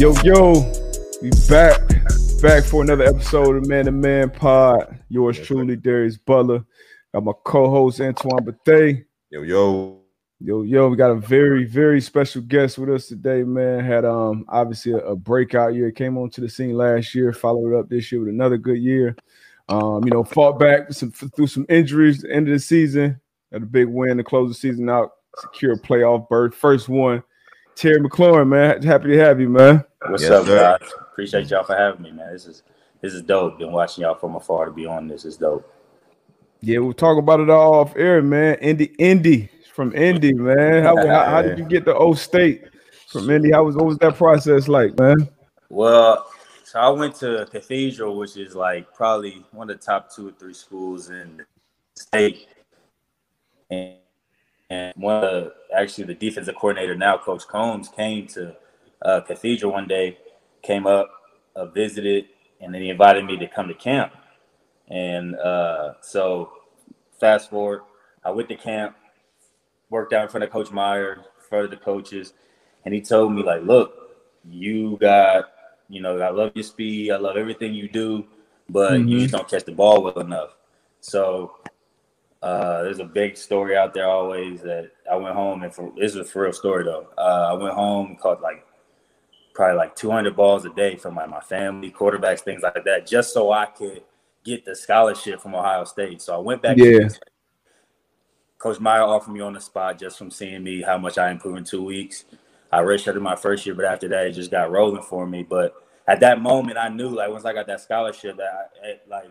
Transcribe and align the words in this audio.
Yo, 0.00 0.14
yo, 0.24 0.52
we 1.20 1.28
back, 1.46 1.78
back 2.40 2.64
for 2.64 2.82
another 2.82 3.04
episode 3.04 3.54
of 3.54 3.68
Man 3.68 3.84
to 3.84 3.90
Man 3.90 4.30
Pod. 4.30 4.98
Yours 5.10 5.38
truly, 5.38 5.76
Darius 5.76 6.16
Butler. 6.16 6.64
Got 7.12 7.24
my 7.24 7.32
co-host 7.44 8.00
Antoine 8.00 8.42
Bethea. 8.42 9.02
Yo, 9.28 9.42
yo. 9.42 10.00
Yo, 10.40 10.62
yo, 10.62 10.88
we 10.88 10.96
got 10.96 11.10
a 11.10 11.16
very, 11.16 11.66
very 11.66 12.00
special 12.00 12.40
guest 12.40 12.78
with 12.78 12.88
us 12.88 13.08
today, 13.08 13.42
man. 13.42 13.84
Had 13.84 14.06
um 14.06 14.46
obviously 14.48 14.92
a, 14.92 15.00
a 15.00 15.14
breakout 15.14 15.74
year, 15.74 15.90
came 15.90 16.16
onto 16.16 16.40
the 16.40 16.48
scene 16.48 16.78
last 16.78 17.14
year, 17.14 17.34
followed 17.34 17.78
up 17.78 17.90
this 17.90 18.10
year 18.10 18.22
with 18.22 18.30
another 18.30 18.56
good 18.56 18.78
year. 18.78 19.14
Um, 19.68 20.02
you 20.04 20.10
know, 20.10 20.24
fought 20.24 20.58
back 20.58 20.94
some, 20.94 21.10
through 21.10 21.48
some 21.48 21.66
injuries 21.68 22.22
the 22.22 22.32
end 22.32 22.48
of 22.48 22.54
the 22.54 22.58
season, 22.58 23.20
had 23.52 23.64
a 23.64 23.66
big 23.66 23.88
win 23.88 24.16
to 24.16 24.24
close 24.24 24.48
the 24.48 24.54
season 24.54 24.88
out, 24.88 25.10
secure 25.40 25.74
a 25.74 25.78
playoff 25.78 26.26
berth. 26.30 26.54
First 26.54 26.88
one. 26.88 27.22
Terry 27.74 28.00
McLaurin, 28.00 28.48
man. 28.48 28.82
Happy 28.82 29.08
to 29.08 29.18
have 29.18 29.40
you, 29.40 29.48
man. 29.48 29.84
What's 30.06 30.22
Yes, 30.22 30.32
up, 30.32 30.46
sir. 30.46 30.78
guys? 30.80 30.90
Appreciate 31.12 31.50
y'all 31.50 31.64
for 31.64 31.76
having 31.76 32.02
me, 32.02 32.10
man. 32.12 32.32
This 32.32 32.46
is 32.46 32.62
this 33.00 33.14
is 33.14 33.22
dope. 33.22 33.58
Been 33.58 33.72
watching 33.72 34.02
y'all 34.02 34.14
from 34.14 34.36
afar 34.36 34.66
to 34.66 34.72
be 34.72 34.86
on 34.86 35.08
this. 35.08 35.24
is 35.24 35.36
dope. 35.36 35.70
Yeah, 36.60 36.78
we'll 36.78 36.92
talk 36.92 37.18
about 37.18 37.40
it 37.40 37.48
all 37.48 37.74
off 37.74 37.96
air, 37.96 38.20
man. 38.20 38.56
Indy, 38.56 38.86
Indy 38.98 39.48
from 39.72 39.94
Indy, 39.94 40.34
man. 40.34 40.82
How, 40.84 40.94
how, 41.06 41.24
how 41.24 41.42
did 41.42 41.58
you 41.58 41.64
get 41.64 41.84
to 41.86 41.94
O 41.94 42.12
State 42.12 42.64
from 43.08 43.30
Indy? 43.30 43.50
How 43.52 43.64
was 43.64 43.76
what 43.76 43.86
was 43.86 43.98
that 43.98 44.16
process 44.16 44.68
like, 44.68 44.98
man? 44.98 45.28
Well, 45.70 46.26
so 46.64 46.78
I 46.78 46.88
went 46.90 47.14
to 47.16 47.46
Cathedral, 47.50 48.16
which 48.16 48.36
is 48.36 48.54
like 48.54 48.92
probably 48.94 49.44
one 49.52 49.70
of 49.70 49.78
the 49.80 49.84
top 49.84 50.14
two 50.14 50.28
or 50.28 50.32
three 50.32 50.54
schools 50.54 51.08
in 51.10 51.38
the 51.38 51.44
state. 51.94 52.48
And, 53.70 53.94
and 54.70 54.94
one 54.96 55.16
of 55.16 55.22
the, 55.22 55.54
actually 55.76 56.04
the 56.04 56.14
defensive 56.14 56.54
coordinator 56.54 56.94
now, 56.94 57.18
Coach 57.18 57.46
Coombs, 57.48 57.88
came 57.88 58.26
to 58.28 58.56
uh, 59.02 59.20
Cathedral 59.22 59.72
one 59.72 59.88
day, 59.88 60.18
came 60.62 60.86
up, 60.86 61.10
uh, 61.56 61.66
visited, 61.66 62.26
and 62.60 62.72
then 62.72 62.80
he 62.80 62.90
invited 62.90 63.24
me 63.24 63.36
to 63.38 63.48
come 63.48 63.68
to 63.68 63.74
camp. 63.74 64.12
And 64.88 65.36
uh, 65.36 65.94
so, 66.00 66.52
fast 67.18 67.50
forward, 67.50 67.82
I 68.24 68.30
went 68.30 68.48
to 68.50 68.56
camp, 68.56 68.96
worked 69.90 70.12
out 70.12 70.24
in 70.24 70.28
front 70.28 70.44
of 70.44 70.50
Coach 70.50 70.70
Meyer, 70.70 71.14
in 71.14 71.22
front 71.48 71.64
of 71.64 71.70
the 71.70 71.76
coaches, 71.76 72.32
and 72.84 72.94
he 72.94 73.00
told 73.00 73.32
me 73.32 73.42
like, 73.42 73.62
"Look, 73.62 73.94
you 74.48 74.96
got, 75.00 75.52
you 75.88 76.00
know, 76.00 76.18
I 76.20 76.30
love 76.30 76.52
your 76.54 76.62
speed, 76.64 77.10
I 77.12 77.16
love 77.16 77.36
everything 77.36 77.74
you 77.74 77.88
do, 77.88 78.26
but 78.68 79.00
you 79.08 79.16
Mhm. 79.16 79.20
just 79.20 79.32
don't 79.32 79.48
catch 79.48 79.64
the 79.64 79.72
ball 79.72 80.02
well 80.02 80.20
enough." 80.20 80.54
So 81.00 81.56
uh, 82.42 82.82
there's 82.82 83.00
a 83.00 83.04
big 83.04 83.36
story 83.36 83.76
out 83.76 83.92
there 83.92 84.08
always 84.08 84.62
that 84.62 84.90
I 85.10 85.16
went 85.16 85.34
home 85.34 85.62
and 85.62 85.74
for 85.74 85.92
this 85.96 86.12
is 86.12 86.16
a 86.16 86.24
for 86.24 86.42
real 86.42 86.52
story 86.52 86.84
though. 86.84 87.08
Uh, 87.18 87.48
I 87.50 87.52
went 87.52 87.74
home 87.74 88.08
and 88.08 88.18
caught 88.18 88.40
like 88.40 88.66
probably 89.52 89.76
like 89.76 89.94
200 89.94 90.34
balls 90.34 90.64
a 90.64 90.70
day 90.70 90.96
from 90.96 91.16
like 91.16 91.28
my 91.28 91.40
family, 91.40 91.90
quarterbacks, 91.90 92.40
things 92.40 92.62
like 92.62 92.82
that, 92.84 93.06
just 93.06 93.34
so 93.34 93.52
I 93.52 93.66
could 93.66 94.02
get 94.44 94.64
the 94.64 94.74
scholarship 94.74 95.40
from 95.40 95.54
Ohio 95.54 95.84
State. 95.84 96.22
So 96.22 96.34
I 96.34 96.38
went 96.38 96.62
back. 96.62 96.78
Yeah. 96.78 97.08
Coach 98.58 98.80
Meyer 98.80 99.02
offered 99.02 99.32
me 99.32 99.40
on 99.40 99.54
the 99.54 99.60
spot 99.60 99.98
just 99.98 100.18
from 100.18 100.30
seeing 100.30 100.62
me 100.62 100.82
how 100.82 100.98
much 100.98 101.18
I 101.18 101.30
improved 101.30 101.58
in 101.58 101.64
two 101.64 101.82
weeks. 101.82 102.24
I 102.72 102.80
redshirted 102.80 103.20
my 103.20 103.34
first 103.34 103.66
year, 103.66 103.74
but 103.74 103.84
after 103.84 104.08
that, 104.08 104.26
it 104.26 104.32
just 104.32 104.50
got 104.50 104.70
rolling 104.70 105.02
for 105.02 105.26
me. 105.26 105.42
But 105.42 105.74
at 106.06 106.20
that 106.20 106.40
moment, 106.40 106.78
I 106.78 106.88
knew 106.88 107.08
like 107.08 107.30
once 107.30 107.44
I 107.44 107.52
got 107.52 107.66
that 107.66 107.80
scholarship, 107.80 108.36
that 108.36 108.70
I, 108.82 108.86
it, 108.86 109.02
like 109.08 109.30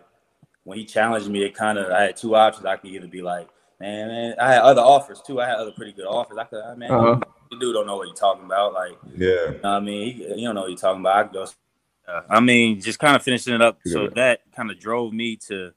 when 0.63 0.77
he 0.77 0.85
challenged 0.85 1.29
me, 1.29 1.43
it 1.43 1.55
kind 1.55 1.77
of 1.77 1.91
I 1.91 2.03
had 2.03 2.17
two 2.17 2.35
options. 2.35 2.65
I 2.65 2.75
could 2.77 2.89
either 2.91 3.07
be 3.07 3.21
like, 3.21 3.47
man, 3.79 4.07
man, 4.09 4.35
I 4.39 4.53
had 4.53 4.61
other 4.61 4.81
offers 4.81 5.21
too. 5.21 5.39
I 5.41 5.47
had 5.47 5.55
other 5.55 5.71
pretty 5.71 5.91
good 5.93 6.05
offers. 6.05 6.37
I 6.37 6.43
could, 6.45 6.77
man, 6.77 6.91
Uh-huh. 6.91 7.19
the 7.51 7.57
dude 7.57 7.73
don't 7.73 7.87
know 7.87 7.97
what 7.97 8.07
he's 8.09 8.19
talking 8.19 8.45
about. 8.45 8.73
Like, 8.73 8.97
Yeah. 9.15 9.27
you 9.27 9.47
know 9.51 9.53
what 9.61 9.65
I 9.65 9.79
mean, 9.79 10.13
he, 10.13 10.23
you 10.35 10.45
don't 10.47 10.55
know 10.55 10.61
what 10.61 10.69
you're 10.69 10.77
talking 10.77 11.01
about. 11.01 11.15
I 11.17 11.23
could 11.23 11.33
go. 11.33 11.45
Uh, 12.07 12.21
I 12.29 12.39
mean, 12.39 12.81
just 12.81 12.99
kind 12.99 13.15
of 13.15 13.21
finishing 13.23 13.53
it 13.53 13.61
up. 13.61 13.79
So 13.85 14.07
that 14.15 14.41
kind 14.55 14.69
of 14.71 14.79
drove 14.79 15.13
me 15.13 15.35
to, 15.47 15.71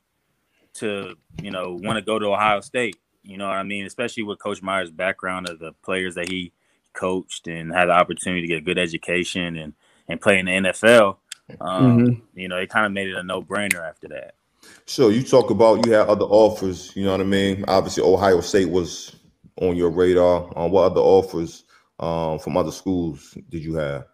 to 0.74 1.14
you 1.42 1.50
know, 1.50 1.78
want 1.82 1.96
to 1.96 2.02
go 2.02 2.18
to 2.18 2.26
Ohio 2.26 2.60
State. 2.60 2.96
You 3.22 3.36
know 3.36 3.46
what 3.46 3.56
I 3.56 3.62
mean? 3.62 3.84
Especially 3.86 4.22
with 4.24 4.38
Coach 4.40 4.62
Meyer's 4.62 4.90
background 4.90 5.48
of 5.48 5.58
the 5.58 5.72
players 5.84 6.14
that 6.16 6.28
he 6.28 6.52
coached 6.94 7.46
and 7.46 7.72
had 7.72 7.86
the 7.86 7.92
opportunity 7.92 8.42
to 8.42 8.46
get 8.48 8.58
a 8.58 8.62
good 8.62 8.78
education 8.78 9.56
and 9.56 9.74
and 10.08 10.20
play 10.20 10.38
in 10.38 10.46
the 10.46 10.52
NFL. 10.52 11.18
Um, 11.60 11.98
Mhm. 12.06 12.22
You 12.34 12.48
know, 12.48 12.56
it 12.56 12.68
kind 12.70 12.84
of 12.86 12.92
made 12.92 13.08
it 13.08 13.14
a 13.16 13.22
no 13.22 13.40
brainer 13.42 13.86
after 13.88 14.08
that. 14.08 14.34
So 14.86 15.08
you 15.08 15.22
talk 15.22 15.50
about 15.50 15.86
you 15.86 15.92
had 15.92 16.08
other 16.08 16.24
offers, 16.26 16.94
you 16.94 17.04
know 17.04 17.12
what 17.12 17.20
I 17.20 17.24
mean? 17.24 17.64
Obviously 17.68 18.02
Ohio 18.02 18.40
State 18.40 18.68
was 18.68 19.16
on 19.60 19.76
your 19.76 19.90
radar. 19.90 20.52
Um, 20.56 20.70
what 20.70 20.84
other 20.84 21.00
offers 21.00 21.64
um, 21.98 22.38
from 22.38 22.56
other 22.56 22.72
schools 22.72 23.36
did 23.48 23.64
you 23.64 23.74
have? 23.76 24.06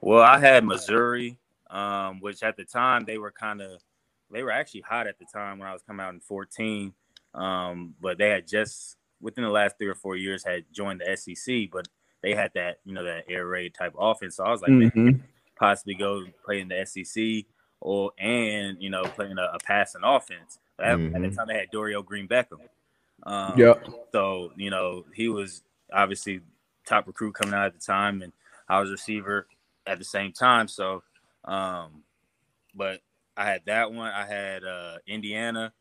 Well, 0.00 0.22
I 0.22 0.38
had 0.38 0.64
Missouri, 0.64 1.38
um, 1.70 2.20
which 2.20 2.42
at 2.42 2.56
the 2.56 2.64
time 2.64 3.04
they 3.04 3.18
were 3.18 3.32
kind 3.32 3.60
of 3.60 3.82
they 4.30 4.42
were 4.42 4.50
actually 4.50 4.82
hot 4.82 5.06
at 5.06 5.18
the 5.18 5.26
time 5.32 5.58
when 5.58 5.68
I 5.68 5.72
was 5.72 5.82
coming 5.82 6.04
out 6.04 6.14
in 6.14 6.20
14. 6.20 6.92
Um, 7.34 7.94
but 8.00 8.18
they 8.18 8.30
had 8.30 8.46
just 8.46 8.96
within 9.20 9.44
the 9.44 9.50
last 9.50 9.76
three 9.78 9.88
or 9.88 9.94
four 9.94 10.16
years 10.16 10.44
had 10.44 10.64
joined 10.72 11.00
the 11.00 11.16
SEC, 11.16 11.68
but 11.70 11.86
they 12.22 12.34
had 12.34 12.52
that 12.54 12.78
you 12.84 12.94
know 12.94 13.04
that 13.04 13.24
air 13.28 13.46
raid 13.46 13.74
type 13.74 13.94
offense. 13.98 14.36
So 14.36 14.44
I 14.44 14.50
was 14.50 14.62
like, 14.62 14.72
man, 14.72 14.90
Mhm. 14.92 15.20
possibly 15.58 15.94
go 15.94 16.24
play 16.44 16.60
in 16.60 16.68
the 16.68 16.86
SEC 16.86 17.44
or 17.80 18.12
and 18.18 18.80
you 18.82 18.90
know 18.90 19.04
playing 19.04 19.38
a, 19.38 19.50
a 19.54 19.58
passing 19.60 20.02
offense. 20.04 20.58
At, 20.78 20.92
at 20.92 21.12
the 21.12 21.18
Mhm. 21.18 21.36
time 21.36 21.48
they 21.48 21.58
had 21.58 21.70
Dorial 21.70 22.04
Green 22.04 22.28
Beckham. 22.28 22.60
Um, 23.22 23.58
Yep. 23.58 23.88
So 24.12 24.52
you 24.56 24.70
know 24.70 25.04
he 25.14 25.28
was 25.28 25.62
obviously 25.92 26.40
top 26.86 27.06
recruit 27.06 27.34
coming 27.34 27.54
out 27.54 27.66
at 27.66 27.74
the 27.74 27.80
time, 27.80 28.22
and 28.22 28.32
I 28.68 28.80
was 28.80 28.90
receiver 28.90 29.46
at 29.86 29.98
the 29.98 30.04
same 30.04 30.32
time. 30.32 30.68
So, 30.68 31.02
um, 31.44 32.02
but 32.74 33.00
I 33.36 33.44
had 33.46 33.62
that 33.66 33.92
one. 33.92 34.10
I 34.10 34.26
had 34.26 34.64
uh, 34.64 34.98
Indiana. 35.06 35.72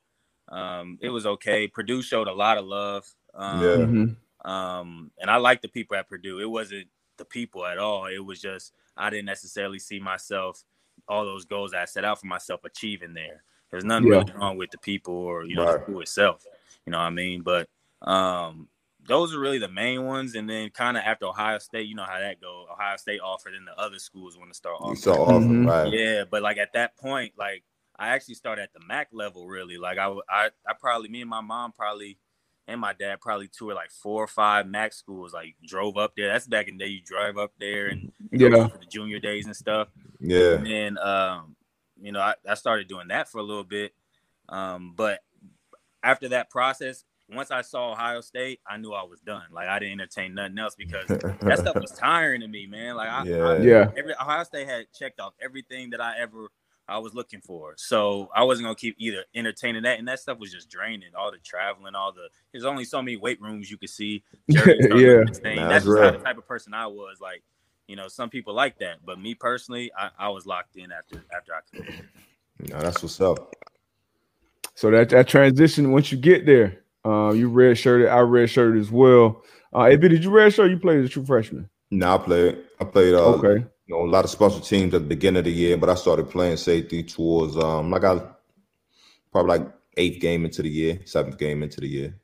Um, 0.50 1.00
it 1.01 1.09
was 1.09 1.25
okay. 1.25 1.67
Purdue 1.67 2.01
showed 2.01 2.28
a 2.28 2.34
lot 2.34 2.57
of 2.57 2.66
love. 2.66 3.05
Um, 3.34 3.61
Yeah. 3.61 3.85
Mhm. 3.85 4.16
um, 4.50 5.11
and 5.19 5.29
I 5.29 5.38
like 5.38 5.61
the 5.61 5.67
people 5.69 5.97
at 5.97 6.07
Purdue. 6.07 6.39
It 6.39 6.45
wasn't 6.50 6.88
the 7.17 7.25
people 7.25 7.66
at 7.66 7.78
all. 7.79 8.05
It 8.05 8.23
was 8.23 8.39
just 8.41 8.73
I 8.97 9.09
didn't 9.09 9.25
necessarily 9.25 9.79
see 9.79 10.00
myself 10.00 10.63
all 11.07 11.25
those 11.25 11.45
goals 11.45 11.73
I 11.73 11.85
set 11.85 12.05
out 12.05 12.19
for 12.19 12.27
myself 12.27 12.63
achieving 12.63 13.13
there. 13.13 13.43
There's 13.71 13.83
nothing 13.83 14.07
Yeah. 14.07 14.19
really 14.19 14.31
wrong 14.33 14.57
with 14.57 14.71
the 14.71 14.77
people 14.77 15.16
or 15.16 15.43
you 15.45 15.55
know 15.55 15.66
Right. 15.66 15.77
the 15.79 15.83
school 15.83 16.01
itself. 16.01 16.45
You 16.85 16.91
know 16.91 16.97
what 16.99 17.05
I 17.05 17.09
mean? 17.09 17.41
But 17.41 17.67
um, 18.01 18.67
those 19.07 19.33
are 19.33 19.39
really 19.39 19.57
the 19.57 19.67
main 19.67 20.05
ones. 20.05 20.35
And 20.35 20.49
then 20.49 20.69
kind 20.69 20.97
of 20.97 21.03
after 21.03 21.25
Ohio 21.25 21.57
State, 21.59 21.88
you 21.88 21.95
know 21.95 22.05
how 22.05 22.19
that 22.19 22.39
goes. 22.41 22.67
Ohio 22.71 22.97
State 22.97 23.19
offered, 23.21 23.53
and 23.55 23.67
the 23.67 23.77
other 23.79 23.99
schools 23.99 24.38
want 24.38 24.51
to 24.51 24.55
start 24.55 24.75
You 24.79 24.85
offering. 24.91 24.97
saw 24.97 25.13
offer, 25.23 25.45
Mhm. 25.45 25.67
right? 25.67 25.93
Yeah, 25.93 26.23
but 26.29 26.41
like 26.41 26.57
at 26.57 26.73
that 26.73 26.95
point, 26.97 27.33
like 27.37 27.63
I 27.97 28.09
actually 28.09 28.35
started 28.35 28.63
at 28.63 28.73
the 28.73 28.81
MAC 28.81 29.09
level. 29.11 29.47
Really, 29.47 29.77
like 29.77 29.97
I, 29.97 30.13
I, 30.29 30.49
I 30.67 30.73
probably 30.79 31.09
me 31.09 31.22
and 31.22 31.29
my 31.29 31.41
mom 31.41 31.72
probably 31.72 32.17
and 32.67 32.81
my 32.81 32.93
dad 32.93 33.21
probably 33.21 33.47
toured 33.47 33.75
like 33.75 33.91
four 33.91 34.23
or 34.23 34.27
five 34.27 34.67
MAC 34.67 34.93
schools. 34.93 35.33
Like 35.33 35.55
drove 35.67 35.97
up 35.97 36.13
there. 36.15 36.27
That's 36.29 36.47
back 36.47 36.67
in 36.67 36.77
the 36.77 36.85
day. 36.85 36.89
You 36.91 37.01
drive 37.01 37.37
up 37.37 37.51
there 37.59 37.87
and 37.87 38.11
Yeah. 38.31 38.67
for 38.67 38.77
the 38.77 38.85
junior 38.85 39.19
days 39.19 39.45
and 39.45 39.55
stuff. 39.55 39.89
Yeah. 40.19 40.53
And 40.55 40.65
then, 40.65 40.97
um, 40.97 41.55
you 42.01 42.11
know, 42.11 42.19
I, 42.21 42.33
I 42.47 42.55
started 42.55 42.87
doing 42.87 43.07
that 43.09 43.29
for 43.29 43.37
a 43.37 43.43
little 43.43 43.63
bit. 43.63 43.93
Um, 44.49 44.93
but 44.95 45.19
after 46.03 46.29
that 46.29 46.49
process, 46.49 47.03
once 47.29 47.49
I 47.49 47.61
saw 47.61 47.91
Ohio 47.91 48.21
State, 48.21 48.59
I 48.67 48.77
knew 48.77 48.93
I 48.93 49.03
was 49.03 49.19
done. 49.19 49.43
Like 49.51 49.67
I 49.67 49.79
didn't 49.79 49.99
entertain 49.99 50.33
nothing 50.35 50.59
else 50.59 50.75
because 50.75 51.07
that 51.07 51.57
stuff 51.59 51.75
was 51.75 51.91
tiring 51.97 52.41
to 52.41 52.47
me, 52.47 52.67
man. 52.67 52.95
Like 52.95 53.09
I, 53.09 53.23
Yeah. 53.25 53.37
I 53.47 53.57
Yeah. 53.57 53.91
every 53.97 54.13
Ohio 54.13 54.43
State 54.43 54.67
had 54.67 54.85
checked 54.93 55.19
off 55.19 55.33
everything 55.41 55.89
that 55.91 56.01
I 56.01 56.19
ever 56.19 56.49
I 56.88 57.00
was 57.00 57.13
looking 57.13 57.41
for. 57.41 57.73
So 57.78 58.29
I 58.35 58.44
wasn't 58.44 58.66
gonna 58.66 58.75
keep 58.75 58.96
either 59.00 59.23
entertaining 59.34 59.84
that, 59.84 59.97
and 60.00 60.07
that 60.07 60.19
stuff 60.19 60.40
was 60.40 60.51
just 60.51 60.69
draining. 60.69 61.09
All 61.18 61.31
the 61.31 61.38
traveling, 61.40 61.96
all 61.96 62.12
the 62.12 62.29
there's 62.51 62.66
only 62.66 62.85
so 62.85 63.01
many 63.01 63.17
weight 63.17 63.41
rooms 63.41 63.70
you 63.72 63.78
could 63.78 63.90
see. 63.90 64.23
Yeah. 64.47 64.55
Nah, 64.55 65.26
that's 65.26 65.34
that's 65.70 65.85
just 65.85 65.97
how 65.99 66.11
the 66.11 66.17
type 66.20 66.37
of 66.37 66.47
person 66.47 66.73
I 66.73 66.87
was. 66.87 67.20
Like, 67.20 67.43
you 67.87 67.96
know, 67.96 68.08
some 68.08 68.29
people 68.29 68.53
like 68.53 68.78
that, 68.79 69.05
but 69.05 69.20
me 69.20 69.34
personally, 69.34 69.91
I, 69.97 70.09
I 70.17 70.29
was 70.29 70.46
locked 70.46 70.76
in 70.76 70.91
after 70.91 71.23
after 71.35 71.53
I 71.53 71.59
could. 71.76 72.09
No, 72.70 72.79
that's 72.79 73.02
what's 73.02 73.20
up. 73.20 73.53
So 74.76 74.91
that 74.91 75.09
that 75.09 75.28
transition 75.28 75.91
once 75.91 76.11
you 76.11 76.17
get 76.17 76.46
there, 76.46 76.84
uh, 77.05 77.31
you 77.31 77.49
red 77.49 77.78
shirted. 77.78 78.09
I 78.09 78.20
red 78.20 78.49
shirted 78.49 78.79
as 78.79 78.91
well. 78.91 79.43
Uh, 79.73 79.85
AB, 79.85 80.08
did 80.08 80.23
you 80.23 80.29
red 80.29 80.53
shirt? 80.53 80.70
You 80.70 80.78
played 80.78 80.99
as 80.99 81.05
a 81.05 81.09
true 81.09 81.26
freshman. 81.26 81.70
No, 81.91 82.16
I 82.16 82.17
played. 82.17 82.58
I 82.79 82.84
played. 82.85 83.14
Uh, 83.14 83.34
Okay. 83.35 83.66
You 83.87 83.96
know, 83.96 84.03
a 84.03 84.09
lot 84.09 84.23
of 84.23 84.32
special 84.32 84.59
teams 84.59 84.93
at 84.93 85.02
the 85.02 85.08
beginning 85.08 85.40
of 85.40 85.46
the 85.46 85.52
year, 85.52 85.78
but 85.78 85.90
I 85.90 85.96
started 85.96 86.29
playing 86.29 86.58
safety 86.58 87.03
towards 87.03 87.55
um, 87.58 87.91
like 87.91 88.03
I 88.03 88.20
probably 89.32 89.59
like 89.59 89.72
eighth 89.97 90.22
game 90.22 90.46
into 90.46 90.61
the 90.61 90.70
year, 90.70 90.99
seventh 91.05 91.37
game 91.37 91.61
into 91.61 91.82
the 91.82 91.87
year. 91.87 92.16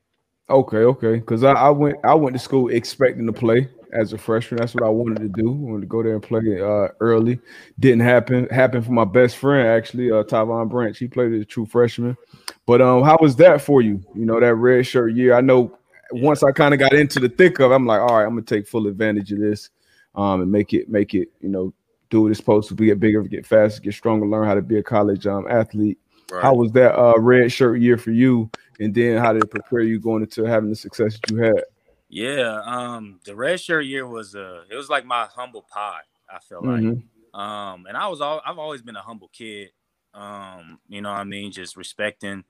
Okay, 0.50 0.78
okay. 0.78 1.16
Because 1.16 1.44
I, 1.44 1.54
I 1.54 1.70
went 1.70 1.98
I 2.04 2.14
went 2.14 2.36
to 2.36 2.40
school 2.40 2.70
expecting 2.70 3.26
to 3.28 3.34
play 3.34 3.70
as 3.94 4.14
a 4.14 4.18
freshman. 4.18 4.60
That's 4.60 4.74
what 4.74 4.84
I 4.84 4.90
wanted 4.90 5.20
to 5.20 5.30
do. 5.30 5.50
I 5.50 5.72
wanted 5.72 5.82
to 5.82 5.88
go 5.88 6.04
there 6.04 6.14
and 6.14 6.24
play 6.24 6.62
uh, 6.62 6.90
early. 7.00 7.40
Didn't 7.80 8.02
happen. 8.02 8.48
Happened 8.50 8.86
for 8.86 8.92
my 8.92 9.06
best 9.06 9.38
friend 9.38 9.68
actually, 9.68 10.12
uh, 10.12 10.24
Tyvon 10.24 10.70
Branch. 10.70 10.98
He 10.98 11.08
played 11.08 11.34
as 11.34 11.42
a 11.42 11.46
true 11.46 11.66
freshman. 11.66 12.18
But 12.66 12.82
um, 12.82 13.04
how 13.04 13.18
was 13.22 13.36
that 13.38 13.62
for 13.62 13.82
you? 13.82 14.04
You 14.14 14.26
know 14.26 14.40
that 14.40 14.56
red 14.56 14.86
shirt 14.86 15.14
year. 15.14 15.36
I 15.36 15.42
know 15.42 15.78
once 16.12 16.44
I 16.44 16.52
kind 16.52 16.74
of 16.74 16.80
got 16.80 16.94
into 16.94 17.20
the 17.20 17.30
thick 17.30 17.60
of, 17.60 17.72
it, 17.72 17.76
I'm 17.76 17.86
like, 17.86 18.02
all 18.02 18.18
right, 18.18 18.26
I'm 18.26 18.32
gonna 18.32 18.42
take 18.42 18.68
full 18.68 18.88
advantage 18.88 19.32
of 19.32 19.40
this, 19.40 19.70
um, 20.16 20.42
and 20.42 20.52
make 20.52 20.74
it 20.74 20.90
make 20.90 21.14
it 21.14 21.30
you 21.40 21.50
know 21.50 21.74
do 22.10 22.22
what 22.22 22.32
it's 22.32 22.40
supposed 22.40 22.68
to 22.68 22.76
be, 22.76 22.88
get 22.88 23.00
bigger, 23.00 23.22
get 23.24 23.46
faster, 23.46 23.82
get 23.82 23.94
stronger, 23.94 24.28
learn 24.28 24.46
how 24.46 24.54
to 24.54 24.62
be 24.62 24.78
a 24.78 24.84
college 24.84 25.26
um, 25.26 25.48
athlete. 25.50 25.98
Right. 26.30 26.44
How 26.44 26.54
was 26.54 26.72
that 26.74 27.00
uh, 27.00 27.18
red 27.18 27.52
shirt 27.52 27.80
year 27.80 27.98
for 27.98 28.12
you? 28.12 28.50
And 28.80 28.94
then 28.94 29.18
how 29.18 29.34
did 29.34 29.44
it 29.44 29.50
prepare 29.50 29.82
you 29.82 30.00
going 30.00 30.24
into 30.24 30.44
having 30.44 30.70
the 30.70 30.76
success 30.76 31.18
that 31.20 31.32
you 31.32 31.38
had? 31.38 31.64
Yeah, 32.10 32.62
um, 32.66 33.20
the 33.24 33.36
red 33.36 33.60
shirt 33.60 33.86
year 33.86 34.06
was 34.06 34.36
uh 34.36 34.64
it 34.70 34.76
was 34.76 34.90
like 34.90 35.06
my 35.06 35.28
humble 35.34 35.66
pie, 35.72 36.02
I 36.30 36.40
feel 36.40 36.62
like. 36.62 36.82
Mhm. 36.82 37.04
Um, 37.34 37.86
and 37.88 37.96
I 37.96 38.08
was 38.08 38.20
all 38.20 38.42
I've 38.46 38.60
always 38.60 38.82
been 38.82 38.98
a 38.98 39.02
humble 39.02 39.30
kid. 39.30 39.70
Um, 40.14 40.80
you 40.90 41.02
know 41.02 41.12
what 41.12 41.20
I 41.20 41.24
mean, 41.24 41.54
just 41.54 41.78
respecting, 41.78 42.44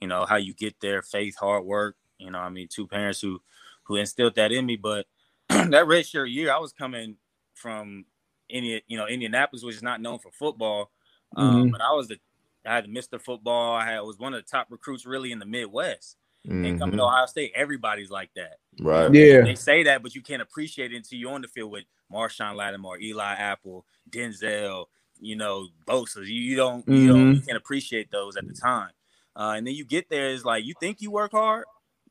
you 0.00 0.08
know, 0.08 0.24
how 0.24 0.36
you 0.36 0.52
get 0.52 0.80
there, 0.80 1.00
faith, 1.02 1.36
hard 1.36 1.64
work, 1.64 1.96
you 2.18 2.30
know 2.30 2.40
I 2.40 2.48
mean, 2.48 2.66
two 2.68 2.88
parents 2.88 3.20
who 3.20 3.40
who 3.84 3.96
instilled 3.96 4.34
that 4.34 4.50
in 4.50 4.66
me. 4.66 4.76
But 4.76 5.06
that 5.70 5.86
red 5.86 6.06
shirt 6.06 6.28
year, 6.30 6.52
I 6.52 6.58
was 6.58 6.72
coming 6.72 7.16
from 7.54 8.04
Indi- 8.48 8.82
you 8.86 8.96
know, 8.96 9.06
Indianapolis, 9.06 9.62
which 9.62 9.76
is 9.76 9.82
not 9.82 10.00
known 10.00 10.18
for 10.18 10.30
football. 10.32 10.90
Um, 11.36 11.66
Mhm. 11.68 11.72
but 11.72 11.80
I 11.80 11.92
was 11.92 12.08
the 12.08 12.18
I 12.66 12.76
had 12.76 12.86
Mr. 12.86 13.20
Football. 13.20 13.74
I 13.74 13.84
had 13.84 14.00
was 14.00 14.18
one 14.18 14.32
of 14.32 14.42
the 14.42 14.50
top 14.50 14.68
recruits 14.70 15.04
really 15.04 15.32
in 15.32 15.38
the 15.38 15.44
Midwest. 15.44 16.16
And 16.46 16.78
coming 16.78 16.96
to 16.98 17.04
Ohio 17.04 17.26
State, 17.26 17.52
everybody's 17.54 18.10
like 18.10 18.30
that. 18.36 18.58
Right. 18.80 19.12
Yeah. 19.14 19.40
They 19.42 19.54
say 19.54 19.82
that, 19.84 20.02
but 20.02 20.14
you 20.14 20.20
can't 20.22 20.42
appreciate 20.42 20.92
it 20.92 20.96
until 20.96 21.18
you're 21.18 21.32
on 21.32 21.40
the 21.42 21.48
field 21.48 21.70
with 21.72 21.84
Marshon 22.12 22.54
Lattimore, 22.54 22.98
Eli 23.00 23.34
Apple, 23.34 23.86
Denzel, 24.10 24.86
you 25.20 25.36
know, 25.36 25.68
Bosa. 25.86 26.18
You, 26.18 26.34
you 26.34 26.56
don't, 26.56 26.86
you 26.88 27.08
don't, 27.08 27.34
you 27.36 27.40
can't 27.40 27.56
appreciate 27.56 28.10
those 28.10 28.36
at 28.36 28.46
the 28.46 28.52
time. 28.54 28.90
Uh, 29.36 29.54
and 29.56 29.66
then 29.66 29.74
you 29.74 29.84
get 29.86 30.08
there, 30.10 30.28
it's 30.28 30.44
like 30.44 30.64
you 30.64 30.74
think 30.80 31.00
you 31.00 31.10
work 31.10 31.32
hard. 31.32 31.64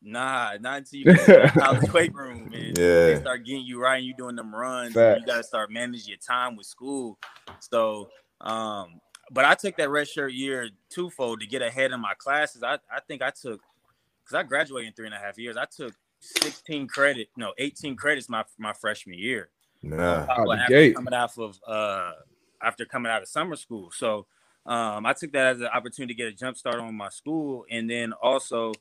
Nah, 0.03 0.57
not 0.59 0.79
until 0.79 0.99
you 0.99 1.05
get 1.05 1.19
to 1.25 1.51
the 1.53 1.59
college 1.59 1.91
weight 1.93 2.13
room 2.13 2.51
and 2.53 2.75
they 2.75 3.17
start 3.19 3.45
getting 3.45 3.65
you 3.65 3.81
right 3.81 3.97
and 3.97 4.05
you 4.05 4.13
doing 4.15 4.35
them 4.35 4.53
runs. 4.53 4.95
you 4.95 5.25
got 5.25 5.37
to 5.37 5.43
start 5.43 5.71
managing 5.71 6.09
your 6.09 6.17
time 6.17 6.57
with 6.57 6.65
school. 6.65 7.17
So, 7.59 8.09
um, 8.41 8.99
but 9.31 9.45
I 9.45 9.55
took 9.55 9.77
that 9.77 9.89
red 9.89 10.07
shirt 10.07 10.33
year 10.33 10.69
twofold 10.89 11.39
to 11.39 11.47
get 11.47 11.61
ahead 11.61 11.91
in 11.91 12.01
my 12.01 12.13
classes. 12.17 12.63
I, 12.63 12.73
I 12.91 12.99
think 13.07 13.21
I 13.21 13.29
took 13.29 13.61
because 14.23 14.35
I 14.35 14.43
graduated 14.43 14.89
in 14.89 14.93
three 14.93 15.05
and 15.05 15.15
a 15.15 15.19
half 15.19 15.37
years. 15.37 15.55
I 15.55 15.65
took 15.65 15.93
16 16.19 16.87
credit, 16.87 17.29
no, 17.37 17.53
18 17.57 17.95
credits 17.95 18.27
my 18.27 18.43
my 18.57 18.73
freshman 18.73 19.17
year. 19.17 19.49
Nah. 19.81 20.25
Out 20.29 20.47
the 20.47 20.57
after 20.61 20.73
gate. 20.73 20.95
coming 20.95 21.13
off 21.13 21.37
of 21.37 21.57
uh 21.65 22.11
after 22.61 22.85
coming 22.85 23.11
out 23.11 23.21
of 23.21 23.29
summer 23.29 23.55
school. 23.55 23.91
So 23.91 24.25
um 24.65 25.05
I 25.05 25.13
took 25.13 25.31
that 25.31 25.55
as 25.55 25.61
an 25.61 25.67
opportunity 25.67 26.13
to 26.13 26.17
get 26.17 26.27
a 26.27 26.35
jump 26.35 26.57
start 26.57 26.75
on 26.75 26.93
my 26.95 27.09
school 27.09 27.65
and 27.69 27.89
then 27.89 28.13
also 28.13 28.73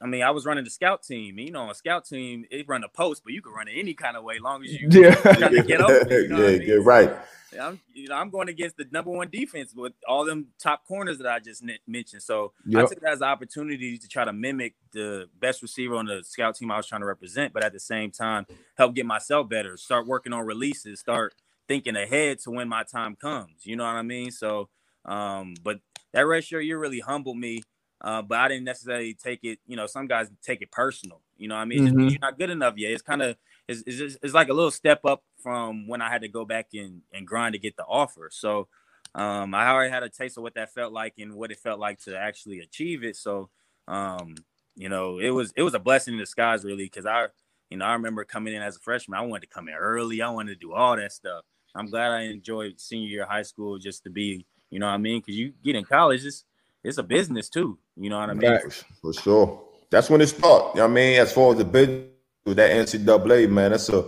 I 0.00 0.06
mean, 0.06 0.22
I 0.22 0.30
was 0.30 0.44
running 0.44 0.64
the 0.64 0.70
scout 0.70 1.02
team. 1.02 1.38
You 1.38 1.50
know, 1.52 1.70
a 1.70 1.74
scout 1.74 2.04
team, 2.06 2.44
it 2.50 2.66
run 2.68 2.84
a 2.84 2.88
post, 2.88 3.22
but 3.24 3.32
you 3.32 3.40
can 3.42 3.52
run 3.52 3.68
it 3.68 3.74
any 3.78 3.94
kind 3.94 4.16
of 4.16 4.24
way, 4.24 4.38
long 4.38 4.64
as 4.64 4.72
you 4.72 4.88
Yeah. 4.90 5.14
trying 5.14 5.52
to 5.52 5.62
get 5.62 5.80
over. 5.80 5.94
it, 6.10 6.22
You 6.24 6.28
know 6.28 6.40
yeah, 6.40 6.46
I 6.48 6.58
mean? 6.58 6.66
get 6.66 6.82
right. 6.82 7.16
I'm, 7.58 7.80
you 7.94 8.08
know, 8.08 8.16
I'm 8.16 8.28
going 8.28 8.48
against 8.50 8.76
the 8.76 8.84
number 8.90 9.10
one 9.10 9.30
defense 9.30 9.72
with 9.74 9.94
all 10.06 10.24
them 10.26 10.48
top 10.58 10.84
corners 10.86 11.18
that 11.18 11.26
I 11.28 11.38
just 11.38 11.62
ne- 11.62 11.78
mentioned. 11.86 12.22
So 12.22 12.52
I 12.68 12.84
took 12.88 13.00
that 13.00 13.12
as 13.12 13.20
an 13.22 13.28
opportunity 13.28 13.96
to 13.96 14.08
try 14.08 14.24
to 14.26 14.32
mimic 14.32 14.74
the 14.92 15.28
best 15.40 15.62
receiver 15.62 15.94
on 15.94 16.04
the 16.06 16.22
scout 16.24 16.56
team 16.56 16.70
I 16.70 16.76
was 16.76 16.86
trying 16.86 17.00
to 17.00 17.06
represent, 17.06 17.54
but 17.54 17.64
at 17.64 17.72
the 17.72 17.80
same 17.80 18.10
time, 18.10 18.46
help 18.76 18.94
get 18.94 19.06
myself 19.06 19.48
better, 19.48 19.76
start 19.78 20.06
working 20.06 20.34
on 20.34 20.44
releases, 20.44 21.00
start 21.00 21.34
thinking 21.66 21.96
ahead 21.96 22.40
to 22.40 22.50
when 22.50 22.68
my 22.68 22.82
time 22.82 23.16
comes. 23.16 23.64
You 23.64 23.76
know 23.76 23.84
what 23.84 23.94
I 23.94 24.02
mean? 24.02 24.32
So, 24.32 24.68
um, 25.06 25.54
but 25.62 25.78
that 26.12 26.26
red 26.26 26.44
shirt 26.44 26.64
year 26.64 26.78
really 26.78 27.00
humbled 27.00 27.38
me. 27.38 27.62
Uh, 28.00 28.22
but 28.22 28.38
I 28.38 28.48
didn't 28.48 28.64
necessarily 28.64 29.14
take 29.14 29.40
it. 29.42 29.58
You 29.66 29.76
know, 29.76 29.86
some 29.86 30.06
guys 30.06 30.28
take 30.42 30.62
it 30.62 30.70
personal. 30.70 31.20
You 31.38 31.48
know, 31.48 31.54
what 31.54 31.62
I 31.62 31.64
mean, 31.64 31.86
It's 31.86 31.96
just 31.96 32.10
you're 32.12 32.20
not 32.20 32.38
good 32.38 32.50
enough 32.50 32.74
yet. 32.76 32.92
It's 32.92 33.02
kind 33.02 33.22
of 33.22 33.36
it's, 33.68 33.82
it's, 33.86 33.96
just, 33.96 34.18
it's 34.22 34.34
like 34.34 34.48
a 34.48 34.54
little 34.54 34.70
step 34.70 35.04
up 35.04 35.22
from 35.42 35.88
when 35.88 36.02
I 36.02 36.10
had 36.10 36.22
to 36.22 36.28
go 36.28 36.44
back 36.44 36.68
and, 36.74 37.02
and 37.12 37.26
grind 37.26 37.54
to 37.54 37.58
get 37.58 37.76
the 37.76 37.84
offer. 37.84 38.28
So 38.32 38.68
um, 39.14 39.54
I 39.54 39.68
already 39.68 39.90
had 39.90 40.02
a 40.02 40.08
taste 40.08 40.36
of 40.36 40.42
what 40.42 40.54
that 40.54 40.72
felt 40.72 40.92
like 40.92 41.14
and 41.18 41.34
what 41.34 41.50
it 41.50 41.58
felt 41.58 41.80
like 41.80 42.00
to 42.00 42.16
actually 42.16 42.60
achieve 42.60 43.02
it. 43.02 43.16
So 43.16 43.50
um, 43.88 44.34
you 44.74 44.88
know, 44.88 45.18
it 45.18 45.30
was 45.30 45.52
it 45.56 45.62
was 45.62 45.74
a 45.74 45.78
blessing 45.78 46.14
in 46.14 46.20
disguise, 46.20 46.64
really, 46.64 46.84
because 46.84 47.06
I 47.06 47.28
you 47.70 47.78
know 47.78 47.86
I 47.86 47.92
remember 47.94 48.24
coming 48.24 48.54
in 48.54 48.62
as 48.62 48.76
a 48.76 48.80
freshman. 48.80 49.18
I 49.18 49.22
wanted 49.22 49.48
to 49.48 49.54
come 49.54 49.68
in 49.68 49.74
early. 49.74 50.22
I 50.22 50.30
wanted 50.30 50.54
to 50.54 50.66
do 50.66 50.74
all 50.74 50.96
that 50.96 51.12
stuff. 51.12 51.44
I'm 51.74 51.90
glad 51.90 52.12
I 52.12 52.22
enjoyed 52.22 52.80
senior 52.80 53.08
year 53.08 53.22
of 53.24 53.28
high 53.28 53.42
school 53.42 53.78
just 53.78 54.02
to 54.04 54.10
be, 54.10 54.46
you 54.70 54.78
know 54.78 54.86
what 54.86 54.92
I 54.92 54.98
mean? 54.98 55.20
Because 55.20 55.36
you 55.36 55.52
get 55.62 55.76
in 55.76 55.84
college, 55.84 56.24
it's 56.24 56.44
it's 56.86 56.98
a 56.98 57.02
business 57.02 57.48
too. 57.48 57.78
You 57.96 58.10
know 58.10 58.18
what 58.18 58.30
I 58.30 58.34
mean? 58.34 58.50
Facts. 58.50 58.84
For 59.02 59.12
sure. 59.12 59.62
That's 59.90 60.10
when 60.10 60.20
it 60.20 60.28
starts. 60.28 60.78
I 60.80 60.86
mean? 60.86 61.20
As 61.20 61.32
far 61.32 61.52
as 61.52 61.58
the 61.58 61.64
business 61.64 62.06
with 62.44 62.56
that 62.56 62.70
NCAA, 62.70 63.50
man, 63.50 63.72
that's 63.72 63.88
a 63.88 64.04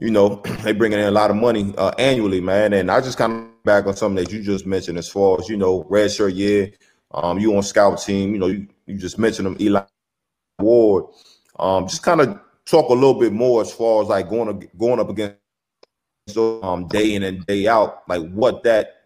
you 0.00 0.10
know, 0.10 0.36
they 0.62 0.72
bringing 0.72 0.98
in 0.98 1.06
a 1.06 1.10
lot 1.10 1.30
of 1.30 1.36
money 1.36 1.74
uh, 1.76 1.90
annually, 1.98 2.40
man. 2.40 2.72
And 2.72 2.90
I 2.90 3.00
just 3.00 3.18
kind 3.18 3.32
of 3.32 3.64
back 3.64 3.86
on 3.86 3.96
something 3.96 4.24
that 4.24 4.32
you 4.32 4.42
just 4.42 4.66
mentioned 4.66 4.98
as 4.98 5.08
far 5.08 5.38
as, 5.40 5.48
you 5.48 5.56
know, 5.56 5.84
red 5.88 6.10
shirt 6.10 6.34
year, 6.34 6.72
um, 7.12 7.38
you 7.38 7.54
on 7.56 7.62
scout 7.62 8.00
team, 8.00 8.32
you 8.32 8.38
know, 8.38 8.46
you, 8.46 8.66
you 8.86 8.96
just 8.96 9.18
mentioned 9.18 9.46
them, 9.46 9.56
Eli 9.60 9.82
Ward. 10.60 11.06
Um, 11.58 11.88
just 11.88 12.02
kind 12.02 12.20
of 12.20 12.40
talk 12.64 12.90
a 12.90 12.94
little 12.94 13.18
bit 13.18 13.32
more 13.32 13.60
as 13.60 13.72
far 13.72 14.02
as 14.02 14.08
like 14.08 14.28
going 14.28 14.68
going 14.78 15.00
up 15.00 15.10
against 15.10 15.36
um 16.62 16.86
day 16.88 17.14
in 17.14 17.22
and 17.24 17.44
day 17.46 17.66
out, 17.66 18.02
like 18.08 18.22
what 18.30 18.62
that 18.62 18.97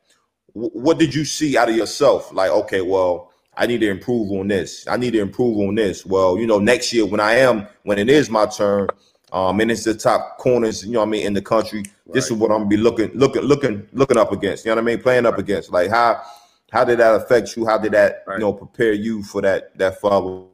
what 0.54 0.98
did 0.98 1.14
you 1.14 1.24
see 1.24 1.56
out 1.56 1.68
of 1.70 1.76
yourself? 1.76 2.32
Like, 2.32 2.50
okay, 2.50 2.80
well, 2.82 3.32
I 3.56 3.66
need 3.66 3.80
to 3.80 3.90
improve 3.90 4.30
on 4.32 4.48
this. 4.48 4.86
I 4.88 4.96
need 4.96 5.12
to 5.12 5.20
improve 5.20 5.58
on 5.58 5.74
this. 5.74 6.06
Well, 6.06 6.38
you 6.38 6.46
know, 6.46 6.58
next 6.58 6.92
year 6.92 7.06
when 7.06 7.20
I 7.20 7.34
am 7.34 7.66
when 7.82 7.98
it 7.98 8.08
is 8.08 8.30
my 8.30 8.46
turn, 8.46 8.88
um, 9.32 9.60
and 9.60 9.70
it's 9.70 9.84
the 9.84 9.94
top 9.94 10.38
corners, 10.38 10.84
you 10.84 10.92
know 10.92 11.00
what 11.00 11.06
I 11.06 11.10
mean, 11.10 11.26
in 11.26 11.32
the 11.32 11.42
country. 11.42 11.84
This 12.12 12.26
is 12.26 12.32
what 12.32 12.50
I'm 12.50 12.58
gonna 12.58 12.68
be 12.68 12.76
looking, 12.76 13.10
looking, 13.14 13.42
looking, 13.42 13.86
looking 13.92 14.18
up 14.18 14.32
against. 14.32 14.64
You 14.64 14.70
know 14.70 14.76
what 14.76 14.82
I 14.82 14.84
mean? 14.84 15.00
Playing 15.02 15.26
up 15.26 15.38
against. 15.38 15.70
Like 15.72 15.90
how 15.90 16.22
how 16.70 16.84
did 16.84 16.98
that 16.98 17.14
affect 17.14 17.56
you? 17.56 17.66
How 17.66 17.78
did 17.78 17.92
that, 17.92 18.24
Right. 18.26 18.34
you 18.34 18.40
know, 18.40 18.52
prepare 18.52 18.92
you 18.92 19.22
for 19.22 19.40
that 19.42 19.76
that 19.78 20.00
follow? 20.00 20.50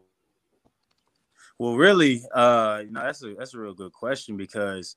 Well, 1.59 1.77
really, 1.77 2.23
uh, 2.33 2.83
you 2.85 2.93
know, 2.93 3.03
that's 3.03 3.23
a 3.25 3.35
that's 3.35 3.55
a 3.55 3.59
real 3.59 3.75
good 3.75 3.93
question 3.93 4.37
because 4.37 4.97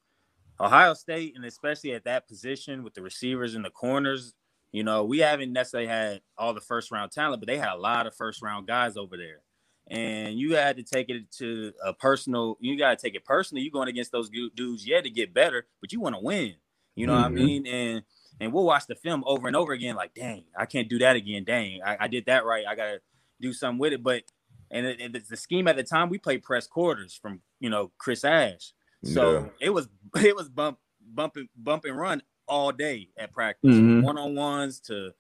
Ohio 0.60 0.94
State, 0.94 1.36
and 1.36 1.44
especially 1.46 1.94
at 1.94 2.04
that 2.04 2.28
position 2.28 2.84
with 2.84 2.94
the 2.94 3.02
receivers 3.02 3.56
and 3.56 3.66
the 3.66 3.72
corners, 3.72 4.36
you 4.72 4.84
know, 4.84 5.04
we 5.04 5.20
haven't 5.20 5.52
necessarily 5.54 5.88
had 5.88 6.22
all 6.38 6.54
the 6.54 6.62
first 6.62 6.92
round 6.92 7.12
talent, 7.12 7.42
but 7.42 7.48
they 7.48 7.58
had 7.58 7.74
a 7.74 7.78
lot 7.78 8.08
of 8.08 8.16
first 8.16 8.42
round 8.42 8.68
guys 8.68 8.98
over 8.98 9.18
there. 9.18 9.42
And 9.90 10.38
you 10.40 10.56
had 10.56 10.78
to 10.78 10.84
take 10.84 11.10
it 11.10 11.30
to 11.40 11.74
a 11.84 11.94
personal. 11.94 12.58
You 12.62 12.78
got 12.78 12.98
to 12.98 13.02
take 13.06 13.16
it 13.16 13.26
personally. 13.26 13.62
You're 13.64 13.72
going 13.74 13.90
against 13.90 14.12
those 14.12 14.30
du- 14.30 14.52
dudes, 14.56 14.88
yeah, 14.88 15.02
to 15.02 15.10
get 15.10 15.34
better, 15.34 15.66
but 15.82 15.92
you 15.92 16.00
want 16.00 16.16
to 16.16 16.22
win. 16.22 16.54
You 16.96 17.08
know 17.08 17.14
what 17.16 17.26
I 17.26 17.30
Mhm. 17.30 17.34
mean? 17.34 17.68
And 17.68 18.04
and 18.40 18.52
we'll 18.54 18.64
watch 18.66 18.88
the 18.88 18.96
film 18.96 19.24
over 19.28 19.46
and 19.48 19.56
over 19.56 19.72
again. 19.74 19.96
Like, 19.96 20.14
dang, 20.16 20.46
I 20.58 20.66
can't 20.66 20.90
do 20.90 20.98
that 21.00 21.16
again. 21.16 21.44
Dang, 21.44 21.82
I, 21.84 21.98
I 22.02 22.08
did 22.08 22.26
that 22.26 22.44
right. 22.46 22.66
I 22.66 22.74
gotta 22.76 23.02
do 23.40 23.54
something 23.54 23.78
with 23.80 23.94
it. 23.94 24.02
But 24.04 24.24
and 24.72 24.86
it, 24.86 25.02
it- 25.16 25.28
the 25.30 25.36
scheme 25.38 25.68
at 25.68 25.76
the 25.76 25.84
time 25.84 26.10
we 26.10 26.18
played 26.18 26.42
press 26.44 26.68
quarters 26.68 27.14
from 27.22 27.42
you 27.60 27.70
know 27.70 27.92
Chris 27.98 28.24
Ash. 28.24 28.72
So 29.04 29.34
Yeah. 29.34 29.46
it 29.60 29.70
was 29.72 29.90
it 30.16 30.36
was 30.36 30.48
bump 30.50 30.80
bump 31.02 31.36
and 31.36 31.50
bump 31.56 31.84
and 31.86 31.98
run 31.98 32.22
all 32.52 32.72
day 32.74 33.10
at 33.18 33.34
practice, 33.34 33.82
Mhm. 33.82 34.02
one 34.04 34.18
on 34.20 34.36
ones 34.36 34.80
to 34.82 35.14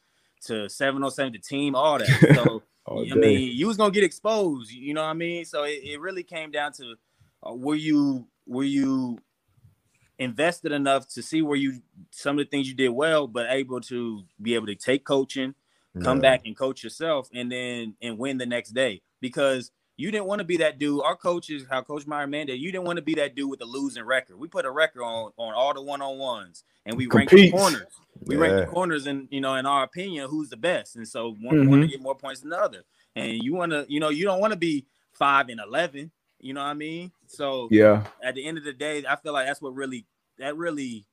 to 0.47 0.69
seven 0.69 1.03
on 1.03 1.11
seven 1.11 1.33
to 1.33 1.39
team, 1.39 1.75
all 1.75 1.99
that. 1.99 2.09
So 2.35 2.63
All 2.85 2.99
I 3.11 3.15
mean, 3.15 3.55
you 3.57 3.67
was 3.67 3.77
gonna 3.77 3.91
get 3.91 4.03
exposed. 4.03 4.71
You 4.71 4.93
know 4.93 5.01
what 5.03 5.09
I 5.09 5.13
mean? 5.13 5.45
So 5.45 5.63
it, 5.63 5.79
it 5.83 5.99
really 6.01 6.23
came 6.23 6.51
down 6.51 6.73
to 6.73 6.95
uh, 7.47 7.53
were 7.55 7.75
you 7.75 8.27
were 8.47 8.65
you 8.65 9.17
invested 10.19 10.71
enough 10.71 11.07
to 11.09 11.21
see 11.23 11.41
where 11.41 11.57
you 11.57 11.81
some 12.11 12.37
of 12.39 12.45
the 12.45 12.49
things 12.49 12.67
you 12.67 12.75
did 12.75 12.89
well, 12.89 13.27
but 13.27 13.47
able 13.49 13.81
to 13.81 14.23
be 14.41 14.55
able 14.55 14.67
to 14.67 14.75
take 14.75 15.05
coaching, 15.05 15.55
come 16.01 16.17
Yeah. 16.17 16.21
back 16.21 16.41
and 16.45 16.57
coach 16.57 16.83
yourself, 16.83 17.29
and 17.33 17.51
then 17.51 17.95
and 18.01 18.17
win 18.17 18.37
the 18.37 18.45
next 18.45 18.71
day 18.71 19.01
because. 19.21 19.71
You 19.97 20.09
didn't 20.09 20.25
want 20.25 20.39
to 20.39 20.45
be 20.45 20.57
that 20.57 20.79
dude. 20.79 21.03
Our 21.03 21.15
coaches, 21.15 21.65
how 21.69 21.81
Coach 21.83 22.07
Meyer 22.07 22.25
mandated, 22.25 22.59
you 22.59 22.71
didn't 22.71 22.85
want 22.85 22.97
to 22.97 23.03
be 23.03 23.13
that 23.15 23.35
dude 23.35 23.49
with 23.49 23.61
a 23.61 23.65
losing 23.65 24.03
record. 24.03 24.39
We 24.39 24.47
put 24.47 24.65
a 24.65 24.71
record 24.71 25.03
on 25.03 25.31
on 25.37 25.53
all 25.53 25.73
the 25.73 25.81
one 25.81 26.01
on 26.01 26.17
ones, 26.17 26.63
and 26.85 26.97
we 26.97 27.07
ranked 27.07 27.31
the 27.31 27.51
corners. 27.51 27.93
We 28.21 28.35
rank 28.35 28.53
Yeah. 28.53 28.59
the 28.61 28.67
corners, 28.67 29.05
and 29.05 29.27
you 29.31 29.41
know, 29.41 29.55
in 29.55 29.65
our 29.65 29.83
opinion, 29.83 30.29
who's 30.29 30.49
the 30.49 30.57
best. 30.57 30.95
And 30.95 31.07
so 31.07 31.35
one 31.41 31.41
want 31.41 31.53
to 31.53 31.63
mm-hmm. 31.65 31.85
get 31.87 32.01
more 32.01 32.15
points 32.15 32.41
than 32.41 32.49
the 32.49 32.59
other. 32.59 32.83
And 33.15 33.43
you 33.43 33.53
want 33.53 33.71
to, 33.73 33.85
you 33.89 33.99
know, 33.99 34.09
you 34.09 34.23
don't 34.23 34.39
want 34.39 34.53
to 34.53 34.59
be 34.59 34.85
five 35.11 35.49
and 35.49 35.59
eleven. 35.59 36.11
You 36.39 36.53
know 36.53 36.61
what 36.61 36.69
I 36.69 36.73
mean? 36.73 37.11
So 37.27 37.67
yeah. 37.69 38.05
at 38.23 38.33
the 38.33 38.45
end 38.45 38.57
of 38.57 38.63
the 38.63 38.73
day, 38.73 39.03
I 39.07 39.15
feel 39.17 39.33
like 39.33 39.45
that's 39.45 39.61
what 39.61 39.75
really 39.75 40.07
that 40.39 40.57
really 40.57 41.05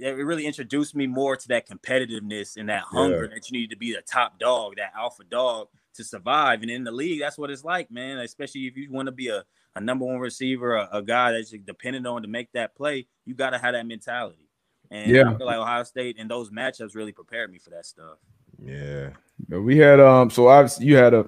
that 0.00 0.14
really 0.16 0.46
introduced 0.46 0.94
me 0.94 1.06
more 1.06 1.36
to 1.36 1.48
that 1.48 1.68
competitiveness 1.68 2.56
and 2.56 2.68
that 2.68 2.82
hunger 2.82 3.28
that 3.28 3.50
you 3.50 3.58
need 3.58 3.70
to 3.70 3.76
be 3.76 3.92
the 3.92 4.02
top 4.02 4.38
dog, 4.38 4.76
that 4.76 4.92
alpha 4.96 5.24
dog 5.24 5.68
to 5.96 6.04
survive. 6.04 6.62
And 6.62 6.70
in 6.70 6.84
the 6.84 6.92
league, 6.92 7.20
that's 7.20 7.36
what 7.38 7.50
it's 7.50 7.64
like, 7.64 7.90
man. 7.90 8.18
Especially 8.18 8.66
if 8.66 8.76
you 8.76 8.90
want 8.90 9.06
to 9.06 9.12
be 9.12 9.28
a, 9.28 9.44
a 9.74 9.80
number 9.80 10.04
one 10.04 10.18
receiver, 10.18 10.76
a, 10.76 10.88
a 10.92 11.02
guy 11.02 11.32
that's 11.32 11.50
dependent 11.50 12.06
on 12.06 12.22
to 12.22 12.28
make 12.28 12.52
that 12.52 12.74
play, 12.74 13.06
you 13.24 13.34
got 13.34 13.50
to 13.50 13.58
have 13.58 13.74
that 13.74 13.86
mentality. 13.86 14.48
And 14.90 15.10
Yeah. 15.10 15.30
I 15.30 15.36
feel 15.36 15.46
like 15.46 15.56
Ohio 15.56 15.82
State 15.82 16.16
and 16.18 16.30
those 16.30 16.50
matchups 16.50 16.94
really 16.94 17.12
prepared 17.12 17.50
me 17.50 17.58
for 17.58 17.70
that 17.70 17.86
stuff. 17.86 18.18
Yeah. 18.62 19.10
We 19.48 19.76
had 19.76 20.00
um 20.00 20.30
so 20.30 20.48
obviously 20.48 20.86
you 20.86 20.96
had 20.96 21.12
a 21.12 21.26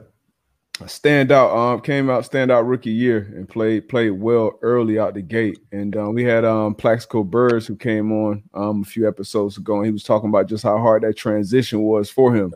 a 0.80 0.84
standout 0.84 1.54
um 1.56 1.80
came 1.80 2.08
out 2.08 2.22
standout 2.24 2.68
rookie 2.68 2.90
year 2.90 3.32
and 3.34 3.48
played 3.48 3.88
played 3.88 4.10
well 4.12 4.58
early 4.62 4.96
out 4.98 5.12
the 5.14 5.22
gate 5.22 5.58
and 5.72 5.96
um, 5.96 6.14
we 6.14 6.22
had 6.22 6.44
um 6.44 6.74
Plaxico 6.74 7.24
Burress 7.24 7.66
who 7.66 7.74
came 7.74 8.12
on 8.12 8.42
um 8.54 8.82
a 8.82 8.84
few 8.84 9.08
episodes 9.08 9.58
ago 9.58 9.78
and 9.78 9.86
he 9.86 9.90
was 9.92 10.04
talking 10.04 10.28
about 10.28 10.46
just 10.48 10.62
how 10.62 10.78
hard 10.78 11.02
that 11.02 11.16
transition 11.16 11.80
was 11.82 12.08
for 12.08 12.32
him 12.32 12.54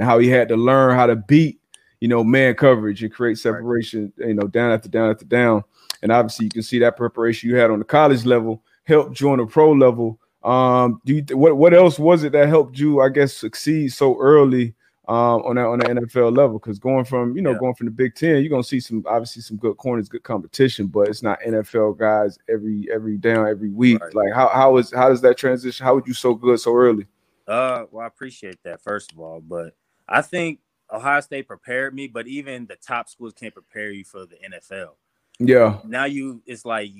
and 0.00 0.08
how 0.08 0.18
he 0.18 0.28
had 0.28 0.48
to 0.48 0.56
learn 0.56 0.96
how 0.96 1.04
to 1.04 1.14
beat 1.14 1.60
you 2.00 2.08
know 2.08 2.24
man 2.24 2.54
coverage 2.54 3.02
and 3.02 3.12
create 3.12 3.38
separation 3.38 4.10
you 4.16 4.32
know 4.32 4.46
down 4.46 4.72
after 4.72 4.88
down 4.88 5.10
after 5.10 5.26
down 5.26 5.62
and 6.02 6.10
obviously 6.10 6.46
you 6.46 6.50
can 6.50 6.62
see 6.62 6.78
that 6.78 6.96
preparation 6.96 7.50
you 7.50 7.56
had 7.56 7.70
on 7.70 7.78
the 7.78 7.84
college 7.84 8.24
level 8.24 8.62
helped 8.84 9.20
you 9.20 9.30
on 9.30 9.38
the 9.38 9.44
pro 9.46 9.72
level 9.72 10.18
um 10.42 11.02
do 11.04 11.16
you 11.16 11.36
what 11.36 11.58
what 11.58 11.74
else 11.74 11.98
was 11.98 12.24
it 12.24 12.32
that 12.32 12.48
helped 12.48 12.78
you 12.78 13.02
I 13.02 13.10
guess 13.10 13.34
succeed 13.34 13.92
so 13.92 14.18
early 14.18 14.74
um, 15.06 15.42
on 15.42 15.56
that 15.56 15.66
on 15.66 15.80
the 15.80 15.86
NFL 15.86 16.36
level. 16.36 16.60
Because 16.60 16.78
going 16.78 17.04
from 17.04 17.34
you 17.34 17.42
know 17.42 17.50
yeah. 17.50 17.58
going 17.58 17.74
from 17.74 17.86
the 17.86 17.90
Big 17.90 18.14
Ten, 18.14 18.40
you're 18.40 18.48
gonna 18.48 18.62
see 18.62 18.78
some 18.78 19.04
obviously 19.08 19.42
some 19.42 19.56
good 19.56 19.76
corners, 19.76 20.08
good 20.08 20.22
competition, 20.22 20.86
but 20.86 21.08
it's 21.08 21.20
not 21.20 21.40
NFL 21.40 21.98
guys 21.98 22.38
every 22.48 22.86
every 22.92 23.16
down 23.16 23.48
every 23.48 23.70
week. 23.70 24.00
Right. 24.00 24.14
Like 24.14 24.32
how 24.32 24.48
how 24.48 24.76
is 24.76 24.92
how 24.94 25.08
does 25.08 25.20
that 25.22 25.36
transition? 25.36 25.84
How 25.84 25.96
would 25.96 26.06
you 26.06 26.14
so 26.14 26.32
good 26.32 26.60
so 26.60 26.76
early? 26.76 27.08
Uh, 27.48 27.86
well, 27.90 28.04
I 28.04 28.06
appreciate 28.06 28.62
that 28.62 28.80
first 28.80 29.10
of 29.10 29.18
all, 29.18 29.40
but 29.40 29.74
I 30.10 30.22
think 30.22 30.58
Ohio 30.92 31.20
State 31.20 31.46
prepared 31.46 31.94
me, 31.94 32.08
but 32.08 32.26
even 32.26 32.66
the 32.66 32.76
top 32.76 33.08
schools 33.08 33.32
can't 33.32 33.54
prepare 33.54 33.90
you 33.90 34.04
for 34.04 34.26
the 34.26 34.36
NFL. 34.36 34.94
Yeah. 35.38 35.78
Now 35.84 36.04
you, 36.04 36.42
it's 36.46 36.64
like 36.64 36.90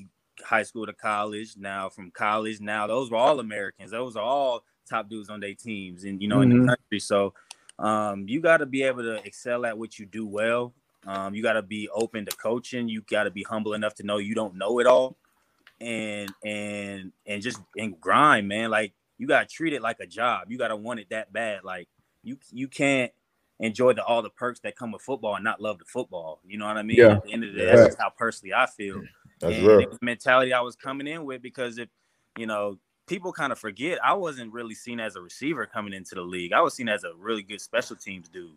high 0.42 0.62
school 0.62 0.86
to 0.86 0.92
college. 0.92 1.56
Now 1.56 1.88
from 1.88 2.10
college, 2.10 2.60
now 2.60 2.86
those 2.86 3.10
were 3.10 3.16
all 3.16 3.40
Americans. 3.40 3.90
Those 3.90 4.16
are 4.16 4.22
all 4.22 4.64
top 4.88 5.08
dudes 5.08 5.28
on 5.28 5.40
their 5.40 5.54
teams, 5.54 6.04
and 6.04 6.22
you 6.22 6.28
know 6.28 6.36
mm-hmm. 6.36 6.42
in 6.42 6.48
the 6.50 6.56
mm-hmm. 6.56 6.68
country. 6.68 7.00
So 7.00 7.34
um, 7.78 8.28
you 8.28 8.40
got 8.40 8.58
to 8.58 8.66
be 8.66 8.82
able 8.82 9.02
to 9.02 9.24
excel 9.26 9.66
at 9.66 9.76
what 9.76 9.98
you 9.98 10.06
do 10.06 10.26
well. 10.26 10.72
Um, 11.06 11.34
you 11.34 11.42
got 11.42 11.54
to 11.54 11.62
be 11.62 11.88
open 11.88 12.26
to 12.26 12.36
coaching. 12.36 12.88
You 12.88 13.02
got 13.02 13.24
to 13.24 13.30
be 13.30 13.42
humble 13.42 13.72
enough 13.74 13.94
to 13.96 14.02
know 14.02 14.18
you 14.18 14.34
don't 14.34 14.56
know 14.56 14.78
it 14.80 14.86
all, 14.86 15.16
and 15.80 16.30
and 16.44 17.12
and 17.26 17.42
just 17.42 17.60
and 17.76 17.98
grind, 18.00 18.48
man. 18.48 18.70
Like 18.70 18.92
you 19.18 19.26
got 19.26 19.48
to 19.48 19.54
treat 19.54 19.72
it 19.72 19.82
like 19.82 20.00
a 20.00 20.06
job. 20.06 20.50
You 20.50 20.58
got 20.58 20.68
to 20.68 20.76
want 20.76 21.00
it 21.00 21.08
that 21.10 21.32
bad. 21.32 21.64
Like 21.64 21.88
you 22.22 22.38
you 22.50 22.68
can't 22.68 23.12
enjoy 23.58 23.92
the 23.92 24.04
all 24.04 24.22
the 24.22 24.30
perks 24.30 24.60
that 24.60 24.76
come 24.76 24.92
with 24.92 25.02
football 25.02 25.34
and 25.34 25.44
not 25.44 25.60
love 25.60 25.78
the 25.78 25.84
football. 25.84 26.40
You 26.46 26.58
know 26.58 26.66
what 26.66 26.76
I 26.76 26.82
mean? 26.82 26.96
Yeah. 26.96 27.16
At 27.16 27.24
the 27.24 27.32
end 27.32 27.44
of 27.44 27.52
the 27.52 27.58
day, 27.58 27.66
that's 27.66 27.88
just 27.88 27.98
how 28.00 28.10
personally 28.10 28.54
I 28.54 28.66
feel. 28.66 29.02
That's 29.40 29.54
and 29.54 29.66
real. 29.66 29.98
mentality 30.02 30.52
I 30.52 30.60
was 30.60 30.76
coming 30.76 31.06
in 31.06 31.24
with 31.24 31.42
because 31.42 31.78
if 31.78 31.88
you 32.38 32.46
know 32.46 32.78
people 33.06 33.32
kind 33.32 33.52
of 33.52 33.58
forget 33.58 33.98
I 34.04 34.14
wasn't 34.14 34.52
really 34.52 34.74
seen 34.74 35.00
as 35.00 35.16
a 35.16 35.20
receiver 35.20 35.66
coming 35.66 35.92
into 35.92 36.14
the 36.14 36.22
league. 36.22 36.52
I 36.52 36.60
was 36.60 36.74
seen 36.74 36.88
as 36.88 37.04
a 37.04 37.12
really 37.18 37.42
good 37.42 37.60
special 37.60 37.96
teams 37.96 38.28
dude. 38.28 38.50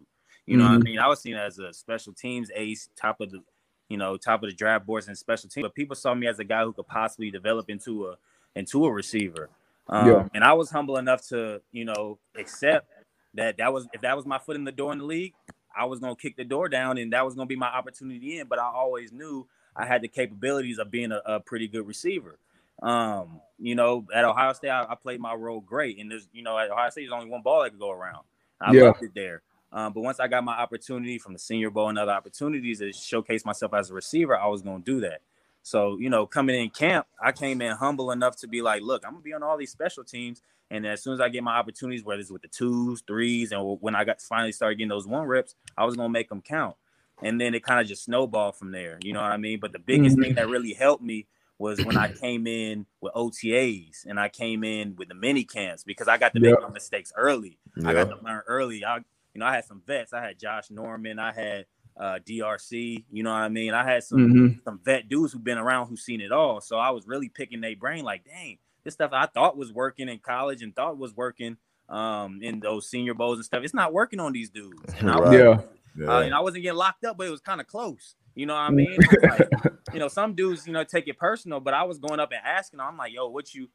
You 0.46 0.58
know 0.58 0.66
mm-hmm. 0.66 0.74
what 0.74 0.82
I 0.82 0.84
mean? 0.84 1.00
I 1.00 1.08
was 1.08 1.22
seen 1.22 1.36
as 1.36 1.60
a 1.60 1.74
special 1.74 2.14
teams 2.14 2.52
ace, 2.54 2.90
top 2.98 3.22
of 3.22 3.32
the, 3.32 3.42
you 3.88 3.98
know, 3.98 4.18
top 4.18 4.44
of 4.44 4.50
the 4.50 4.56
draft 4.56 4.86
boards 4.86 5.08
and 5.08 5.18
special 5.18 5.50
teams. 5.50 5.64
But 5.64 5.74
people 5.74 5.96
saw 5.96 6.14
me 6.14 6.28
as 6.28 6.40
a 6.40 6.44
guy 6.44 6.64
who 6.64 6.74
could 6.74 6.88
possibly 6.88 7.32
develop 7.32 7.70
into 7.70 8.08
a 8.08 8.18
into 8.56 8.86
a 8.86 8.92
receiver. 8.92 9.50
Um, 9.88 10.08
yeah. 10.08 10.28
And 10.34 10.44
I 10.44 10.54
was 10.54 10.70
humble 10.70 10.98
enough 10.98 11.28
to, 11.30 11.62
you 11.72 11.86
know, 11.86 12.20
accept 12.36 12.88
that 13.36 13.58
that 13.58 13.74
was 13.74 13.88
if 13.94 14.02
that 14.02 14.16
was 14.16 14.26
my 14.26 14.40
foot 14.40 14.56
in 14.56 14.64
the 14.64 14.72
door 14.72 14.92
in 14.92 15.00
the 15.00 15.06
league, 15.06 15.34
I 15.76 15.86
was 15.86 16.00
gonna 16.00 16.16
kick 16.16 16.36
the 16.36 16.44
door 16.44 16.70
down 16.70 16.98
and 16.98 17.14
that 17.14 17.26
was 17.26 17.36
gonna 17.36 17.48
be 17.48 17.56
my 17.56 17.68
opportunity 17.68 18.40
in. 18.40 18.48
But 18.48 18.60
I 18.60 18.66
always 18.66 19.12
knew 19.12 19.48
I 19.76 19.86
had 19.86 20.02
the 20.02 20.08
capabilities 20.08 20.78
of 20.78 20.92
being 20.92 21.12
a, 21.12 21.22
a 21.26 21.40
pretty 21.40 21.68
good 21.68 21.88
receiver. 21.88 22.38
Um, 22.82 23.40
you 23.60 23.76
know, 23.76 24.06
at 24.14 24.26
Ohio 24.26 24.54
State, 24.54 24.70
I, 24.70 24.84
I, 24.90 24.96
played 24.96 25.20
my 25.20 25.34
role 25.34 25.62
great, 25.62 26.00
and 26.00 26.12
there's, 26.12 26.28
you 26.34 26.44
know, 26.44 26.58
at 26.58 26.70
Ohio 26.70 26.90
State, 26.90 27.04
there's 27.04 27.14
only 27.14 27.30
one 27.30 27.42
ball 27.42 27.64
that 27.64 27.70
could 27.70 27.80
go 27.80 27.92
around. 27.92 28.24
I 28.60 28.74
yeah. 28.74 28.84
loved 28.84 29.04
it 29.04 29.14
there. 29.14 29.42
Um, 29.72 29.94
but 29.94 30.02
once 30.02 30.20
I 30.20 30.28
got 30.28 30.44
my 30.44 30.58
opportunity 30.58 31.18
from 31.18 31.34
the 31.34 31.40
Senior 31.40 31.70
Bowl 31.70 31.90
and 31.90 31.98
other 31.98 32.12
opportunities 32.12 32.80
to 32.80 32.92
showcase 32.92 33.46
myself 33.46 33.74
as 33.74 33.90
a 33.90 33.94
receiver, 33.94 34.38
I 34.38 34.48
was 34.48 34.62
going 34.62 34.84
to 34.84 34.86
do 34.86 35.00
that. 35.02 35.22
So, 35.64 35.98
you 35.98 36.10
know, 36.10 36.26
coming 36.28 36.62
in 36.62 36.70
camp, 36.70 37.08
I 37.22 37.32
came 37.32 37.62
in 37.62 37.72
humble 37.78 38.12
enough 38.12 38.36
to 38.38 38.48
be 38.48 38.62
like, 38.62 38.82
look, 38.84 39.04
I'm 39.06 39.14
gonna 39.14 39.24
be 39.24 39.34
on 39.34 39.44
all 39.44 39.58
these 39.58 39.72
special 39.72 40.04
teams, 40.04 40.42
and 40.74 40.88
as 40.88 41.04
soon 41.04 41.14
as 41.14 41.22
I 41.22 41.30
get 41.30 41.44
my 41.44 41.56
opportunities, 41.56 42.04
whether 42.04 42.20
it's 42.20 42.32
with 42.32 42.42
the 42.42 42.48
twos, 42.48 43.04
threes, 43.06 43.52
and 43.52 43.78
when 43.80 43.96
I 43.96 44.04
got 44.04 44.20
finally 44.22 44.52
started 44.52 44.80
getting 44.80 44.90
those 44.90 45.06
one 45.06 45.28
reps, 45.28 45.54
I 45.78 45.86
was 45.86 45.96
gonna 45.96 46.10
make 46.10 46.30
them 46.30 46.42
count. 46.42 46.76
And 47.22 47.40
then 47.40 47.54
it 47.54 47.64
kind 47.64 47.80
of 47.80 47.86
just 47.86 48.06
snowballed 48.06 48.56
from 48.56 48.72
there. 48.72 48.98
You 49.04 49.14
know 49.14 49.22
what 49.22 49.32
I 49.32 49.38
mean? 49.38 49.60
But 49.60 49.72
the 49.72 49.80
biggest 49.80 50.16
mm-hmm. 50.16 50.24
thing 50.24 50.36
that 50.36 50.50
really 50.50 50.74
helped 50.74 51.04
me 51.04 51.28
was 51.60 51.86
when 51.86 51.96
I 51.96 52.12
came 52.12 52.48
in 52.48 52.88
with 53.02 53.14
OTAs 53.14 54.06
and 54.08 54.20
I 54.20 54.30
came 54.30 54.64
in 54.64 54.96
with 54.96 55.10
the 55.10 55.14
mini 55.14 55.44
camps 55.44 55.84
because 55.84 56.08
I 56.08 56.18
got 56.18 56.34
to 56.34 56.40
make 56.40 56.60
my 56.60 56.70
mistakes 56.70 57.14
early. 57.16 57.60
I 57.86 57.94
got 57.94 58.10
to 58.10 58.18
learn 58.24 58.42
early. 58.48 58.84
I, 58.84 58.98
you 58.98 59.40
know, 59.40 59.46
I 59.46 59.54
had 59.54 59.66
some 59.66 59.84
vets. 59.86 60.12
I 60.12 60.24
had 60.24 60.40
Josh 60.40 60.72
Norman. 60.72 61.20
I 61.20 61.32
had 61.32 61.66
uh, 61.96 62.18
DRC. 62.28 63.06
You 63.12 63.24
know 63.24 63.32
what 63.32 63.38
I 63.38 63.50
mean? 63.50 63.76
I 63.76 63.86
had 63.86 64.04
some 64.04 64.20
mm-hmm. 64.20 64.60
some 64.64 64.80
vet 64.84 65.08
dudes 65.08 65.34
who've 65.34 65.44
been 65.44 65.60
around 65.60 65.88
who've 65.88 66.00
seen 66.00 66.20
it 66.20 66.32
all. 66.32 66.62
So 66.62 66.78
I 66.78 66.90
was 66.90 67.08
really 67.08 67.30
picking 67.30 67.62
their 67.62 67.76
brain. 67.76 68.04
Like, 68.04 68.26
dang, 68.26 68.58
this 68.84 68.94
stuff 68.94 69.12
I 69.14 69.26
thought 69.28 69.58
was 69.58 69.72
working 69.72 70.10
in 70.10 70.20
college 70.20 70.62
and 70.62 70.76
thought 70.76 70.98
was 70.98 71.16
working 71.16 71.58
um, 71.90 72.40
in 72.42 72.60
those 72.60 72.90
senior 72.90 73.14
bowls 73.14 73.38
and 73.38 73.46
stuff. 73.46 73.64
It's 73.64 73.74
not 73.74 73.94
working 73.94 74.20
on 74.20 74.34
these 74.34 74.50
dudes. 74.50 74.94
And 75.00 75.10
I 75.10 75.20
was, 75.20 75.34
yeah. 75.34 75.62
yeah. 75.98 76.08
Uh, 76.08 76.22
and 76.22 76.34
I 76.34 76.40
wasn't 76.40 76.64
getting 76.64 76.78
locked 76.78 77.06
up, 77.06 77.18
but 77.18 77.28
it 77.28 77.32
was 77.32 77.42
kind 77.42 77.62
of 77.62 77.68
close. 77.68 78.16
You 78.36 78.46
know 78.46 78.54
what 78.54 78.62
I 78.62 78.70
mm. 78.70 78.76
mean? 78.76 78.98
like, 79.22 79.50
you 79.94 80.00
know, 80.00 80.08
some 80.08 80.34
dudes, 80.34 80.66
you 80.66 80.74
know, 80.74 80.84
take 80.84 81.08
it 81.08 81.18
personal, 81.18 81.60
but 81.60 81.74
I 81.74 81.84
was 81.84 82.00
going 82.00 82.20
up 82.20 82.32
and 82.32 82.42
asking 82.44 82.80
I'm 82.80 82.98
like, 82.98 83.14
yo, 83.14 83.28
what 83.28 83.54
you 83.54 83.70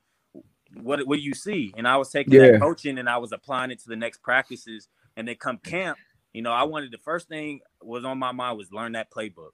what 0.74 1.06
what 1.06 1.16
do 1.16 1.22
you 1.22 1.34
see? 1.34 1.72
And 1.76 1.86
I 1.88 1.96
was 1.96 2.10
taking 2.10 2.34
yeah. 2.34 2.52
that 2.52 2.60
coaching 2.60 2.98
and 2.98 3.08
I 3.08 3.18
was 3.18 3.32
applying 3.32 3.70
it 3.70 3.80
to 3.80 3.88
the 3.88 3.96
next 3.96 4.22
practices. 4.22 4.88
And 5.16 5.26
they 5.26 5.34
come 5.34 5.58
camp, 5.58 5.98
you 6.32 6.42
know, 6.42 6.52
I 6.52 6.62
wanted 6.64 6.92
the 6.92 6.98
first 6.98 7.28
thing 7.28 7.60
was 7.82 8.04
on 8.04 8.18
my 8.18 8.32
mind 8.32 8.58
was 8.58 8.70
learn 8.70 8.92
that 8.92 9.10
playbook. 9.10 9.50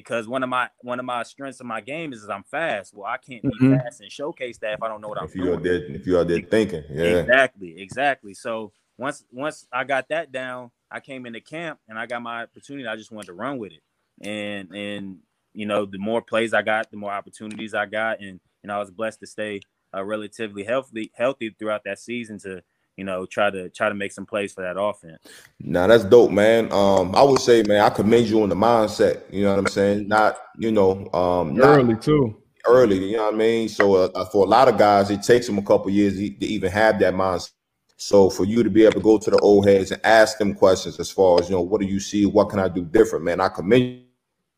Because 0.00 0.28
one 0.28 0.42
of 0.42 0.48
my 0.48 0.68
one 0.80 0.98
of 0.98 1.04
my 1.04 1.22
strengths 1.22 1.60
of 1.60 1.66
my 1.66 1.80
game 1.80 2.12
is, 2.12 2.22
is 2.22 2.28
I'm 2.28 2.44
fast. 2.44 2.94
Well, 2.94 3.06
I 3.06 3.16
can't 3.18 3.42
be 3.42 3.48
mm-hmm. 3.48 3.76
fast 3.76 4.00
and 4.00 4.10
showcase 4.10 4.58
that 4.58 4.74
if 4.74 4.82
I 4.82 4.88
don't 4.88 5.00
know 5.00 5.08
what 5.08 5.22
if 5.22 5.34
I'm 5.34 5.40
you're 5.40 5.56
doing. 5.56 5.62
There, 5.62 5.96
if 5.96 6.06
you're 6.06 6.24
there 6.24 6.40
thinking, 6.40 6.84
yeah, 6.90 7.04
exactly, 7.04 7.80
exactly. 7.80 8.34
So 8.34 8.72
once 8.98 9.24
once 9.32 9.66
I 9.72 9.84
got 9.84 10.08
that 10.08 10.32
down, 10.32 10.70
I 10.90 11.00
came 11.00 11.26
into 11.26 11.40
camp 11.40 11.80
and 11.88 11.98
I 11.98 12.06
got 12.06 12.22
my 12.22 12.42
opportunity. 12.42 12.86
I 12.86 12.96
just 12.96 13.10
wanted 13.10 13.28
to 13.28 13.34
run 13.34 13.58
with 13.58 13.72
it 13.72 13.82
and 14.20 14.74
and 14.74 15.18
you 15.52 15.66
know 15.66 15.86
the 15.86 15.98
more 15.98 16.22
plays 16.22 16.54
I 16.54 16.62
got, 16.62 16.90
the 16.90 16.96
more 16.96 17.12
opportunities 17.12 17.74
I 17.74 17.86
got, 17.86 18.20
and 18.20 18.40
know 18.64 18.76
I 18.76 18.78
was 18.78 18.90
blessed 18.90 19.20
to 19.20 19.26
stay 19.26 19.60
uh, 19.94 20.04
relatively 20.04 20.64
healthy 20.64 21.12
healthy 21.14 21.54
throughout 21.58 21.84
that 21.84 21.98
season 21.98 22.38
to 22.40 22.62
you 22.96 23.04
know 23.04 23.26
try 23.26 23.50
to 23.50 23.68
try 23.70 23.88
to 23.88 23.94
make 23.94 24.12
some 24.12 24.26
plays 24.26 24.52
for 24.52 24.62
that 24.62 24.80
offense. 24.80 25.18
Now 25.60 25.86
that's 25.86 26.04
dope, 26.04 26.30
man. 26.30 26.72
Um, 26.72 27.14
I 27.14 27.22
would 27.22 27.40
say, 27.40 27.62
man, 27.62 27.80
I 27.82 27.90
commend 27.90 28.28
you 28.28 28.42
on 28.42 28.48
the 28.48 28.54
mindset. 28.54 29.22
You 29.30 29.44
know 29.44 29.50
what 29.50 29.58
I'm 29.60 29.66
saying? 29.68 30.08
Not 30.08 30.38
you 30.58 30.72
know, 30.72 31.10
um, 31.12 31.60
early 31.60 31.96
too. 31.96 32.36
Early, 32.68 33.10
you 33.10 33.16
know 33.16 33.26
what 33.26 33.34
I 33.34 33.36
mean. 33.36 33.68
So 33.68 33.94
uh, 33.94 34.24
for 34.26 34.44
a 34.44 34.48
lot 34.48 34.66
of 34.66 34.76
guys, 34.76 35.10
it 35.10 35.22
takes 35.22 35.46
them 35.46 35.58
a 35.58 35.62
couple 35.62 35.88
years 35.90 36.16
to 36.16 36.46
even 36.46 36.70
have 36.72 36.98
that 36.98 37.14
mindset. 37.14 37.52
So 37.96 38.28
for 38.28 38.44
you 38.44 38.62
to 38.62 38.70
be 38.70 38.82
able 38.82 38.94
to 38.94 39.00
go 39.00 39.18
to 39.18 39.30
the 39.30 39.38
old 39.38 39.66
heads 39.66 39.92
and 39.92 40.04
ask 40.04 40.36
them 40.38 40.54
questions 40.54 40.98
as 40.98 41.10
far 41.10 41.40
as 41.40 41.48
you 41.48 41.54
know, 41.54 41.62
what 41.62 41.80
do 41.80 41.86
you 41.86 42.00
see? 42.00 42.26
What 42.26 42.50
can 42.50 42.58
I 42.58 42.68
do 42.68 42.84
different, 42.84 43.24
man? 43.24 43.40
I 43.40 43.48
commend 43.48 43.84
you 43.84 44.06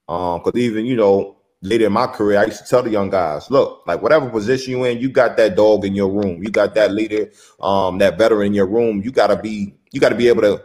um, 0.09 0.41
because 0.43 0.59
even 0.59 0.87
you 0.87 0.97
know, 0.97 1.38
later 1.63 1.87
in 1.87 1.93
my 1.93 2.07
career, 2.07 2.39
I 2.39 2.45
used 2.47 2.63
to 2.63 2.69
tell 2.69 2.83
the 2.83 2.91
young 2.91 3.11
guys, 3.11 3.51
look, 3.51 3.83
like 3.87 4.03
whatever 4.03 4.29
position 4.31 4.73
you 4.73 4.85
in, 4.85 4.99
you 4.99 5.09
got 5.09 5.37
that 5.37 5.57
dog 5.57 5.85
in 5.85 5.95
your 5.95 6.11
room, 6.11 6.43
you 6.43 6.51
got 6.51 6.75
that 6.75 6.93
leader, 6.93 7.31
um, 7.61 7.99
that 7.99 8.19
veteran 8.19 8.49
in 8.49 8.55
your 8.55 8.67
room. 8.67 9.03
You 9.03 9.11
gotta 9.11 9.37
be, 9.37 9.75
you 9.91 10.01
gotta 10.01 10.15
be 10.15 10.29
able 10.29 10.43
to, 10.43 10.63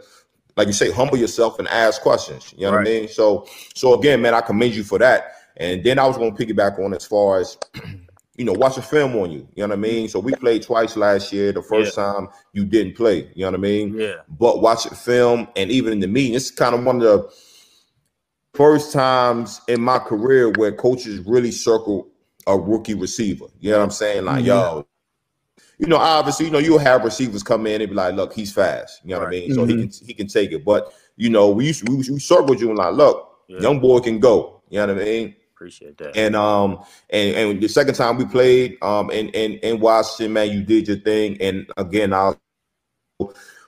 like 0.56 0.66
you 0.66 0.72
say, 0.72 0.90
humble 0.90 1.16
yourself 1.16 1.58
and 1.58 1.66
ask 1.68 2.00
questions. 2.00 2.54
You 2.56 2.66
know 2.66 2.72
right. 2.72 2.78
what 2.78 2.88
I 2.88 3.00
mean? 3.00 3.08
So, 3.08 3.46
so 3.74 3.98
again, 3.98 4.22
man, 4.22 4.34
I 4.34 4.40
commend 4.40 4.74
you 4.74 4.84
for 4.84 4.98
that. 4.98 5.32
And 5.56 5.82
then 5.84 5.98
I 5.98 6.06
was 6.06 6.16
gonna 6.16 6.32
piggyback 6.32 6.78
on 6.84 6.94
as 6.94 7.04
far 7.04 7.40
as 7.40 7.58
you 8.36 8.44
know, 8.44 8.52
watch 8.52 8.76
a 8.76 8.82
film 8.82 9.14
on 9.16 9.30
you. 9.30 9.46
You 9.54 9.62
know 9.62 9.68
what 9.68 9.78
I 9.78 9.80
mean? 9.80 10.08
So 10.08 10.18
we 10.18 10.32
played 10.32 10.62
twice 10.62 10.96
last 10.96 11.32
year. 11.32 11.52
The 11.52 11.62
first 11.62 11.96
yeah. 11.96 12.04
time 12.04 12.28
you 12.52 12.64
didn't 12.64 12.96
play. 12.96 13.30
You 13.34 13.44
know 13.44 13.52
what 13.52 13.60
I 13.60 13.62
mean? 13.62 13.94
Yeah. 13.94 14.16
But 14.28 14.60
watch 14.60 14.86
it 14.86 14.96
film, 14.96 15.48
and 15.56 15.70
even 15.70 15.92
in 15.92 16.00
the 16.00 16.08
meeting, 16.08 16.34
it's 16.34 16.50
kind 16.50 16.74
of 16.74 16.84
one 16.84 16.96
of 16.96 17.02
the 17.02 17.32
first 18.54 18.92
times 18.92 19.60
in 19.68 19.80
my 19.80 19.98
career 19.98 20.50
where 20.50 20.72
coaches 20.72 21.20
really 21.26 21.50
circle 21.50 22.08
a 22.46 22.58
rookie 22.58 22.94
receiver. 22.94 23.46
You 23.60 23.72
know 23.72 23.78
what 23.78 23.84
I'm 23.84 23.90
saying? 23.90 24.24
Like, 24.24 24.38
mm-hmm. 24.38 24.46
yo, 24.46 24.86
you 25.78 25.86
know, 25.86 25.96
obviously, 25.96 26.46
you 26.46 26.52
know, 26.52 26.58
you'll 26.58 26.78
have 26.78 27.04
receivers 27.04 27.42
come 27.42 27.66
in 27.66 27.80
and 27.80 27.90
be 27.90 27.96
like, 27.96 28.14
look, 28.14 28.32
he's 28.32 28.52
fast. 28.52 29.00
You 29.04 29.10
know 29.10 29.20
right. 29.20 29.24
what 29.24 29.28
I 29.28 29.30
mean? 29.30 29.50
Mm-hmm. 29.50 29.54
So 29.54 29.64
he 29.64 29.72
mm-hmm. 29.74 29.82
can 29.82 30.06
he 30.06 30.14
can 30.14 30.26
take 30.28 30.52
it. 30.52 30.64
But 30.64 30.92
you 31.16 31.30
know, 31.30 31.50
we 31.50 31.66
used 31.66 31.88
we, 31.88 31.96
we 31.96 32.20
circled 32.20 32.60
you 32.60 32.68
and 32.68 32.78
like, 32.78 32.94
look, 32.94 33.38
yeah. 33.48 33.60
young 33.60 33.80
boy 33.80 34.00
can 34.00 34.20
go. 34.20 34.62
You 34.68 34.78
know 34.78 34.94
what 34.94 35.02
I 35.02 35.04
mean? 35.04 35.36
Appreciate 35.54 35.98
that. 35.98 36.16
And 36.16 36.36
um 36.36 36.84
and 37.10 37.36
and 37.36 37.60
the 37.60 37.68
second 37.68 37.94
time 37.94 38.18
we 38.18 38.24
played 38.24 38.76
um 38.82 39.10
in 39.10 39.28
in 39.30 39.52
in 39.58 39.80
Washington, 39.80 40.32
man, 40.32 40.50
you 40.50 40.62
did 40.62 40.88
your 40.88 40.98
thing. 40.98 41.40
And 41.40 41.66
again, 41.76 42.12
I'll 42.12 42.38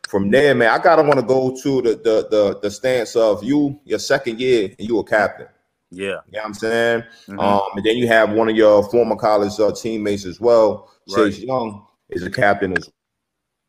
from 0.08 0.30
there, 0.30 0.54
man, 0.54 0.70
I 0.70 0.78
gotta 0.82 1.02
want 1.02 1.18
to 1.18 1.26
go 1.26 1.54
to 1.62 1.82
the, 1.82 1.90
the 1.96 2.28
the 2.30 2.58
the 2.62 2.70
stance 2.70 3.16
of 3.16 3.42
you, 3.42 3.80
your 3.84 3.98
second 3.98 4.40
year, 4.40 4.70
and 4.78 4.88
you 4.88 4.98
a 4.98 5.04
captain. 5.04 5.48
Yeah, 5.90 6.04
you 6.04 6.08
know 6.12 6.20
what 6.32 6.44
I'm 6.46 6.54
saying. 6.54 7.02
Mm-hmm. 7.28 7.38
Um, 7.40 7.62
and 7.76 7.84
then 7.84 7.96
you 7.96 8.06
have 8.08 8.30
one 8.30 8.48
of 8.48 8.56
your 8.56 8.82
former 8.90 9.16
college 9.16 9.58
uh, 9.60 9.72
teammates 9.72 10.24
as 10.24 10.40
well, 10.40 10.90
right. 11.08 11.32
Chase 11.32 11.40
Young, 11.40 11.86
is 12.10 12.22
a 12.24 12.30
captain 12.30 12.76
as 12.76 12.90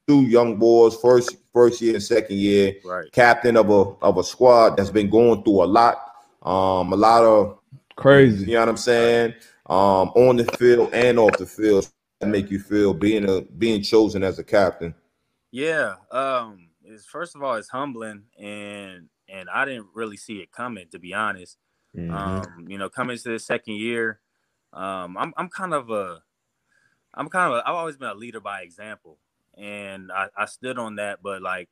two 0.08 0.22
young 0.24 0.58
boys, 0.58 0.96
first 0.96 1.36
first 1.54 1.82
year 1.82 1.94
and 1.96 2.04
second 2.04 2.38
year, 2.38 2.74
Right. 2.86 3.12
captain 3.12 3.58
of 3.58 3.70
a 3.70 3.96
of 4.04 4.18
a 4.18 4.24
squad 4.24 4.78
that's 4.78 4.90
been 4.92 5.10
going 5.10 5.44
through 5.44 5.64
a 5.64 5.66
lot, 5.66 5.98
um, 6.44 6.94
a 6.94 6.96
lot 6.96 7.24
of 7.24 7.60
Crazy. 7.96 8.46
you 8.46 8.54
know 8.54 8.60
what 8.62 8.70
I'm 8.70 8.78
saying, 8.78 9.34
um, 9.68 10.10
on 10.16 10.38
the 10.38 10.46
field 10.58 10.94
and 10.94 11.18
off 11.20 11.38
the 11.38 11.46
field. 11.46 11.90
That 12.20 12.30
make 12.30 12.50
you 12.50 12.58
feel 12.60 12.96
being 12.96 13.30
a 13.30 13.42
being 13.42 13.84
chosen 13.84 14.24
as 14.24 14.40
a 14.40 14.44
captain. 14.44 14.96
Yeah. 15.58 15.96
Um. 16.12 16.70
It's 16.84 17.06
first 17.06 17.36
of 17.36 17.44
all, 17.44 17.56
it's 17.56 17.70
humbling, 17.70 18.26
and 18.38 19.10
and 19.28 19.50
I 19.50 19.66
didn't 19.66 19.88
really 19.94 20.18
see 20.18 20.38
it 20.40 20.52
coming, 20.52 20.88
to 20.92 21.00
be 21.00 21.14
honest. 21.14 21.58
Mhm. 21.96 22.14
Um. 22.14 22.68
You 22.70 22.78
know, 22.78 22.90
coming 22.90 23.18
to 23.18 23.30
the 23.32 23.40
second 23.40 23.76
year, 23.76 24.22
um, 24.74 25.18
I'm 25.18 25.34
I'm 25.38 25.50
kind 25.50 25.74
of 25.74 25.90
a, 25.90 26.24
I'm 27.14 27.30
kind 27.30 27.54
of 27.54 27.64
I've 27.66 27.76
always 27.76 27.98
been 27.98 28.10
a 28.10 28.16
leader 28.16 28.42
by 28.42 28.62
example, 28.62 29.20
and 29.56 30.12
I, 30.12 30.30
I 30.38 30.46
stood 30.46 30.80
on 30.80 30.98
that. 30.98 31.24
But 31.24 31.42
like, 31.42 31.70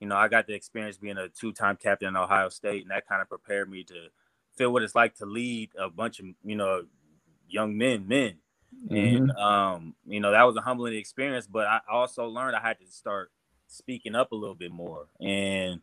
you 0.00 0.08
know, 0.08 0.16
I 0.16 0.28
got 0.28 0.46
the 0.48 0.54
experience 0.54 0.98
being 0.98 1.18
a 1.18 1.28
two-time 1.30 1.76
captain 1.78 2.08
in 2.08 2.16
Ohio 2.16 2.50
State, 2.50 2.82
and 2.82 2.92
that 2.92 3.08
kind 3.08 3.22
of 3.22 3.28
prepared 3.30 3.70
me 3.70 3.84
to 3.86 4.08
feel 4.56 4.72
what 4.72 4.84
it's 4.84 4.96
like 4.96 5.16
to 5.16 5.26
lead 5.26 5.72
a 5.78 5.90
bunch 5.90 6.20
of 6.20 6.26
you 6.44 6.56
know 6.56 6.86
young 7.48 7.78
men, 7.78 8.08
men. 8.08 8.41
And 8.90 9.30
um, 9.32 9.94
you 10.06 10.20
know 10.20 10.32
that 10.32 10.42
was 10.42 10.56
a 10.56 10.60
humbling 10.60 10.94
experience. 10.94 11.46
But 11.46 11.66
I 11.66 11.80
also 11.90 12.26
learned 12.26 12.56
I 12.56 12.60
had 12.60 12.78
to 12.80 12.86
start 12.90 13.30
speaking 13.66 14.14
up 14.14 14.32
a 14.32 14.36
little 14.36 14.54
bit 14.54 14.72
more 14.72 15.06
and 15.20 15.80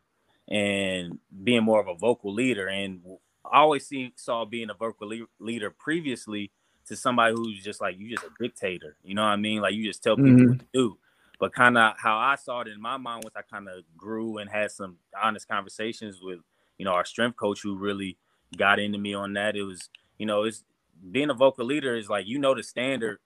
and 0.48 1.18
being 1.44 1.62
more 1.64 1.80
of 1.80 1.88
a 1.88 1.94
vocal 1.94 2.32
leader. 2.32 2.68
And 2.68 3.00
I 3.44 3.58
always 3.58 3.86
see 3.86 4.12
saw 4.16 4.44
being 4.44 4.70
a 4.70 4.74
vocal 4.74 5.08
le- 5.08 5.26
leader 5.38 5.70
previously 5.70 6.50
to 6.86 6.96
somebody 6.96 7.34
who's 7.34 7.62
just 7.62 7.80
like 7.80 7.98
you, 7.98 8.10
just 8.10 8.24
a 8.24 8.30
dictator. 8.40 8.96
You 9.04 9.14
know 9.14 9.22
what 9.22 9.28
I 9.28 9.36
mean? 9.36 9.60
Like 9.62 9.74
you 9.74 9.84
just 9.84 10.02
tell 10.02 10.16
people 10.16 10.42
Mhm. 10.42 10.48
what 10.48 10.58
to 10.58 10.66
do. 10.72 10.98
But 11.38 11.54
kind 11.54 11.78
of 11.78 11.94
how 11.96 12.18
I 12.18 12.34
saw 12.36 12.60
it 12.60 12.68
in 12.68 12.80
my 12.80 12.96
mind 12.98 13.24
once 13.24 13.34
I 13.36 13.42
kind 13.42 13.68
of 13.68 13.84
grew 13.96 14.38
and 14.38 14.50
had 14.50 14.70
some 14.72 14.98
honest 15.22 15.48
conversations 15.48 16.20
with 16.22 16.40
you 16.78 16.84
know 16.84 16.92
our 16.92 17.04
strength 17.04 17.36
coach 17.36 17.62
who 17.62 17.76
really 17.76 18.18
got 18.56 18.78
into 18.78 18.98
me 18.98 19.14
on 19.14 19.32
that. 19.34 19.56
It 19.56 19.62
was 19.62 19.88
you 20.18 20.26
know 20.26 20.42
it's 20.44 20.64
being 21.10 21.30
a 21.30 21.34
vocal 21.34 21.64
leader 21.64 21.96
is 21.96 22.08
like 22.08 22.26
you 22.26 22.38
know 22.38 22.54
the 22.54 22.62
standard 22.62 23.18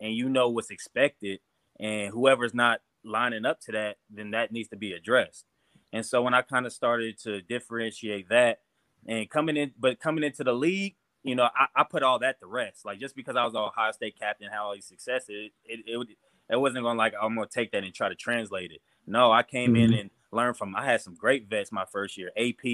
and 0.00 0.12
you 0.14 0.28
know 0.28 0.48
what's 0.48 0.70
expected 0.70 1.40
and 1.80 2.12
whoever's 2.12 2.54
not 2.54 2.80
lining 3.04 3.44
up 3.46 3.60
to 3.60 3.72
that 3.72 3.96
then 4.10 4.30
that 4.32 4.52
needs 4.52 4.68
to 4.68 4.76
be 4.76 4.92
addressed. 4.92 5.44
And 5.92 6.04
so 6.04 6.22
when 6.22 6.34
i 6.34 6.42
kind 6.42 6.66
of 6.66 6.72
started 6.72 7.18
to 7.20 7.40
differentiate 7.42 8.28
that 8.28 8.60
and 9.06 9.28
coming 9.30 9.56
in 9.56 9.72
but 9.78 10.00
coming 10.00 10.24
into 10.24 10.44
the 10.44 10.52
league 10.52 10.96
you 11.22 11.34
know 11.34 11.48
i, 11.56 11.66
I 11.74 11.84
put 11.84 12.02
all 12.02 12.18
that 12.20 12.40
to 12.40 12.46
rest. 12.46 12.84
Like 12.84 12.98
just 13.00 13.16
because 13.16 13.36
i 13.36 13.44
was 13.44 13.54
ohio 13.54 13.92
state 13.92 14.18
captain 14.18 14.48
had 14.50 14.58
all 14.58 14.74
these 14.74 14.86
success 14.86 15.24
it 15.28 15.52
it, 15.64 15.80
it, 15.86 15.96
would- 15.96 16.08
it 16.48 16.60
wasn't 16.60 16.84
going 16.84 16.96
like 16.96 17.14
i'm 17.20 17.34
going 17.34 17.48
to 17.48 17.52
take 17.54 17.72
that 17.72 17.82
and 17.84 17.92
try 17.94 18.08
to 18.08 18.14
translate 18.14 18.70
it. 18.70 18.80
No 19.06 19.32
i 19.32 19.42
came 19.42 19.74
in 19.76 19.92
and 19.94 20.10
learned 20.32 20.56
from 20.56 20.74
i 20.76 20.84
had 20.84 21.00
some 21.00 21.14
great 21.14 21.48
vets 21.48 21.72
my 21.72 21.84
first 21.90 22.16
year 22.18 22.30
ap 22.36 22.64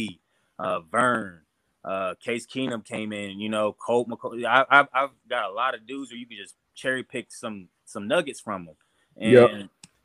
uh 0.58 0.80
vern 0.80 1.40
uh, 1.84 2.14
Case 2.22 2.46
Keenum 2.46 2.84
came 2.84 3.12
in, 3.12 3.40
you 3.40 3.48
know, 3.48 3.72
Colt 3.74 4.08
McCoy. 4.08 4.44
I, 4.46 4.64
I've, 4.70 4.88
I've 4.94 5.10
got 5.28 5.50
a 5.50 5.52
lot 5.54 5.74
of 5.74 5.86
dudes 5.86 6.10
where 6.10 6.18
you 6.18 6.26
can 6.26 6.36
just 6.36 6.56
cherry 6.74 7.02
pick 7.02 7.32
some 7.32 7.68
some 7.84 8.08
nuggets 8.08 8.40
from 8.40 8.66
them, 8.66 8.76
and 9.16 9.40
Yep. 9.50 9.50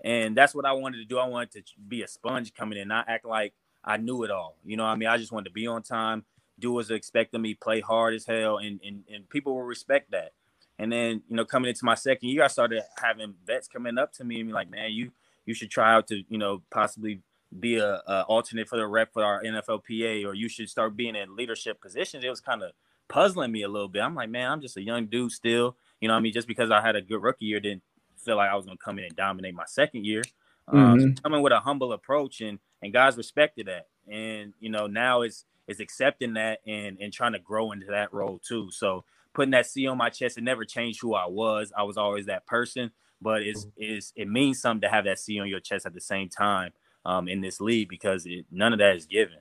and 0.03 0.37
that's 0.37 0.55
what 0.55 0.65
I 0.65 0.73
wanted 0.73 0.97
to 0.99 1.05
do. 1.05 1.19
I 1.19 1.27
wanted 1.27 1.65
to 1.67 1.73
be 1.87 2.01
a 2.03 2.07
sponge 2.07 2.53
coming 2.53 2.79
in, 2.79 2.87
not 2.87 3.09
act 3.09 3.25
like 3.25 3.53
I 3.83 3.97
knew 3.97 4.23
it 4.23 4.31
all. 4.31 4.57
You 4.65 4.77
know, 4.77 4.85
I 4.85 4.95
mean, 4.95 5.09
I 5.09 5.17
just 5.17 5.31
wanted 5.31 5.49
to 5.49 5.53
be 5.53 5.67
on 5.67 5.83
time, 5.83 6.25
do 6.59 6.73
what's 6.73 6.89
expected 6.91 7.37
of 7.37 7.41
me, 7.41 7.53
play 7.55 7.81
hard 7.81 8.13
as 8.15 8.25
hell, 8.25 8.57
and 8.57 8.79
and 8.85 9.03
and 9.13 9.29
people 9.29 9.55
will 9.55 9.63
respect 9.63 10.11
that. 10.11 10.31
And 10.79 10.91
then 10.91 11.23
you 11.29 11.35
know, 11.35 11.45
coming 11.45 11.69
into 11.69 11.85
my 11.85 11.95
second 11.95 12.29
year, 12.29 12.43
I 12.43 12.47
started 12.47 12.83
having 13.01 13.35
vets 13.45 13.67
coming 13.67 13.97
up 13.97 14.13
to 14.13 14.23
me 14.23 14.39
and 14.41 14.49
be 14.49 14.53
like, 14.53 14.69
"Man, 14.71 14.91
you 14.91 15.11
you 15.45 15.53
should 15.53 15.71
try 15.71 15.93
out 15.93 16.07
to 16.07 16.23
you 16.29 16.37
know 16.39 16.63
possibly 16.71 17.21
be 17.59 17.77
a, 17.77 18.01
a 18.07 18.25
alternate 18.27 18.67
for 18.67 18.77
the 18.77 18.87
rep 18.87 19.13
for 19.13 19.23
our 19.23 19.41
NFLPA, 19.43 20.25
or 20.25 20.33
you 20.33 20.49
should 20.49 20.69
start 20.69 20.95
being 20.95 21.15
in 21.15 21.35
leadership 21.35 21.81
positions." 21.81 22.23
It 22.23 22.29
was 22.29 22.41
kind 22.41 22.63
of 22.63 22.71
puzzling 23.07 23.51
me 23.51 23.63
a 23.63 23.67
little 23.67 23.87
bit. 23.87 24.01
I'm 24.01 24.15
like, 24.15 24.29
man, 24.29 24.51
I'm 24.51 24.61
just 24.61 24.77
a 24.77 24.81
young 24.81 25.07
dude 25.07 25.31
still. 25.31 25.77
You 26.01 26.07
know, 26.07 26.13
what 26.13 26.19
I 26.19 26.21
mean, 26.21 26.33
just 26.33 26.47
because 26.47 26.71
I 26.71 26.81
had 26.81 26.95
a 26.95 27.01
good 27.01 27.21
rookie 27.21 27.45
year, 27.45 27.59
didn't 27.59 27.83
feel 28.17 28.37
like 28.37 28.49
I 28.49 28.55
was 28.55 28.65
going 28.65 28.77
to 28.77 28.83
come 28.83 28.99
in 28.99 29.05
and 29.05 29.15
dominate 29.15 29.55
my 29.55 29.65
second 29.65 30.05
year. 30.05 30.23
Um, 30.67 30.99
so 30.99 31.21
coming 31.23 31.41
with 31.41 31.53
a 31.53 31.59
humble 31.59 31.93
approach, 31.93 32.41
and 32.41 32.59
and 32.81 32.91
guys 32.91 33.17
respected 33.17 33.67
that, 33.67 33.87
and 34.07 34.53
you 34.59 34.69
know 34.69 34.87
now 34.87 35.21
it's 35.21 35.45
it's 35.67 35.79
accepting 35.79 36.33
that 36.33 36.59
and 36.67 36.97
and 36.99 37.13
trying 37.13 37.33
to 37.33 37.39
grow 37.39 37.71
into 37.71 37.87
that 37.87 38.13
role 38.13 38.39
too. 38.45 38.69
So 38.71 39.05
putting 39.33 39.51
that 39.51 39.65
C 39.65 39.87
on 39.87 39.97
my 39.97 40.09
chest, 40.09 40.37
it 40.37 40.43
never 40.43 40.65
changed 40.65 40.99
who 41.01 41.13
I 41.13 41.25
was. 41.27 41.71
I 41.77 41.83
was 41.83 41.95
always 41.95 42.25
that 42.25 42.45
person, 42.45 42.91
but 43.21 43.43
it's 43.43 43.65
is 43.77 44.11
it 44.15 44.27
means 44.27 44.59
something 44.59 44.81
to 44.81 44.89
have 44.89 45.05
that 45.05 45.19
C 45.19 45.39
on 45.39 45.47
your 45.47 45.61
chest 45.61 45.85
at 45.85 45.93
the 45.93 46.01
same 46.01 46.27
time 46.27 46.73
um, 47.07 47.27
in 47.27 47.41
this 47.41 47.59
league 47.59 47.89
because 47.89 48.25
it, 48.27 48.45
none 48.51 48.73
of 48.73 48.79
that 48.79 48.95
is 48.95 49.07
given. 49.07 49.37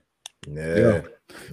Yeah, 0.49 1.01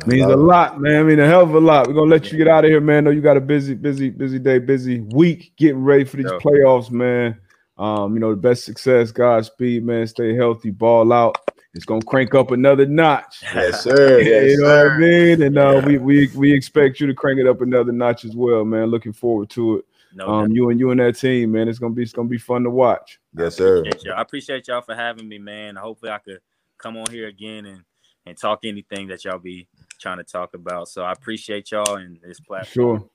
Means 0.07 0.27
a 0.31 0.37
lot, 0.37 0.81
man. 0.81 1.01
I 1.01 1.03
mean, 1.03 1.19
a 1.19 1.27
hell 1.27 1.43
of 1.43 1.55
a 1.55 1.59
lot. 1.59 1.89
We're 1.89 1.95
gonna 1.95 2.11
let 2.11 2.31
you 2.31 2.39
get 2.39 2.47
out 2.47 2.65
of 2.65 2.71
here, 2.71 2.81
man. 2.81 3.05
Know 3.05 3.11
you 3.11 3.21
got 3.21 3.37
a 3.37 3.41
busy, 3.41 3.75
busy, 3.75 4.09
busy 4.09 4.39
day, 4.39 4.59
busy 4.59 5.01
week 5.01 5.53
getting 5.57 5.83
ready 5.83 6.05
for 6.05 6.17
these 6.17 6.27
Yeah. 6.27 6.39
playoffs, 6.39 6.91
man. 6.93 7.37
Um, 7.77 8.15
you 8.15 8.21
know, 8.21 8.31
the 8.31 8.37
best 8.41 8.65
success, 8.65 9.11
Godspeed, 9.11 9.85
man. 9.85 10.07
Stay 10.07 10.35
healthy, 10.37 10.71
ball 10.71 11.13
out. 11.13 11.37
It's 11.75 11.85
gonna 11.85 12.05
crank 12.05 12.37
up 12.37 12.53
another 12.53 12.87
notch. 12.87 13.43
Yes, 13.55 13.83
sir. 13.83 14.21
Yes, 14.23 14.53
you 14.53 14.59
know 14.63 14.69
what 14.69 14.79
I 14.79 14.89
sir. 14.91 14.99
mean? 14.99 15.43
And 15.43 15.59
uh, 15.59 15.73
Yeah. 15.81 15.87
we 15.87 15.99
we 15.99 16.31
we 16.37 16.53
expect 16.53 17.01
you 17.01 17.09
to 17.09 17.15
crank 17.15 17.41
it 17.41 17.49
up 17.49 17.61
another 17.61 17.91
notch 17.91 18.25
as 18.25 18.37
well, 18.37 18.65
man. 18.65 18.87
Looking 18.93 19.13
forward 19.13 19.51
to 19.51 19.79
it. 19.79 19.85
No, 20.15 20.29
Um, 20.29 20.53
you 20.53 20.71
and 20.71 20.79
you 20.79 20.91
and 20.91 21.01
that 21.01 21.17
team, 21.19 21.53
man. 21.53 21.69
It's 21.69 21.79
gonna 21.79 21.95
be 21.95 22.03
it's 22.03 22.13
gonna 22.13 22.29
be 22.29 22.39
fun 22.39 22.63
to 22.65 22.71
watch. 22.71 23.19
Yes, 23.37 23.57
sir. 23.57 23.79
appreciate 23.79 24.05
y'all. 24.05 24.15
I 24.17 24.23
appreciate 24.23 24.69
y'all 24.69 24.81
for 24.83 24.95
having 24.95 25.29
me, 25.29 25.39
man. 25.39 25.77
Hopefully, 25.77 26.13
I 26.13 26.19
could 26.19 26.39
come 26.79 26.97
on 26.97 27.07
here 27.11 27.27
again 27.29 27.67
and 27.67 27.83
and 28.27 28.39
talk 28.39 28.61
anything 28.65 29.09
that 29.09 29.25
y'all 29.25 29.39
be 29.39 29.67
trying 30.01 30.19
to 30.19 30.25
talk 30.25 30.55
about. 30.55 30.89
So 30.89 31.03
I 31.03 31.13
appreciate 31.13 31.71
y'all 31.73 31.97
and 31.97 32.19
this 32.23 32.41
platform. 32.41 32.99
Sure. 33.01 33.11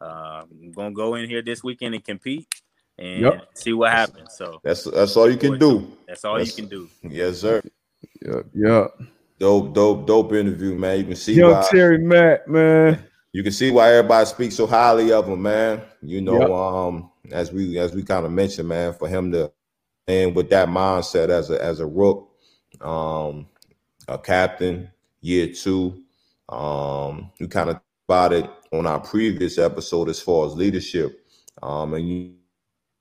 Uh, 0.00 0.42
I'm 0.50 0.72
gonna 0.72 0.92
go 0.92 1.14
in 1.14 1.28
here 1.28 1.40
this 1.42 1.64
weekend 1.64 1.94
and 1.94 2.04
compete 2.04 2.46
and 2.98 3.22
Yep. 3.22 3.48
see 3.54 3.72
what 3.72 3.90
happens. 3.92 4.34
So 4.36 4.60
That's 4.62 4.84
that's 4.84 5.16
all 5.16 5.30
you 5.30 5.38
can 5.38 5.58
do. 5.58 5.90
that's 6.06 6.24
all 6.24 6.34
That's- 6.34 6.56
you 6.58 6.62
can 6.64 6.70
do. 6.70 6.88
Yes, 7.02 7.38
sir. 7.38 7.62
Yeah, 8.20 8.42
yeah. 8.54 8.86
Dope, 9.38 9.74
dope, 9.74 10.06
dope 10.06 10.32
interview, 10.34 10.74
man. 10.76 10.98
You 10.98 11.04
can 11.04 11.16
see 11.16 11.34
Young 11.34 11.52
why 11.52 11.66
Terry 11.70 11.98
Matt, 11.98 12.46
man. 12.48 13.02
You 13.34 13.42
can 13.42 13.52
see 13.52 13.70
why 13.72 13.92
everybody 13.94 14.24
speaks 14.26 14.56
so 14.56 14.66
highly 14.66 15.12
of 15.12 15.28
him, 15.28 15.42
man. 15.42 15.82
You 16.02 16.22
know, 16.22 16.40
Yep. 16.40 16.50
um, 16.50 17.10
as 17.32 17.52
we 17.52 17.78
as 17.78 17.92
we 17.94 18.04
kind 18.04 18.24
of 18.24 18.32
mentioned, 18.32 18.68
man, 18.68 18.94
for 18.94 19.08
him 19.08 19.32
to 19.32 19.52
and 20.06 20.36
with 20.36 20.50
that 20.50 20.68
mindset 20.68 21.30
as 21.30 21.50
a 21.50 21.62
as 21.62 21.80
a 21.80 21.86
rook, 21.86 22.30
um, 22.80 23.46
a 24.08 24.18
captain, 24.18 24.88
year 25.20 25.52
two. 25.52 26.00
Um, 26.48 27.30
we 27.40 27.48
kind 27.48 27.70
of 27.70 27.80
about 28.08 28.32
it 28.34 28.48
on 28.72 28.86
our 28.86 29.00
previous 29.00 29.58
episode 29.58 30.08
as 30.10 30.20
far 30.20 30.46
as 30.46 30.54
leadership. 30.54 31.26
Um, 31.62 31.94
and 31.94 32.08
you 32.08 32.34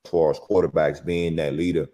as 0.06 0.12
far 0.12 0.32
as 0.32 0.40
quarterbacks 0.40 1.06
being 1.06 1.36
that 1.38 1.54
leader. 1.54 1.88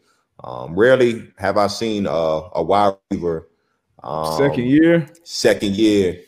Um, 0.44 0.80
rarely 0.80 1.32
have 1.38 1.58
I 1.58 1.68
seen 1.68 2.06
a, 2.06 2.10
a 2.12 2.64
wide 2.64 2.96
receiver 3.12 3.50
um, 4.04 4.38
Second 4.38 4.66
year. 4.68 5.08
second 5.24 5.76
year 5.76 6.22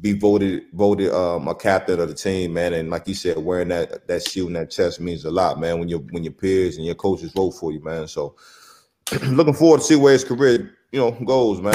be 0.00 0.12
voted 0.12 0.64
voted 0.72 1.12
um 1.12 1.48
a 1.48 1.54
captain 1.54 2.00
of 2.00 2.08
the 2.08 2.14
team, 2.14 2.54
man. 2.54 2.72
And 2.74 2.90
like 2.90 3.06
you 3.06 3.14
said, 3.14 3.38
wearing 3.38 3.68
that 3.68 4.06
that 4.06 4.26
shield 4.26 4.48
and 4.48 4.56
that 4.56 4.70
chest 4.70 5.00
means 5.00 5.24
a 5.24 5.30
lot, 5.30 5.60
man. 5.60 5.78
When 5.78 5.88
your 5.88 6.00
when 6.10 6.24
your 6.24 6.32
peers 6.32 6.76
and 6.76 6.86
your 6.86 6.94
coaches 6.94 7.32
vote 7.32 7.52
for 7.52 7.72
you, 7.72 7.82
man. 7.82 8.08
So 8.08 8.34
looking 9.22 9.54
forward 9.54 9.78
to 9.78 9.84
see 9.84 9.96
where 9.96 10.12
his 10.12 10.24
career, 10.24 10.74
you 10.92 11.00
know, 11.00 11.10
goes, 11.10 11.60
man. 11.60 11.74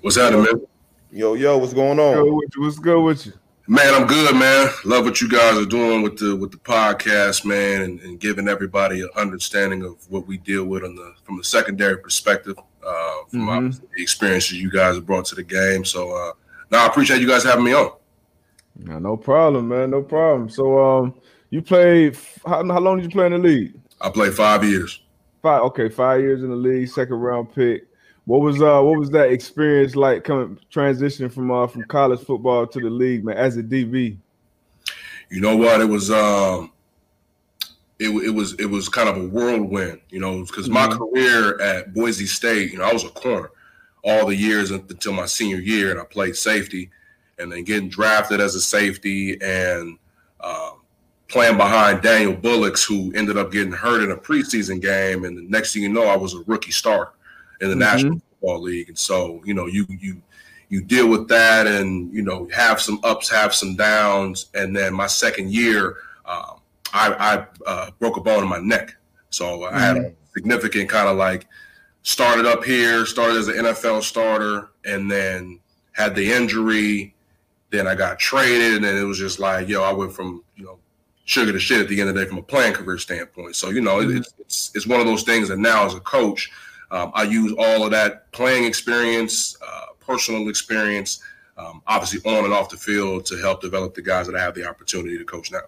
What's 0.00 0.16
happening, 0.16 0.44
man? 0.44 0.66
Yo, 1.10 1.34
yo, 1.34 1.58
what's 1.58 1.72
going 1.72 1.98
on? 1.98 2.34
with. 2.34 2.50
What's 2.56 2.78
good 2.78 3.02
with 3.02 3.26
you? 3.26 3.32
Man, 3.66 3.94
I'm 3.94 4.06
good, 4.06 4.36
man. 4.36 4.68
Love 4.84 5.06
what 5.06 5.22
you 5.22 5.28
guys 5.28 5.56
are 5.56 5.64
doing 5.64 6.02
with 6.02 6.18
the 6.18 6.36
with 6.36 6.50
the 6.50 6.58
podcast, 6.58 7.46
man, 7.46 7.80
and, 7.80 8.00
and 8.00 8.20
giving 8.20 8.46
everybody 8.46 9.00
an 9.00 9.08
understanding 9.16 9.82
of 9.82 9.96
what 10.10 10.26
we 10.26 10.36
deal 10.36 10.66
with 10.66 10.84
on 10.84 10.94
the 10.94 11.14
from 11.22 11.38
the 11.38 11.44
secondary 11.44 11.96
perspective, 11.96 12.58
uh, 12.86 13.24
from 13.30 13.40
Mhm. 13.40 13.56
obviously 13.56 13.88
the 13.96 14.02
experiences 14.02 14.52
you 14.60 14.70
guys 14.70 14.94
have 14.96 15.06
brought 15.06 15.24
to 15.26 15.34
the 15.34 15.42
game. 15.42 15.84
So, 15.84 16.10
uh, 16.12 16.32
now 16.70 16.84
I 16.84 16.86
appreciate 16.86 17.20
you 17.20 17.28
guys 17.28 17.44
having 17.44 17.64
me 17.64 17.72
on. 17.74 17.92
No, 18.78 18.98
no 18.98 19.16
problem, 19.16 19.68
man. 19.68 19.90
No 19.90 20.02
problem. 20.02 20.48
So, 20.48 20.78
um, 20.78 21.14
you 21.50 21.62
played. 21.62 22.16
How, 22.46 22.64
how 22.66 22.80
long 22.80 22.96
did 22.96 23.04
you 23.04 23.10
play 23.10 23.26
in 23.26 23.32
the 23.32 23.38
league? 23.38 23.74
I 24.00 24.10
played 24.10 24.34
five 24.34 24.64
years. 24.64 25.00
Five. 25.42 25.62
Okay, 25.62 25.88
five 25.88 26.20
years 26.20 26.42
in 26.42 26.50
the 26.50 26.56
league, 26.56 26.88
second 26.88 27.16
round 27.16 27.54
pick. 27.54 27.86
What 28.26 28.40
was 28.40 28.62
uh 28.62 28.80
what 28.80 28.98
was 28.98 29.10
that 29.10 29.30
experience 29.30 29.94
like 29.94 30.24
coming 30.24 30.58
transitioning 30.72 31.30
from 31.30 31.50
uh 31.50 31.66
from 31.66 31.84
college 31.84 32.20
football 32.20 32.66
to 32.66 32.80
the 32.80 32.88
league, 32.90 33.22
man, 33.24 33.36
as 33.36 33.56
a 33.58 33.62
DB? 33.62 34.16
You 35.30 35.40
know 35.40 35.56
what? 35.56 35.80
It 35.80 35.88
was 35.88 36.10
um, 36.10 36.72
it, 38.04 38.26
it 38.26 38.30
was 38.30 38.54
it 38.54 38.66
was 38.66 38.88
kind 38.88 39.08
of 39.08 39.16
a 39.16 39.26
whirlwind, 39.26 40.00
you 40.10 40.20
know, 40.20 40.44
because 40.44 40.68
my 40.68 40.86
Mhm. 40.86 40.98
career 40.98 41.60
at 41.60 41.94
Boise 41.94 42.26
State, 42.26 42.72
you 42.72 42.78
know, 42.78 42.84
I 42.84 42.92
was 42.92 43.04
a 43.04 43.08
corner 43.08 43.50
all 44.04 44.26
the 44.26 44.36
years 44.36 44.70
until 44.70 45.12
my 45.12 45.26
senior 45.26 45.58
year, 45.58 45.90
and 45.90 46.00
I 46.00 46.04
played 46.04 46.36
safety, 46.36 46.90
and 47.38 47.50
then 47.50 47.64
getting 47.64 47.88
drafted 47.88 48.40
as 48.40 48.54
a 48.54 48.60
safety, 48.60 49.40
and 49.40 49.98
um, 50.40 50.82
playing 51.28 51.56
behind 51.56 52.02
Daniel 52.02 52.34
Bullocks, 52.34 52.84
who 52.84 53.12
ended 53.14 53.38
up 53.38 53.50
getting 53.50 53.72
hurt 53.72 54.02
in 54.02 54.10
a 54.10 54.16
preseason 54.16 54.80
game, 54.80 55.24
and 55.24 55.36
the 55.38 55.42
next 55.48 55.72
thing 55.72 55.82
you 55.82 55.88
know, 55.88 56.04
I 56.04 56.16
was 56.16 56.34
a 56.34 56.42
rookie 56.46 56.70
starter 56.72 57.12
in 57.60 57.68
the 57.68 57.74
mm-hmm. 57.74 57.80
National 57.80 58.20
Football 58.20 58.60
League, 58.62 58.88
and 58.88 58.98
so 58.98 59.40
you 59.44 59.54
know 59.54 59.66
you 59.66 59.86
you 59.88 60.20
you 60.68 60.82
deal 60.82 61.08
with 61.08 61.28
that, 61.28 61.66
and 61.66 62.12
you 62.12 62.22
know 62.22 62.48
have 62.52 62.80
some 62.80 63.00
ups, 63.04 63.30
have 63.30 63.54
some 63.54 63.74
downs, 63.76 64.46
and 64.54 64.76
then 64.76 64.92
my 64.92 65.06
second 65.06 65.50
year, 65.50 65.96
um, 66.26 66.58
I, 66.94 67.12
I 67.12 67.46
uh, 67.66 67.90
broke 67.98 68.16
a 68.16 68.20
bone 68.20 68.44
in 68.44 68.48
my 68.48 68.60
neck, 68.60 68.96
so 69.30 69.44
mm-hmm. 69.44 69.74
I 69.74 69.80
had 69.80 69.96
a 69.96 70.00
mm. 70.00 70.14
significant 70.32 70.88
kind 70.88 71.08
of 71.08 71.16
like 71.16 71.46
started 72.02 72.46
up 72.46 72.64
here, 72.64 73.04
started 73.04 73.36
as 73.36 73.48
an 73.48 73.56
NFL 73.56 74.04
starter, 74.04 74.70
and 74.84 75.10
then 75.10 75.60
had 75.92 76.14
the 76.14 76.32
injury. 76.32 77.14
Then 77.70 77.88
I 77.88 77.96
got 77.96 78.20
traded, 78.20 78.76
and 78.76 78.84
then 78.84 78.96
it 78.96 79.02
was 79.02 79.18
just 79.18 79.40
like, 79.40 79.68
yo, 79.68 79.82
I 79.82 79.92
went 79.92 80.12
from 80.12 80.44
you 80.56 80.64
know 80.64 80.78
sugar 81.24 81.52
to 81.52 81.58
shit 81.58 81.80
at 81.80 81.88
the 81.88 82.00
end 82.00 82.08
of 82.08 82.14
the 82.14 82.22
day 82.22 82.28
from 82.28 82.38
a 82.38 82.42
playing 82.42 82.74
career 82.74 82.98
standpoint. 82.98 83.56
So 83.56 83.70
you 83.70 83.80
know, 83.80 83.96
mm-hmm. 83.96 84.18
it's, 84.18 84.34
it's, 84.38 84.70
it's 84.76 84.86
one 84.86 85.00
of 85.00 85.06
those 85.06 85.24
things 85.24 85.48
that 85.48 85.58
now 85.58 85.84
as 85.84 85.94
a 85.94 86.00
coach, 86.00 86.52
um, 86.92 87.10
I 87.14 87.24
use 87.24 87.52
all 87.58 87.84
of 87.84 87.90
that 87.90 88.30
playing 88.30 88.64
experience, 88.64 89.56
uh, 89.66 89.86
personal 89.98 90.48
experience, 90.48 91.20
um, 91.58 91.82
obviously 91.88 92.20
on 92.30 92.44
and 92.44 92.54
off 92.54 92.68
the 92.68 92.76
field 92.76 93.26
to 93.26 93.36
help 93.38 93.60
develop 93.60 93.94
the 93.94 94.02
guys 94.02 94.26
that 94.28 94.36
I 94.36 94.40
have 94.40 94.54
the 94.54 94.68
opportunity 94.68 95.18
to 95.18 95.24
coach 95.24 95.50
now. 95.50 95.62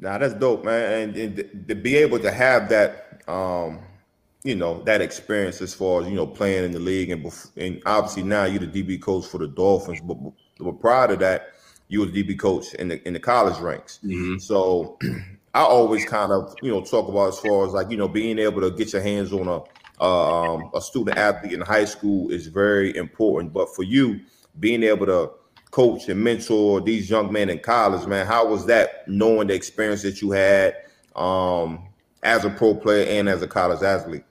Now 0.00 0.16
that's 0.16 0.34
dope, 0.34 0.64
man, 0.64 1.10
and, 1.10 1.16
and 1.16 1.68
to 1.68 1.74
be 1.74 1.96
able 1.96 2.18
to 2.20 2.32
have 2.32 2.70
that, 2.70 3.22
um, 3.28 3.80
you 4.42 4.56
know, 4.56 4.82
that 4.84 5.02
experience 5.02 5.60
as 5.60 5.74
far 5.74 6.00
as 6.00 6.08
you 6.08 6.14
know 6.14 6.26
playing 6.26 6.64
in 6.64 6.72
the 6.72 6.78
league, 6.78 7.10
and, 7.10 7.30
and 7.56 7.82
obviously 7.84 8.22
now 8.22 8.44
you're 8.44 8.66
the 8.66 8.82
DB 8.82 9.00
coach 9.00 9.26
for 9.26 9.38
the 9.38 9.46
Dolphins, 9.46 10.00
but, 10.00 10.16
but 10.58 10.80
prior 10.80 11.08
to 11.08 11.16
that 11.16 11.52
you 11.88 12.00
was 12.00 12.10
DB 12.10 12.38
coach 12.38 12.72
in 12.74 12.88
the 12.88 13.06
in 13.06 13.12
the 13.12 13.20
college 13.20 13.58
ranks. 13.60 13.98
Mm-hmm. 14.02 14.38
So 14.38 14.98
I 15.54 15.60
always 15.60 16.06
kind 16.06 16.32
of 16.32 16.54
you 16.62 16.70
know 16.70 16.82
talk 16.82 17.08
about 17.08 17.28
as 17.28 17.40
far 17.40 17.66
as 17.66 17.74
like 17.74 17.90
you 17.90 17.98
know 17.98 18.08
being 18.08 18.38
able 18.38 18.62
to 18.62 18.70
get 18.70 18.94
your 18.94 19.02
hands 19.02 19.32
on 19.32 19.48
a 19.48 19.60
uh, 20.00 20.54
um, 20.54 20.70
a 20.74 20.80
student 20.80 21.18
athlete 21.18 21.52
in 21.52 21.60
high 21.60 21.84
school 21.84 22.30
is 22.30 22.46
very 22.46 22.96
important. 22.96 23.52
But 23.52 23.74
for 23.74 23.82
you, 23.82 24.20
being 24.58 24.82
able 24.82 25.04
to 25.06 25.30
coach 25.70 26.08
and 26.08 26.22
mentor 26.22 26.80
these 26.80 27.08
young 27.08 27.32
men 27.32 27.48
in 27.48 27.58
college, 27.58 28.06
man, 28.06 28.26
how 28.26 28.46
was 28.46 28.66
that 28.66 29.06
knowing 29.06 29.48
the 29.48 29.54
experience 29.54 30.02
that 30.02 30.20
you 30.20 30.30
had 30.30 30.76
um, 31.16 31.88
as 32.22 32.44
a 32.44 32.50
pro 32.50 32.74
player 32.74 33.06
and 33.06 33.28
as 33.28 33.42
a 33.42 33.48
college 33.48 33.82
athlete? 33.82 34.24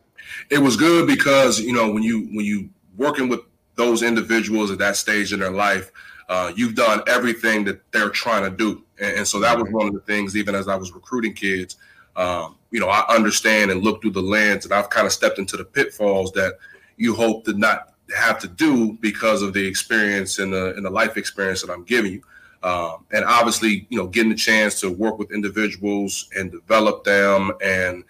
It 0.50 0.60
was 0.60 0.76
good 0.76 1.08
because 1.08 1.60
you 1.60 1.74
know 1.74 1.92
when 1.92 2.04
you 2.04 2.28
when 2.34 2.46
you 2.46 2.70
working 2.98 3.30
with 3.30 3.42
those 3.76 4.04
individuals 4.04 4.72
at 4.72 4.78
that 4.80 4.96
stage 4.96 5.32
in 5.32 5.40
their 5.40 5.52
life 5.52 5.92
uh, 6.30 6.54
you've 6.56 6.76
done 6.76 7.02
everything 7.08 7.66
that 7.66 7.92
they're 7.92 8.12
trying 8.12 8.44
to 8.44 8.56
do. 8.56 8.84
And, 9.00 9.18
and, 9.18 9.28
so 9.28 9.40
that 9.40 9.58
was 9.58 9.68
one 9.72 9.88
of 9.88 9.94
the 9.94 10.00
things, 10.02 10.38
even 10.38 10.54
as 10.54 10.68
I 10.68 10.76
was 10.76 10.92
recruiting 10.94 11.34
kids, 11.34 11.78
um, 12.16 12.56
you 12.70 12.80
know, 12.80 12.88
I 12.88 13.04
understand 13.10 13.72
and 13.72 13.84
look 13.84 14.02
through 14.02 14.12
the 14.12 14.22
lens 14.22 14.64
and 14.64 14.74
I've 14.74 14.92
kind 14.92 15.08
of 15.08 15.12
stepped 15.12 15.40
into 15.40 15.58
the 15.58 15.66
pitfalls 15.66 16.32
that 16.34 16.54
you 16.98 17.16
hope 17.16 17.46
to 17.46 17.54
not 17.54 17.89
have 18.16 18.40
to 18.40 18.48
do 18.48 18.94
because 19.02 19.42
of 19.42 19.54
the 19.54 19.66
experience 19.66 20.40
and 20.40 20.54
the, 20.54 20.74
and 20.76 20.86
the 20.86 20.90
life 20.90 21.18
experience 21.18 21.62
that 21.62 21.72
I'm 21.72 21.84
giving 21.84 22.14
you. 22.14 22.24
Um, 22.62 23.06
and 23.12 23.24
obviously, 23.24 23.88
you 23.90 23.98
know, 23.98 24.08
getting 24.08 24.32
the 24.32 24.38
chance 24.38 24.80
to 24.82 24.92
work 24.92 25.18
with 25.18 25.32
individuals 25.32 26.30
and 26.36 26.52
develop 26.52 27.04
them 27.04 27.52
and 27.62 28.04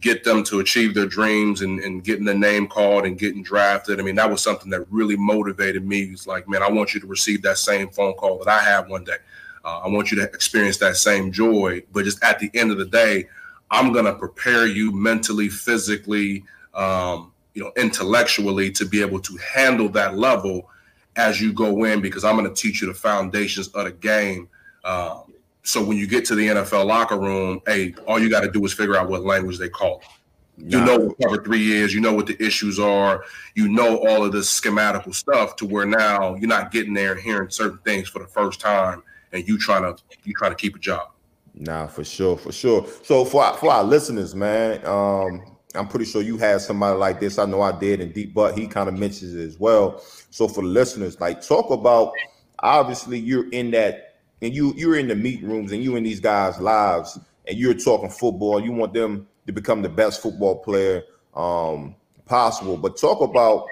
get 0.00 0.22
them 0.24 0.44
to 0.44 0.60
achieve 0.60 0.94
their 0.94 1.06
dreams 1.06 1.62
and, 1.62 1.80
and 1.80 2.04
getting 2.04 2.24
the 2.24 2.34
name 2.34 2.68
called 2.68 3.04
and 3.04 3.18
getting 3.18 3.42
drafted. 3.42 3.98
I 3.98 4.02
mean, 4.02 4.14
that 4.16 4.30
was 4.30 4.42
something 4.42 4.70
that 4.70 4.86
really 4.90 5.16
motivated 5.16 5.84
me. 5.84 6.02
It's 6.02 6.26
like, 6.26 6.48
man, 6.48 6.62
I 6.62 6.70
want 6.70 6.94
you 6.94 7.00
to 7.00 7.06
receive 7.06 7.42
that 7.42 7.58
same 7.58 7.88
phone 7.88 8.14
call 8.14 8.38
that 8.38 8.48
I 8.48 8.60
have 8.60 8.88
one 8.88 9.04
day. 9.04 9.16
Uh, 9.64 9.80
I 9.80 9.88
want 9.88 10.12
you 10.12 10.18
to 10.18 10.24
experience 10.24 10.76
that 10.78 10.96
same 10.96 11.32
joy. 11.32 11.82
But 11.92 12.04
just 12.04 12.22
at 12.22 12.38
the 12.38 12.50
end 12.54 12.70
of 12.70 12.78
the 12.78 12.84
day, 12.84 13.26
I'm 13.70 13.92
going 13.92 14.04
to 14.04 14.14
prepare 14.14 14.66
you 14.66 14.92
mentally, 14.92 15.48
physically, 15.48 16.44
um, 16.74 17.32
you 17.56 17.64
know, 17.64 17.72
intellectually 17.76 18.70
to 18.70 18.84
be 18.84 19.00
able 19.00 19.18
to 19.18 19.36
handle 19.38 19.88
that 19.88 20.18
level 20.18 20.68
as 21.16 21.40
you 21.40 21.54
go 21.54 21.84
in 21.84 22.02
because 22.02 22.22
I'm 22.22 22.36
going 22.36 22.46
to 22.46 22.54
teach 22.54 22.82
you 22.82 22.86
the 22.86 22.94
foundations 22.94 23.68
of 23.68 23.86
the 23.86 23.92
game. 23.92 24.50
Um, 24.84 25.32
so 25.62 25.82
when 25.82 25.96
you 25.96 26.06
get 26.06 26.26
to 26.26 26.34
the 26.34 26.48
NFL 26.48 26.84
locker 26.84 27.18
room, 27.18 27.62
hey, 27.66 27.94
all 28.06 28.20
you 28.20 28.28
got 28.28 28.42
to 28.42 28.50
do 28.50 28.62
is 28.66 28.74
figure 28.74 28.94
out 28.94 29.08
what 29.08 29.24
language 29.24 29.56
they 29.58 29.70
call. 29.70 30.02
You 30.58 30.82
know 30.82 30.98
what 30.98 31.16
cover 31.20 31.42
three 31.42 31.72
is. 31.72 31.94
You 31.94 32.00
know 32.00 32.12
what 32.12 32.26
the 32.26 32.42
issues 32.42 32.78
are. 32.78 33.24
You 33.54 33.68
know 33.68 34.06
all 34.06 34.24
of 34.24 34.32
this 34.32 34.48
schematical 34.48 35.14
stuff 35.14 35.56
to 35.56 35.66
where 35.66 35.86
now 35.86 36.34
you're 36.34 36.48
not 36.48 36.70
getting 36.70 36.94
there 36.94 37.12
and 37.12 37.20
hearing 37.20 37.50
certain 37.50 37.78
things 37.78 38.08
for 38.08 38.20
the 38.20 38.26
first 38.26 38.58
time, 38.58 39.02
and 39.32 39.46
you 39.46 39.58
trying 39.58 39.82
to 39.82 40.02
you 40.24 40.32
trying 40.34 40.52
to 40.52 40.56
keep 40.56 40.74
a 40.74 40.78
job. 40.78 41.10
Nah, 41.54 41.88
for 41.88 42.04
sure, 42.04 42.38
for 42.38 42.52
sure. 42.52 42.86
So 43.02 43.26
for 43.26 43.44
our, 43.44 43.54
for 43.54 43.70
our 43.70 43.84
listeners, 43.84 44.34
man, 44.34 44.80
um, 44.86 45.55
I'm 45.76 45.88
pretty 45.88 46.06
sure 46.06 46.22
you 46.22 46.38
had 46.38 46.60
somebody 46.60 46.98
like 46.98 47.20
this. 47.20 47.38
I 47.38 47.44
know 47.44 47.62
I 47.62 47.78
did, 47.78 48.00
and 48.00 48.12
Deep 48.12 48.34
Butt 48.34 48.56
he 48.56 48.66
kind 48.66 48.88
of 48.88 48.98
mentions 48.98 49.34
it 49.34 49.44
as 49.44 49.58
well. 49.58 50.02
So 50.30 50.48
for 50.48 50.62
the 50.62 50.68
listeners, 50.68 51.20
like 51.20 51.46
talk 51.46 51.70
about 51.70 52.12
obviously 52.60 53.18
you're 53.18 53.48
in 53.50 53.70
that 53.72 54.16
and 54.42 54.54
you 54.54 54.72
you're 54.76 54.96
in 54.96 55.08
the 55.08 55.14
meet 55.14 55.42
rooms 55.42 55.72
and 55.72 55.82
you 55.82 55.96
in 55.96 56.04
these 56.04 56.20
guys' 56.20 56.58
lives 56.60 57.18
and 57.46 57.56
you're 57.56 57.74
talking 57.74 58.10
football, 58.10 58.62
you 58.62 58.72
want 58.72 58.92
them 58.92 59.26
to 59.46 59.52
become 59.52 59.82
the 59.82 59.88
best 59.88 60.22
football 60.22 60.56
player 60.58 61.02
um, 61.34 61.94
possible. 62.26 62.76
But 62.76 62.96
talk 62.96 63.20
about 63.20 63.68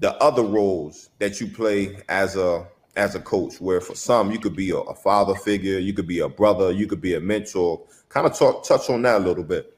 the 0.00 0.14
other 0.16 0.42
roles 0.42 1.10
that 1.18 1.40
you 1.40 1.48
play 1.48 1.98
as 2.08 2.36
a 2.36 2.66
as 2.96 3.14
a 3.14 3.20
coach, 3.20 3.60
where 3.60 3.80
for 3.80 3.94
some 3.94 4.32
you 4.32 4.38
could 4.38 4.56
be 4.56 4.70
a, 4.70 4.76
a 4.76 4.94
father 4.94 5.34
figure, 5.34 5.78
you 5.78 5.92
could 5.92 6.06
be 6.06 6.20
a 6.20 6.28
brother, 6.28 6.72
you 6.72 6.86
could 6.86 7.00
be 7.00 7.14
a 7.14 7.20
mentor. 7.20 7.82
Kind 8.08 8.26
of 8.26 8.36
talk 8.36 8.64
touch 8.64 8.88
on 8.88 9.02
that 9.02 9.20
a 9.20 9.24
little 9.24 9.44
bit. 9.44 9.75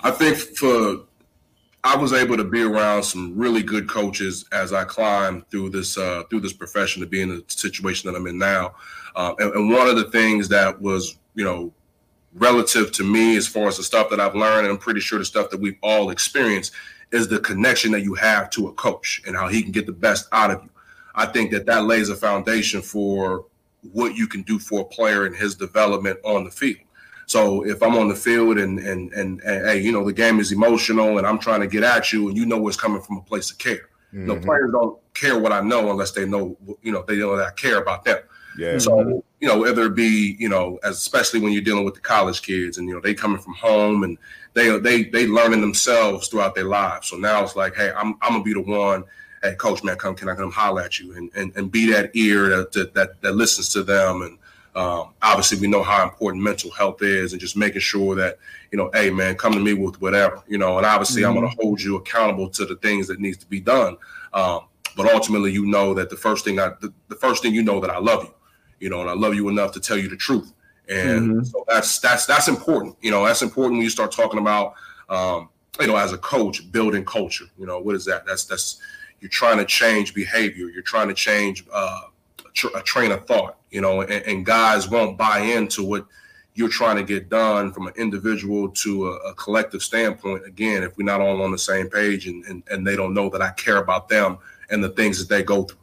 I 0.00 0.10
think 0.10 0.36
for 0.36 0.98
I 1.84 1.96
was 1.96 2.12
able 2.12 2.36
to 2.36 2.44
be 2.44 2.62
around 2.62 3.04
some 3.04 3.36
really 3.36 3.62
good 3.62 3.88
coaches 3.88 4.44
as 4.52 4.72
I 4.72 4.84
climbed 4.84 5.48
through 5.50 5.70
this 5.70 5.96
uh, 5.96 6.24
through 6.28 6.40
this 6.40 6.52
profession 6.52 7.00
to 7.00 7.06
be 7.06 7.22
in 7.22 7.28
the 7.28 7.44
situation 7.48 8.10
that 8.10 8.18
I'm 8.18 8.26
in 8.26 8.38
now. 8.38 8.74
Um, 9.16 9.36
and, 9.38 9.54
and, 9.54 9.70
one 9.70 9.88
of 9.88 9.96
the 9.96 10.10
things 10.10 10.48
that 10.48 10.80
was, 10.80 11.18
you 11.34 11.44
know, 11.44 11.72
relative 12.34 12.92
to 12.92 13.04
me 13.04 13.36
as 13.36 13.48
far 13.48 13.68
as 13.68 13.76
the 13.76 13.82
stuff 13.82 14.10
that 14.10 14.20
I've 14.20 14.34
learned, 14.34 14.66
and 14.66 14.74
I'm 14.74 14.78
pretty 14.78 15.00
sure 15.00 15.18
the 15.18 15.24
stuff 15.24 15.50
that 15.50 15.60
we've 15.60 15.78
all 15.82 16.10
experienced, 16.10 16.72
is 17.10 17.26
the 17.26 17.40
connection 17.40 17.90
that 17.92 18.02
you 18.02 18.14
have 18.14 18.50
to 18.50 18.68
a 18.68 18.72
coach 18.74 19.22
and 19.26 19.34
how 19.34 19.48
he 19.48 19.62
can 19.62 19.72
get 19.72 19.86
the 19.86 19.92
best 19.92 20.28
out 20.32 20.50
of 20.50 20.62
you. 20.62 20.70
I 21.14 21.26
think 21.26 21.50
that 21.52 21.66
that 21.66 21.84
lays 21.84 22.10
a 22.10 22.16
foundation 22.16 22.82
for 22.82 23.46
what 23.92 24.14
you 24.14 24.26
can 24.26 24.42
do 24.42 24.58
for 24.58 24.80
a 24.80 24.84
player 24.84 25.26
in 25.26 25.34
his 25.34 25.54
development 25.54 26.18
on 26.24 26.44
the 26.44 26.50
field. 26.50 26.78
So 27.28 27.62
if 27.62 27.82
I'm 27.82 27.94
on 27.94 28.08
the 28.08 28.14
field 28.14 28.58
and 28.58 28.78
and 28.78 29.12
and, 29.12 29.40
and 29.42 29.66
hey, 29.66 29.80
you 29.82 29.92
know, 29.92 30.02
the 30.02 30.14
game 30.14 30.40
is 30.40 30.50
emotional 30.50 31.18
and 31.18 31.26
I'm 31.26 31.38
trying 31.38 31.60
to 31.60 31.66
get 31.66 31.82
at 31.82 32.10
you 32.10 32.28
and 32.28 32.36
you 32.36 32.46
know 32.46 32.56
what's 32.56 32.76
coming 32.76 33.02
from 33.02 33.18
a 33.18 33.20
place 33.20 33.50
of 33.50 33.58
care. 33.58 33.90
Mm-hmm. 34.14 34.26
No 34.26 34.36
players 34.40 34.72
don't 34.72 34.98
care 35.12 35.38
what 35.38 35.52
I 35.52 35.60
know 35.60 35.90
unless 35.90 36.12
they 36.12 36.24
know, 36.24 36.56
you 36.80 36.90
know, 36.90 37.04
they 37.06 37.16
know 37.16 37.36
that 37.36 37.48
I 37.48 37.50
care 37.50 37.82
about 37.82 38.06
them. 38.06 38.20
Yeah. 38.56 38.78
So 38.78 39.22
you 39.40 39.46
know, 39.46 39.58
whether 39.58 39.84
it 39.84 39.94
be 39.94 40.36
you 40.38 40.48
know, 40.48 40.78
as 40.82 40.96
especially 40.96 41.40
when 41.40 41.52
you're 41.52 41.60
dealing 41.60 41.84
with 41.84 41.94
the 41.94 42.00
college 42.00 42.40
kids, 42.40 42.78
and 42.78 42.88
you 42.88 42.94
know, 42.94 43.00
they 43.02 43.12
coming 43.12 43.40
from 43.40 43.52
home 43.52 44.04
and 44.04 44.16
they 44.54 44.78
they 44.78 45.04
they 45.04 45.26
learning 45.26 45.60
themselves 45.60 46.28
throughout 46.28 46.54
their 46.54 46.64
lives. 46.64 47.08
So 47.08 47.18
now 47.18 47.44
it's 47.44 47.56
like, 47.56 47.74
hey, 47.74 47.92
I'm 47.94 48.16
I'm 48.22 48.32
gonna 48.32 48.42
be 48.42 48.54
the 48.54 48.62
one. 48.62 49.04
Hey, 49.42 49.54
coach, 49.54 49.84
man, 49.84 49.96
come 49.96 50.14
can 50.14 50.30
I 50.30 50.34
come 50.34 50.50
holler 50.50 50.80
at 50.80 50.98
you 50.98 51.12
and 51.12 51.30
and, 51.36 51.54
and 51.56 51.70
be 51.70 51.92
that 51.92 52.10
ear 52.14 52.48
that, 52.48 52.94
that 52.94 53.20
that 53.20 53.36
listens 53.36 53.68
to 53.74 53.82
them 53.82 54.22
and. 54.22 54.38
Um, 54.78 55.14
obviously, 55.22 55.58
we 55.58 55.66
know 55.66 55.82
how 55.82 56.04
important 56.04 56.42
mental 56.42 56.70
health 56.70 57.02
is, 57.02 57.32
and 57.32 57.40
just 57.40 57.56
making 57.56 57.80
sure 57.80 58.14
that 58.14 58.38
you 58.70 58.78
know, 58.78 58.90
hey 58.92 59.10
man, 59.10 59.34
come 59.34 59.52
to 59.52 59.60
me 59.60 59.74
with 59.74 60.00
whatever 60.00 60.42
you 60.46 60.58
know. 60.58 60.76
And 60.76 60.86
obviously, 60.86 61.22
mm-hmm. 61.22 61.36
I'm 61.36 61.40
going 61.40 61.50
to 61.50 61.62
hold 61.62 61.80
you 61.80 61.96
accountable 61.96 62.48
to 62.50 62.64
the 62.64 62.76
things 62.76 63.08
that 63.08 63.20
needs 63.20 63.38
to 63.38 63.46
be 63.46 63.60
done. 63.60 63.96
Um, 64.32 64.60
but 64.96 65.12
ultimately, 65.12 65.52
you 65.52 65.66
know 65.66 65.94
that 65.94 66.10
the 66.10 66.16
first 66.16 66.44
thing 66.44 66.58
I, 66.58 66.70
the, 66.80 66.92
the, 67.08 67.16
first 67.16 67.42
thing 67.42 67.54
you 67.54 67.62
know 67.62 67.80
that 67.80 67.90
I 67.90 67.98
love 67.98 68.24
you 68.24 68.34
you 68.80 68.88
know, 68.88 69.00
and 69.00 69.10
I 69.10 69.14
love 69.14 69.34
you 69.34 69.48
enough 69.48 69.72
to 69.72 69.80
tell 69.80 69.96
you 69.96 70.08
the 70.08 70.16
truth. 70.16 70.52
And 70.88 71.30
mm-hmm. 71.30 71.42
so 71.44 71.64
that's 71.68 71.98
that's 71.98 72.26
that's 72.26 72.48
important. 72.48 72.96
You 73.02 73.10
know, 73.10 73.26
that's 73.26 73.42
important 73.42 73.78
when 73.78 73.84
you 73.84 73.90
start 73.90 74.12
talking 74.12 74.40
about 74.40 74.74
um, 75.08 75.50
you 75.80 75.86
know, 75.86 75.96
as 75.96 76.12
a 76.12 76.18
coach, 76.18 76.70
building 76.72 77.04
culture. 77.04 77.44
You 77.58 77.66
know, 77.66 77.78
what 77.78 77.94
is 77.94 78.04
that? 78.06 78.24
That's 78.26 78.44
that's 78.44 78.80
you're 79.20 79.28
trying 79.28 79.58
to 79.58 79.64
change 79.64 80.14
behavior. 80.14 80.68
You're 80.68 80.82
trying 80.82 81.08
to 81.08 81.14
change 81.14 81.64
uh, 81.72 82.02
tr- 82.58 82.76
a 82.76 82.82
train 82.82 83.12
of 83.12 83.26
thought. 83.26 83.58
You 83.70 83.80
know, 83.80 84.00
and, 84.00 84.24
and, 84.24 84.46
guys 84.46 84.88
won't 84.88 85.18
buy 85.18 85.40
into 85.40 85.84
what 85.84 86.06
you're 86.54 86.70
trying 86.70 86.96
to 86.96 87.04
get 87.04 87.28
done 87.28 87.70
from 87.72 87.86
an 87.86 87.92
individual 87.96 88.70
to 88.70 89.08
a, 89.08 89.16
a 89.30 89.34
collective 89.34 89.82
standpoint. 89.82 90.46
Again, 90.46 90.82
if 90.82 90.96
we're 90.96 91.04
not 91.04 91.20
all 91.20 91.42
on 91.42 91.50
the 91.50 91.58
same 91.58 91.88
page 91.88 92.26
and, 92.26 92.44
and 92.46 92.62
and 92.70 92.86
they 92.86 92.96
don't 92.96 93.14
know 93.14 93.28
that 93.30 93.42
I 93.42 93.50
care 93.50 93.76
about 93.76 94.08
them 94.08 94.38
and 94.70 94.82
the 94.82 94.88
things 94.90 95.18
that 95.18 95.28
they 95.34 95.42
go 95.42 95.64
through. 95.64 95.78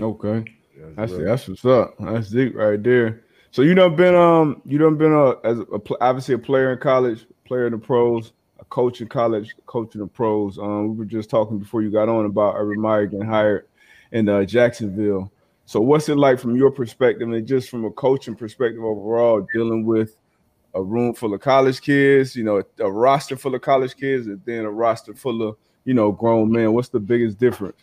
Okay. 0.00 0.54
That's 0.96 1.12
that's, 1.12 1.24
that's 1.24 1.48
what's 1.48 1.64
up. 1.64 1.94
That's 1.98 2.30
deep 2.30 2.54
right 2.54 2.82
there. 2.82 3.22
So 3.50 3.62
you 3.62 3.74
done 3.74 3.96
been 3.96 4.14
um 4.14 4.60
you 4.66 4.78
done 4.78 4.96
been 4.96 5.12
a 5.12 5.40
as 5.44 5.58
a, 5.60 5.80
obviously 6.00 6.34
a 6.34 6.38
player 6.38 6.72
in 6.72 6.78
college, 6.78 7.26
player 7.44 7.66
in 7.66 7.72
the 7.72 7.78
pros, 7.78 8.32
a 8.58 8.64
coach 8.66 9.00
in 9.00 9.08
college, 9.08 9.54
coach 9.66 9.94
in 9.94 10.00
the 10.00 10.06
pros. 10.06 10.58
Um, 10.58 10.90
we 10.90 10.96
were 10.96 11.04
just 11.04 11.30
talking 11.30 11.58
before 11.58 11.82
you 11.82 11.90
got 11.90 12.08
on 12.08 12.26
about 12.26 12.54
Urban 12.56 12.80
Meyer 12.80 13.06
getting 13.06 13.26
hired 13.26 13.66
in 14.12 14.28
uh, 14.28 14.44
Jacksonville. 14.44 15.30
So 15.66 15.80
what's 15.80 16.08
it 16.08 16.16
like 16.16 16.38
from 16.38 16.56
your 16.56 16.70
perspective 16.70 17.30
and 17.30 17.46
just 17.46 17.70
from 17.70 17.84
a 17.84 17.90
coaching 17.90 18.34
perspective 18.34 18.84
overall, 18.84 19.46
dealing 19.54 19.84
with 19.84 20.16
a 20.74 20.82
room 20.82 21.14
full 21.14 21.32
of 21.32 21.40
college 21.40 21.80
kids, 21.80 22.36
you 22.36 22.44
know, 22.44 22.62
a, 22.78 22.90
roster 22.90 23.36
full 23.36 23.54
of 23.54 23.62
college 23.62 23.96
kids, 23.96 24.26
and 24.26 24.40
then 24.44 24.64
a 24.64 24.70
roster 24.70 25.14
full 25.14 25.42
of, 25.42 25.56
you 25.84 25.94
know, 25.94 26.12
grown 26.12 26.50
men? 26.50 26.72
What's 26.72 26.88
the 26.88 27.00
biggest 27.00 27.38
difference? 27.38 27.80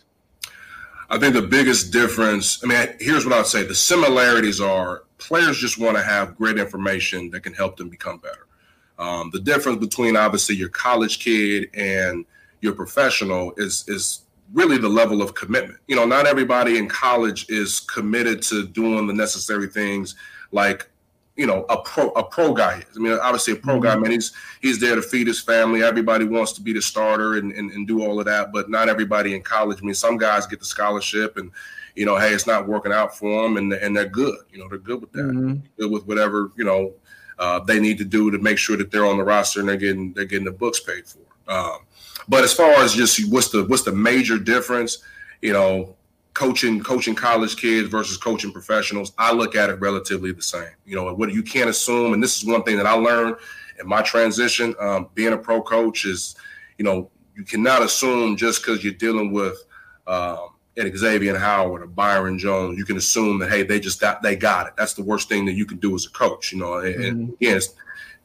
I 1.10 1.18
think 1.18 1.34
the 1.34 1.42
biggest 1.42 1.92
difference, 1.92 2.64
I 2.64 2.68
mean, 2.68 2.96
here's 3.00 3.26
what 3.26 3.34
I'd 3.34 3.48
say 3.48 3.64
the 3.64 3.76
similarities 3.76 4.62
are 4.62 5.04
players 5.18 5.58
just 5.58 5.78
want 5.78 5.98
to 5.98 6.04
have 6.04 6.38
great 6.38 6.58
information 6.58 7.30
that 7.32 7.42
can 7.42 7.54
help 7.54 7.78
them 7.78 7.90
become 7.90 8.18
better. 8.18 8.48
Um, 8.98 9.30
the 9.32 9.40
difference 9.40 9.80
between 9.80 10.16
obviously 10.16 10.56
your 10.56 10.70
college 10.70 11.20
kid 11.20 11.70
and 11.74 12.26
your 12.62 12.74
professional 12.74 13.54
is 13.58 13.84
is 13.88 14.22
really 14.54 14.78
the 14.78 14.90
level 14.90 15.22
of 15.22 15.34
commitment. 15.34 15.80
You 15.88 15.96
know, 15.96 16.06
not 16.06 16.28
everybody 16.28 16.78
in 16.78 16.88
college 16.88 17.50
is 17.50 17.80
committed 17.80 18.42
to 18.44 18.68
doing 18.68 19.08
the 19.08 19.14
necessary 19.14 19.68
things 19.68 20.16
like 20.52 20.88
you 21.38 21.48
know 21.48 21.66
a 21.70 21.78
pro 21.78 22.10
a 22.10 22.24
pro 22.24 22.54
guy 22.54 22.80
is. 22.80 22.98
I 22.98 23.00
mean, 23.00 23.14
obviously 23.14 23.54
a 23.54 23.56
pro 23.56 23.76
mm-hmm. 23.76 23.84
guy, 23.84 23.96
man, 23.96 24.12
he's 24.12 24.34
he's 24.62 24.80
there 24.80 24.96
to 24.96 25.02
feed 25.02 25.28
his 25.28 25.40
family. 25.40 25.84
Everybody 25.84 26.26
wants 26.26 26.52
to 26.54 26.62
be 26.62 26.74
the 26.74 26.82
starter 26.82 27.38
and, 27.38 27.52
and, 27.54 27.72
and 27.72 27.88
do 27.88 28.04
all 28.04 28.20
of 28.20 28.26
that, 28.26 28.52
but 28.52 28.70
not 28.70 28.90
everybody 28.90 29.36
in 29.36 29.42
college. 29.42 29.80
I 29.82 29.86
mean, 29.86 29.96
some 29.96 30.18
guys 30.18 30.46
get 30.46 30.60
the 30.60 30.66
scholarship 30.66 31.38
and 31.38 31.52
you 31.96 32.06
know, 32.06 32.18
hey, 32.18 32.34
it's 32.34 32.48
not 32.48 32.68
working 32.68 32.94
out 32.94 33.18
for 33.18 33.44
them, 33.44 33.58
and 33.58 33.74
and 33.74 33.96
they're 33.96 34.08
good. 34.08 34.38
You 34.52 34.60
know, 34.60 34.70
they're 34.70 34.78
good 34.78 35.02
with 35.02 35.12
that. 35.14 35.24
Mm-hmm. 35.24 35.56
Good 35.78 35.92
with 35.92 36.06
whatever 36.08 36.52
you 36.56 36.64
know 36.64 36.94
uh, 37.40 37.60
they 37.60 37.80
need 37.80 37.98
to 37.98 38.06
do 38.06 38.32
to 38.32 38.38
make 38.38 38.58
sure 38.58 38.78
that 38.78 38.92
they're 38.92 39.06
on 39.06 39.18
the 39.18 39.24
roster 39.24 39.60
and 39.60 39.68
they're 39.68 39.78
getting 39.78 40.14
they're 40.14 40.26
getting 40.26 40.46
the 40.46 40.52
books 40.52 40.80
paid 40.80 41.06
for. 41.08 41.20
Um, 41.52 41.80
but 42.28 42.44
as 42.44 42.54
far 42.54 42.72
as 42.76 42.94
just 42.94 43.32
what's 43.32 43.50
the 43.50 43.66
what's 43.66 43.84
the 43.84 43.92
major 43.92 44.38
difference, 44.38 45.00
you 45.42 45.54
know, 45.54 45.96
coaching 46.34 46.82
coaching 46.82 47.16
college 47.16 47.58
kids 47.58 47.90
versus 47.90 48.18
coaching 48.18 48.52
professionals, 48.52 49.14
I 49.18 49.34
look 49.34 49.56
at 49.56 49.70
it 49.70 49.80
relatively 49.80 50.32
the 50.32 50.42
same. 50.42 50.72
You 50.86 50.96
know, 50.96 51.14
what 51.14 51.34
you 51.34 51.44
can't 51.44 51.70
assume, 51.70 52.14
and 52.14 52.24
this 52.24 52.38
is 52.38 52.46
one 52.46 52.64
thing 52.64 52.78
that 52.78 52.86
I 52.86 52.94
learned 52.94 53.36
in 53.80 53.88
my 53.88 54.02
transition, 54.02 54.76
um, 54.80 55.10
being 55.14 55.34
a 55.34 55.38
pro 55.38 55.62
coach 55.62 56.06
is, 56.06 56.36
you 56.78 56.86
know, 56.86 57.10
you 57.36 57.44
cannot 57.44 57.82
assume 57.82 58.38
just 58.38 58.62
because 58.62 58.84
you're 58.84 58.94
dealing 58.94 59.32
with 59.32 59.58
um, 60.08 60.50
an 60.78 60.90
Xavien 60.92 61.38
Howard 61.38 61.82
or 61.82 61.88
Byron 61.88 62.38
Jones, 62.38 62.78
you 62.78 62.86
can 62.86 62.98
assume 62.98 63.40
that 63.40 63.50
hey, 63.50 63.64
they 63.64 63.80
just 63.80 64.00
got 64.00 64.22
they 64.22 64.36
got 64.36 64.68
it. 64.68 64.74
That's 64.78 64.94
the 64.94 65.04
worst 65.04 65.28
thing 65.28 65.46
that 65.46 65.54
you 65.54 65.66
can 65.66 65.78
do 65.78 65.96
as 65.96 66.06
a 66.06 66.12
coach, 66.12 66.52
you 66.52 66.60
know. 66.60 66.76
And, 66.76 66.96
mm-hmm. 66.96 67.10
and 67.10 67.34
again, 67.34 67.62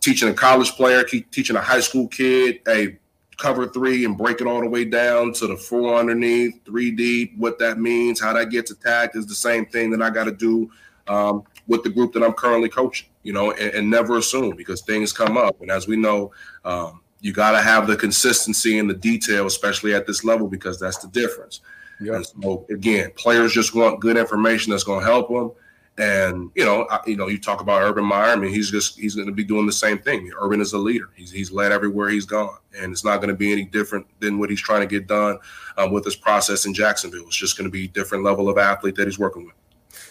teaching 0.01 0.29
a 0.29 0.35
college 0.35 0.73
player, 0.73 1.03
teaching 1.03 1.57
a 1.57 1.61
high 1.61 1.81
school 1.81 2.09
kid, 2.09 2.61
hey, 2.67 2.99
cover 3.37 3.69
three 3.69 4.05
and 4.05 4.17
break 4.17 4.41
it 4.41 4.47
all 4.47 4.61
the 4.61 4.69
way 4.69 4.85
down 4.85 5.33
to 5.35 5.47
the 5.47 5.57
four 5.57 5.97
underneath, 5.97 6.65
three 6.65 6.91
deep, 6.91 7.37
what 7.37 7.59
that 7.59 7.79
means, 7.79 8.21
how 8.21 8.33
that 8.33 8.51
gets 8.51 8.71
attacked 8.71 9.17
is 9.17 9.27
the 9.27 9.35
same 9.35 9.67
thing 9.67 9.91
that 9.91 10.03
I 10.03 10.11
got 10.11 10.25
to 10.25 10.33
do 10.33 10.71
um, 11.09 11.45
with 11.67 11.83
the 11.83 11.91
group 11.91 12.13
that 12.15 12.23
I'm 12.23 12.33
currently 12.33 12.69
coaching, 12.69 13.09
you 13.23 13.33
know, 13.33 13.53
and, 13.53 13.75
and, 13.75 13.91
never 13.91 14.19
assume 14.19 14.57
because 14.57 14.83
things 14.83 15.13
come 15.13 15.37
up. 15.37 15.61
And 15.61 15.71
as 15.71 15.87
we 15.87 15.97
know, 15.97 16.33
um, 16.65 17.01
you 17.21 17.33
got 17.33 17.53
to 17.53 17.61
have 17.61 17.87
the 17.87 17.97
consistency 17.97 18.79
and 18.79 18.89
the 18.89 18.95
detail, 18.95 19.47
especially 19.47 19.95
at 19.95 20.07
this 20.07 20.25
level, 20.25 20.49
because 20.49 20.81
that's 20.81 20.99
the 20.99 21.09
difference. 21.09 21.61
Yeah. 22.01 22.17
And 22.17 22.27
so 22.27 22.67
again, 22.71 23.13
players 23.17 23.53
just 23.53 23.75
want 23.75 24.01
good 24.01 24.17
information 24.17 24.71
that's 24.71 24.85
going 24.85 25.01
to 25.01 25.07
help 25.07 25.29
them. 25.29 25.53
And 25.99 26.51
you 26.55 26.65
know, 26.65 26.87
I, 26.91 27.01
you 27.07 27.17
know, 27.17 27.27
you 27.27 27.39
talk 27.39 27.61
about 27.61 27.83
Urban 27.83 28.05
Meyer. 28.05 28.33
I 28.33 28.37
mean, 28.37 28.53
he's 28.53 28.71
just 28.71 28.99
he's 28.99 29.15
going 29.15 29.29
to 29.29 29.33
be 29.33 29.45
doing 29.45 29.67
the 29.67 29.73
same 29.73 29.99
thing. 29.99 30.31
Urban 30.39 30.61
is 30.61 30.73
a 30.73 30.79
leader. 30.79 31.09
He's 31.15 31.31
he's 31.31 31.51
led 31.51 31.73
everywhere 31.73 32.11
he's 32.11 32.27
gone, 32.27 32.59
and 32.79 32.93
it's 32.93 33.05
not 33.05 33.17
going 33.17 33.29
to 33.29 33.35
be 33.35 33.53
any 33.53 33.65
different 33.65 34.07
than 34.21 34.39
what 34.39 34.51
he's 34.51 34.61
trying 34.61 34.83
to 34.83 34.87
get 34.87 35.07
done 35.07 35.39
um, 35.79 35.93
with 35.93 36.05
his 36.05 36.17
process 36.17 36.67
in 36.67 36.75
Jacksonville. 36.75 37.25
It's 37.27 37.37
just 37.37 37.57
going 37.57 37.67
to 37.67 37.71
be 37.71 37.89
different 37.89 38.25
level 38.25 38.49
of 38.51 38.59
athlete 38.59 38.97
that 38.97 39.07
he's 39.07 39.19
working 39.19 39.47
with. 39.47 39.55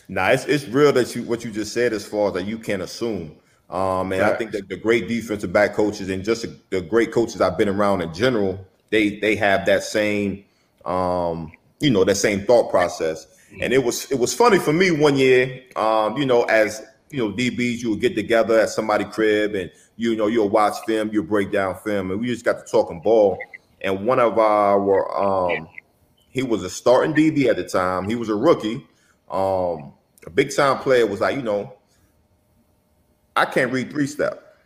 Now, 0.07 0.31
it's, 0.31 0.45
it's 0.45 0.65
real 0.67 0.91
that 0.93 1.15
you 1.15 1.23
what 1.23 1.45
you 1.45 1.51
just 1.51 1.73
said 1.73 1.93
as 1.93 2.05
far 2.05 2.29
as 2.29 2.33
that 2.33 2.45
you 2.45 2.57
can 2.57 2.81
assume. 2.81 3.35
Um, 3.69 4.11
and 4.11 4.21
right. 4.21 4.33
I 4.33 4.35
think 4.37 4.51
that 4.51 4.69
the 4.69 4.77
great 4.77 5.07
defensive 5.07 5.53
back 5.53 5.73
coaches 5.73 6.09
and 6.09 6.23
just 6.23 6.45
the 6.69 6.81
great 6.81 7.11
coaches 7.11 7.41
I've 7.41 7.57
been 7.57 7.69
around 7.69 8.01
in 8.01 8.13
general, 8.13 8.65
they 8.89 9.19
they 9.19 9.35
have 9.35 9.65
that 9.67 9.83
same 9.83 10.45
um, 10.85 11.51
you 11.79 11.89
know, 11.89 12.03
that 12.03 12.15
same 12.15 12.45
thought 12.45 12.69
process. 12.69 13.27
And 13.61 13.73
it 13.73 13.83
was 13.83 14.11
it 14.11 14.19
was 14.19 14.33
funny 14.33 14.59
for 14.59 14.73
me 14.73 14.91
one 14.91 15.15
year, 15.15 15.63
um, 15.75 16.17
you 16.17 16.25
know, 16.25 16.43
as 16.43 16.81
you 17.09 17.19
know, 17.19 17.33
DBs, 17.33 17.79
you 17.79 17.91
would 17.91 18.01
get 18.01 18.15
together 18.15 18.59
at 18.59 18.69
somebody 18.69 19.05
crib 19.05 19.55
and 19.55 19.71
you 19.97 20.15
know, 20.15 20.27
you'll 20.27 20.49
watch 20.49 20.75
film, 20.85 21.09
you'll 21.13 21.23
break 21.23 21.51
down 21.51 21.75
film, 21.75 22.11
and 22.11 22.19
we 22.19 22.27
just 22.27 22.43
got 22.43 22.65
to 22.65 22.69
talking 22.69 22.99
ball. 22.99 23.37
And 23.81 24.05
one 24.05 24.19
of 24.19 24.37
our 24.37 25.53
um 25.55 25.69
he 26.29 26.43
was 26.43 26.63
a 26.63 26.69
starting 26.69 27.15
DB 27.15 27.47
at 27.47 27.55
the 27.55 27.63
time, 27.63 28.09
he 28.09 28.15
was 28.15 28.27
a 28.27 28.35
rookie. 28.35 28.85
Um, 29.31 29.93
a 30.25 30.29
big 30.29 30.53
time 30.53 30.79
player 30.79 31.05
was 31.05 31.21
like, 31.21 31.37
you 31.37 31.41
know, 31.41 31.73
I 33.35 33.45
can't 33.45 33.71
read 33.71 33.89
three 33.89 34.07
step. 34.07 34.57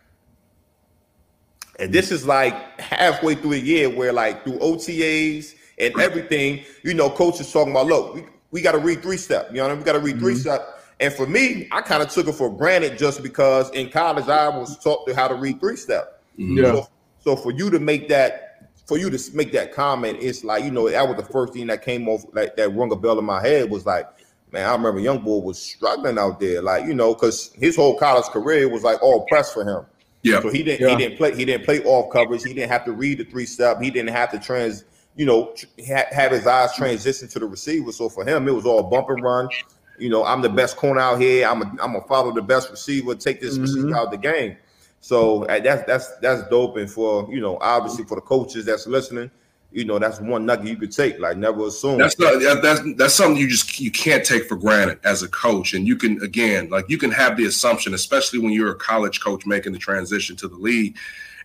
And 1.77 1.93
this 1.93 2.11
is 2.11 2.25
like 2.25 2.79
halfway 2.79 3.35
through 3.35 3.53
a 3.53 3.57
year 3.57 3.89
where 3.89 4.11
like 4.11 4.43
through 4.43 4.59
OTAs 4.59 5.53
and 5.77 5.99
everything, 5.99 6.65
you 6.83 6.93
know, 6.93 7.09
coach 7.09 7.39
is 7.39 7.51
talking 7.51 7.71
about, 7.71 7.87
look, 7.87 8.29
we, 8.51 8.61
got 8.61 8.73
to 8.73 8.79
read 8.79 9.01
three 9.01 9.17
step. 9.17 9.49
You 9.49 9.57
know 9.57 9.63
what 9.63 9.71
I 9.71 9.73
mean? 9.75 9.79
We 9.79 9.85
got 9.85 9.93
to 9.93 9.99
read 9.99 10.15
mm-hmm. 10.15 10.23
three 10.23 10.35
step. 10.35 10.79
And 10.99 11.13
for 11.13 11.25
me, 11.25 11.67
I 11.71 11.81
kind 11.81 12.03
of 12.03 12.09
took 12.09 12.27
it 12.27 12.33
for 12.33 12.49
granted 12.49 12.97
just 12.97 13.23
because 13.23 13.69
in 13.71 13.89
college 13.89 14.27
I 14.27 14.49
was 14.49 14.77
taught 14.79 15.07
to 15.07 15.15
how 15.15 15.27
to 15.27 15.35
read 15.35 15.59
three 15.59 15.77
step. 15.77 16.21
Mm-hmm. 16.37 16.57
Yeah. 16.57 16.63
So, 16.63 16.89
so, 17.21 17.35
for 17.35 17.51
you 17.51 17.69
to 17.69 17.79
make 17.79 18.09
that, 18.09 18.69
for 18.85 18.97
you 18.97 19.09
to 19.09 19.35
make 19.35 19.51
that 19.53 19.73
comment, 19.73 20.17
it's 20.21 20.43
like 20.43 20.63
you 20.63 20.71
know 20.71 20.89
that 20.89 21.07
was 21.07 21.17
the 21.17 21.31
first 21.31 21.53
thing 21.53 21.67
that 21.67 21.83
came 21.83 22.07
off 22.09 22.23
like 22.33 22.55
that 22.55 22.69
rung 22.69 22.91
a 22.91 22.95
bell 22.95 23.19
in 23.19 23.25
my 23.25 23.41
head 23.41 23.69
was 23.69 23.85
like, 23.85 24.07
man, 24.51 24.67
I 24.67 24.71
remember 24.71 24.99
young 24.99 25.19
boy 25.19 25.39
was 25.39 25.61
struggling 25.61 26.17
out 26.17 26.39
there, 26.39 26.61
like 26.61 26.85
you 26.85 26.93
know, 26.93 27.13
because 27.13 27.51
his 27.53 27.75
whole 27.75 27.97
college 27.97 28.25
career 28.25 28.67
was 28.69 28.83
like 28.83 29.01
all 29.01 29.25
press 29.25 29.53
for 29.53 29.63
him. 29.63 29.85
Yeah. 30.23 30.41
So 30.41 30.49
he 30.49 30.63
didn't 30.63 30.81
yeah. 30.81 30.89
he 30.89 31.03
didn't 31.03 31.17
play 31.17 31.35
he 31.35 31.45
didn't 31.45 31.65
play 31.65 31.81
off 31.83 32.11
coverage. 32.11 32.43
He 32.43 32.53
didn't 32.53 32.71
have 32.71 32.85
to 32.85 32.91
read 32.91 33.19
the 33.19 33.25
three 33.25 33.45
step. 33.45 33.81
He 33.81 33.89
didn't 33.89 34.13
have 34.13 34.31
to 34.31 34.39
trans 34.39 34.83
you 35.19 35.25
know, 35.25 35.53
ha- 35.85 36.07
have 36.11 36.31
his 36.31 36.47
eyes 36.47 36.73
transition 36.75 37.27
to 37.27 37.39
the 37.39 37.45
receiver. 37.45 37.91
So 37.91 38.07
for 38.07 38.25
him, 38.25 38.47
it 38.47 38.55
was 38.55 38.65
all 38.65 38.83
bump 38.83 39.09
and 39.09 39.21
run. 39.21 39.49
You 39.97 40.07
know, 40.07 40.23
I'm 40.23 40.41
the 40.41 40.47
best 40.47 40.77
corner 40.77 41.01
out 41.01 41.19
here. 41.19 41.45
I'm 41.45 41.61
a, 41.61 41.65
I'm 41.65 41.91
gonna 41.91 42.01
follow 42.07 42.33
the 42.33 42.41
best 42.41 42.71
receiver, 42.71 43.13
take 43.15 43.41
this 43.41 43.55
mm-hmm. 43.55 43.63
receiver 43.63 43.95
out 43.97 44.05
of 44.05 44.11
the 44.11 44.17
game. 44.17 44.55
So 45.01 45.43
uh, 45.43 45.59
that's 45.59 45.85
that's 45.85 46.17
that's 46.19 46.47
dope. 46.47 46.77
And 46.77 46.89
for 46.89 47.27
you 47.29 47.41
know, 47.41 47.57
obviously 47.59 48.05
for 48.05 48.15
the 48.15 48.21
coaches 48.21 48.63
that's 48.63 48.87
listening, 48.87 49.29
you 49.73 49.83
know, 49.83 49.99
that's 49.99 50.21
one 50.21 50.45
nugget 50.45 50.67
you 50.67 50.77
could 50.77 50.93
take. 50.93 51.19
Like 51.19 51.35
never 51.35 51.67
assume. 51.67 51.97
That's 51.97 52.17
not, 52.17 52.39
that's 52.61 52.79
that's 52.95 53.13
something 53.13 53.35
you 53.35 53.49
just 53.49 53.77
you 53.77 53.91
can't 53.91 54.23
take 54.23 54.45
for 54.45 54.55
granted 54.55 54.99
as 55.03 55.21
a 55.21 55.27
coach. 55.27 55.73
And 55.73 55.85
you 55.85 55.97
can 55.97 56.21
again, 56.21 56.69
like 56.69 56.85
you 56.87 56.97
can 56.97 57.11
have 57.11 57.35
the 57.35 57.45
assumption, 57.45 57.93
especially 57.93 58.39
when 58.39 58.53
you're 58.53 58.71
a 58.71 58.75
college 58.75 59.19
coach 59.19 59.45
making 59.45 59.73
the 59.73 59.79
transition 59.79 60.37
to 60.37 60.47
the 60.47 60.55
league 60.55 60.95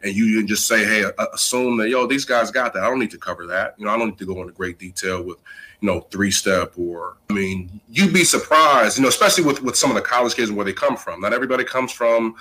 and 0.05 0.15
you 0.15 0.39
can 0.39 0.47
just 0.47 0.67
say, 0.67 0.85
hey, 0.85 1.11
assume 1.33 1.79
that 1.79 1.89
yo, 1.89 2.07
these 2.07 2.27
guys 2.27 2.51
got 2.51 2.75
that. 2.75 2.83
I 2.83 2.89
don't 2.89 2.99
need 2.99 3.11
to 3.13 3.19
cover 3.19 3.47
that. 3.47 3.75
You 3.79 3.87
know, 3.87 3.91
I 3.91 3.97
don't 3.97 4.11
need 4.11 4.19
to 4.19 4.27
go 4.27 4.41
into 4.43 4.53
great 4.53 4.79
detail 4.79 5.23
with, 5.23 5.39
you 5.81 5.89
know, 5.89 6.01
three 6.01 6.31
step 6.31 6.75
or 6.77 7.17
I 7.31 7.33
mean, 7.33 7.81
you'd 7.89 8.13
be 8.13 8.23
surprised, 8.23 8.99
you 8.99 9.03
know, 9.03 9.09
especially 9.09 9.45
with 9.45 9.63
with 9.63 9.77
some 9.77 9.91
of 9.91 9.97
the 9.97 10.03
college 10.03 10.35
kids 10.35 10.51
and 10.51 10.57
where 10.59 10.67
they 10.67 10.75
come 10.75 10.99
from. 10.99 11.23
Not 11.23 11.33
everybody 11.33 11.65
comes 11.65 11.91
from 11.91 12.37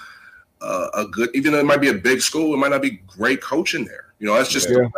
uh, 0.61 0.89
a 0.93 1.05
good, 1.05 1.29
even 1.33 1.53
though 1.53 1.59
it 1.59 1.65
might 1.65 1.79
be 1.81 1.87
a 1.87 1.93
big 1.93 2.21
school, 2.21 2.53
it 2.53 2.57
might 2.57 2.71
not 2.71 2.81
be 2.81 3.01
great 3.07 3.41
coaching 3.41 3.85
there. 3.85 4.13
You 4.19 4.27
know, 4.27 4.35
that's 4.35 4.49
just 4.49 4.69
yeah. 4.69 4.89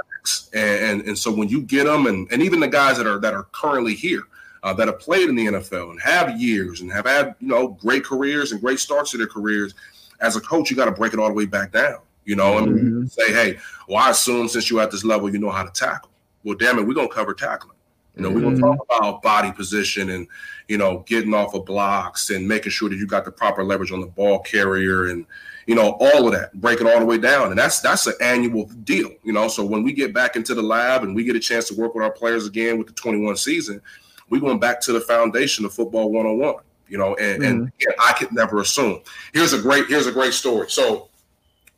and, 0.54 1.00
and 1.00 1.08
and 1.10 1.18
so 1.18 1.32
when 1.32 1.48
you 1.48 1.62
get 1.62 1.86
them, 1.86 2.08
and 2.08 2.28
and 2.32 2.42
even 2.42 2.60
the 2.60 2.68
guys 2.68 2.98
that 2.98 3.06
are 3.06 3.20
that 3.20 3.34
are 3.34 3.44
currently 3.52 3.94
here. 3.94 4.24
Uh, 4.64 4.74
that 4.74 4.88
have 4.88 4.98
played 4.98 5.30
in 5.30 5.36
the 5.36 5.46
NFL 5.46 5.92
and 5.92 6.02
have 6.02 6.42
years 6.42 6.82
and 6.82 6.92
have 6.92 7.06
had 7.06 7.36
you 7.40 7.48
know 7.48 7.68
great 7.68 8.04
careers 8.04 8.52
and 8.52 8.60
great 8.60 8.80
starts 8.80 9.12
to 9.12 9.18
their 9.18 9.28
careers. 9.28 9.76
As 10.22 10.36
a 10.36 10.42
coach, 10.42 10.72
you 10.72 10.76
got 10.76 10.86
to 10.86 10.92
break 10.92 11.14
it 11.14 11.20
all 11.20 11.28
the 11.28 11.36
way 11.36 11.46
back 11.46 11.72
down. 11.72 12.00
You 12.26 12.36
know, 12.36 12.58
and 12.58 12.68
mm-hmm. 12.68 13.06
say, 13.06 13.32
hey, 13.32 13.60
well, 13.88 13.98
I 13.98 14.10
assume 14.10 14.48
since 14.48 14.70
you're 14.70 14.82
at 14.82 14.92
this 14.92 15.06
level, 15.06 15.32
you 15.32 15.40
know 15.40 15.52
how 15.52 15.64
to 15.64 15.72
tackle. 15.72 16.10
Well, 16.44 16.56
damn 16.56 16.80
it, 16.80 16.88
we're 16.88 16.94
gonna 16.94 17.08
cover 17.08 17.34
tackling. 17.34 17.78
You 18.16 18.24
know, 18.24 18.30
mm-hmm. 18.30 18.38
we're 18.38 18.56
gonna 18.56 18.78
talk 18.78 18.88
about 18.90 19.22
body 19.22 19.52
position 19.52 20.10
and 20.12 20.28
you 20.68 20.78
know 20.78 21.04
getting 21.06 21.34
off 21.34 21.54
of 21.54 21.66
blocks 21.66 22.30
and 22.30 22.48
making 22.48 22.72
sure 22.72 22.90
that 22.90 22.96
you 22.96 23.06
got 23.06 23.26
the 23.26 23.32
proper 23.32 23.64
leverage 23.64 23.92
on 23.92 24.00
the 24.00 24.08
ball 24.08 24.40
carrier 24.40 25.08
and 25.08 25.26
you 25.68 25.76
know 25.76 25.98
all 26.00 26.28
of 26.28 26.34
that, 26.34 26.54
break 26.62 26.80
it 26.80 26.88
all 26.88 27.00
the 27.00 27.06
way 27.06 27.18
down. 27.18 27.50
And 27.50 27.60
that's 27.60 27.82
that's 27.82 28.08
an 28.08 28.14
annual 28.22 28.66
deal. 28.84 29.12
You 29.24 29.34
know, 29.34 29.48
so 29.48 29.66
when 29.66 29.84
we 29.84 29.92
get 29.92 30.14
back 30.14 30.36
into 30.36 30.54
the 30.54 30.64
lab 30.64 31.04
and 31.04 31.16
we 31.16 31.24
get 31.24 31.36
a 31.36 31.40
chance 31.40 31.68
to 31.70 31.76
work 31.76 31.94
with 31.94 32.04
our 32.04 32.12
players 32.12 32.46
again 32.48 32.78
with 32.78 32.88
the 32.88 32.94
21 32.94 33.36
season, 33.36 33.82
we're 34.30 34.42
going 34.42 34.60
back 34.60 34.80
to 34.82 34.94
the 34.94 35.02
foundation 35.02 35.66
of 35.66 35.74
football 35.74 36.12
101. 36.12 36.64
You 36.88 37.00
know, 37.00 37.16
and, 37.16 37.42
mm-hmm. 37.42 37.52
and 37.52 37.62
again, 37.80 37.96
I 38.00 38.14
could 38.14 38.32
never 38.32 38.62
assume. 38.62 39.02
Here's 39.34 39.54
a 39.54 39.62
great 39.62 39.88
here's 39.88 40.08
a 40.08 40.12
great 40.12 40.34
story. 40.34 40.70
So 40.70 41.10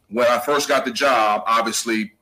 when 0.10 0.28
I 0.28 0.40
first 0.40 0.68
got 0.68 0.86
the 0.86 0.92
job, 0.92 1.44
obviously, 1.46 2.14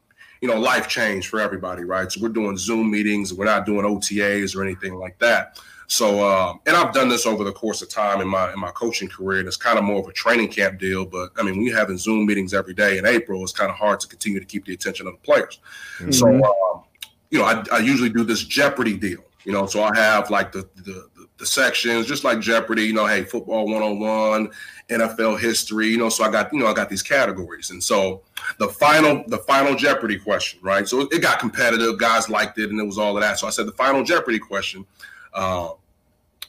you 0.42 0.48
know, 0.48 0.60
life 0.60 0.88
changed 0.88 1.30
for 1.30 1.40
everybody, 1.40 1.84
right? 1.84 2.12
So 2.12 2.22
we're 2.22 2.30
doing 2.30 2.58
Zoom 2.58 2.92
meetings, 2.92 3.34
we're 3.34 3.46
not 3.46 3.66
doing 3.66 3.86
OTAs 3.86 4.56
or 4.56 4.64
anything 4.64 4.96
like 4.96 5.18
that. 5.20 5.60
So, 5.88 6.28
um, 6.28 6.62
and 6.66 6.76
I've 6.76 6.94
done 6.94 7.10
this 7.10 7.26
over 7.26 7.44
the 7.44 7.52
course 7.52 7.82
of 7.82 7.90
time 7.90 8.20
in 8.20 8.28
my 8.28 8.52
in 8.52 8.60
my 8.60 8.72
coaching 8.72 9.08
career, 9.08 9.40
and 9.40 9.48
it's 9.48 9.58
kind 9.58 9.78
of 9.78 9.84
more 9.84 10.00
of 10.00 10.08
a 10.08 10.14
training 10.14 10.50
camp 10.50 10.80
deal. 10.80 11.06
But 11.06 11.30
I 11.38 11.44
mean, 11.44 11.58
when 11.58 11.66
you're 11.66 11.78
having 11.78 11.98
Zoom 11.98 12.26
meetings 12.26 12.54
every 12.54 12.74
day 12.74 12.98
in 12.98 13.06
April, 13.06 13.44
it's 13.44 13.52
kind 13.52 13.70
of 13.70 13.76
hard 13.76 14.00
to 14.00 14.08
continue 14.08 14.40
to 14.40 14.46
keep 14.46 14.66
the 14.66 14.74
attention 14.74 15.06
of 15.08 15.14
the 15.14 15.20
players. 15.20 15.60
Mm-hmm. 16.00 16.12
So, 16.12 16.28
um, 16.28 16.84
you 17.30 17.40
know, 17.40 17.46
I, 17.46 17.64
I, 17.72 17.80
usually 17.80 18.10
do 18.10 18.24
this 18.24 18.44
Jeopardy 18.44 18.98
deal. 18.98 19.24
You 19.44 19.52
know, 19.52 19.68
so 19.68 19.84
I 19.84 19.96
have 19.96 20.32
like 20.32 20.52
the, 20.52 20.68
the, 20.76 21.08
the 21.38 21.46
the 21.46 21.50
sections, 21.50 22.06
just 22.06 22.24
like 22.24 22.40
Jeopardy. 22.40 22.84
You 22.84 22.94
know, 22.94 23.06
hey, 23.06 23.24
football 23.24 23.66
101, 23.66 24.52
NFL 24.90 25.40
history. 25.40 25.88
You 25.88 25.98
know, 25.98 26.10
so 26.10 26.24
I 26.24 26.32
got 26.32 26.52
you 26.54 26.60
know 26.60 26.68
I 26.68 26.74
got 26.74 26.90
these 26.90 27.04
categories, 27.04 27.70
and 27.70 27.84
so 27.84 28.24
the 28.60 28.68
final 28.68 29.24
the 29.28 29.38
final 29.40 29.76
Jeopardy 29.76 30.18
question, 30.18 30.60
right? 30.62 30.88
So 30.88 31.02
it 31.02 31.22
got 31.22 31.40
competitive. 31.40 32.00
Guys 32.00 32.30
liked 32.30 32.58
it, 32.58 32.70
and 32.70 32.80
it 32.80 32.86
was 32.86 32.98
all 32.98 33.16
of 33.18 33.22
that. 33.22 33.40
So 33.40 33.48
I 33.48 33.50
said 33.50 33.68
the 33.68 33.74
final 33.74 34.04
Jeopardy 34.04 34.40
question, 34.40 34.86
uh, 35.34 35.70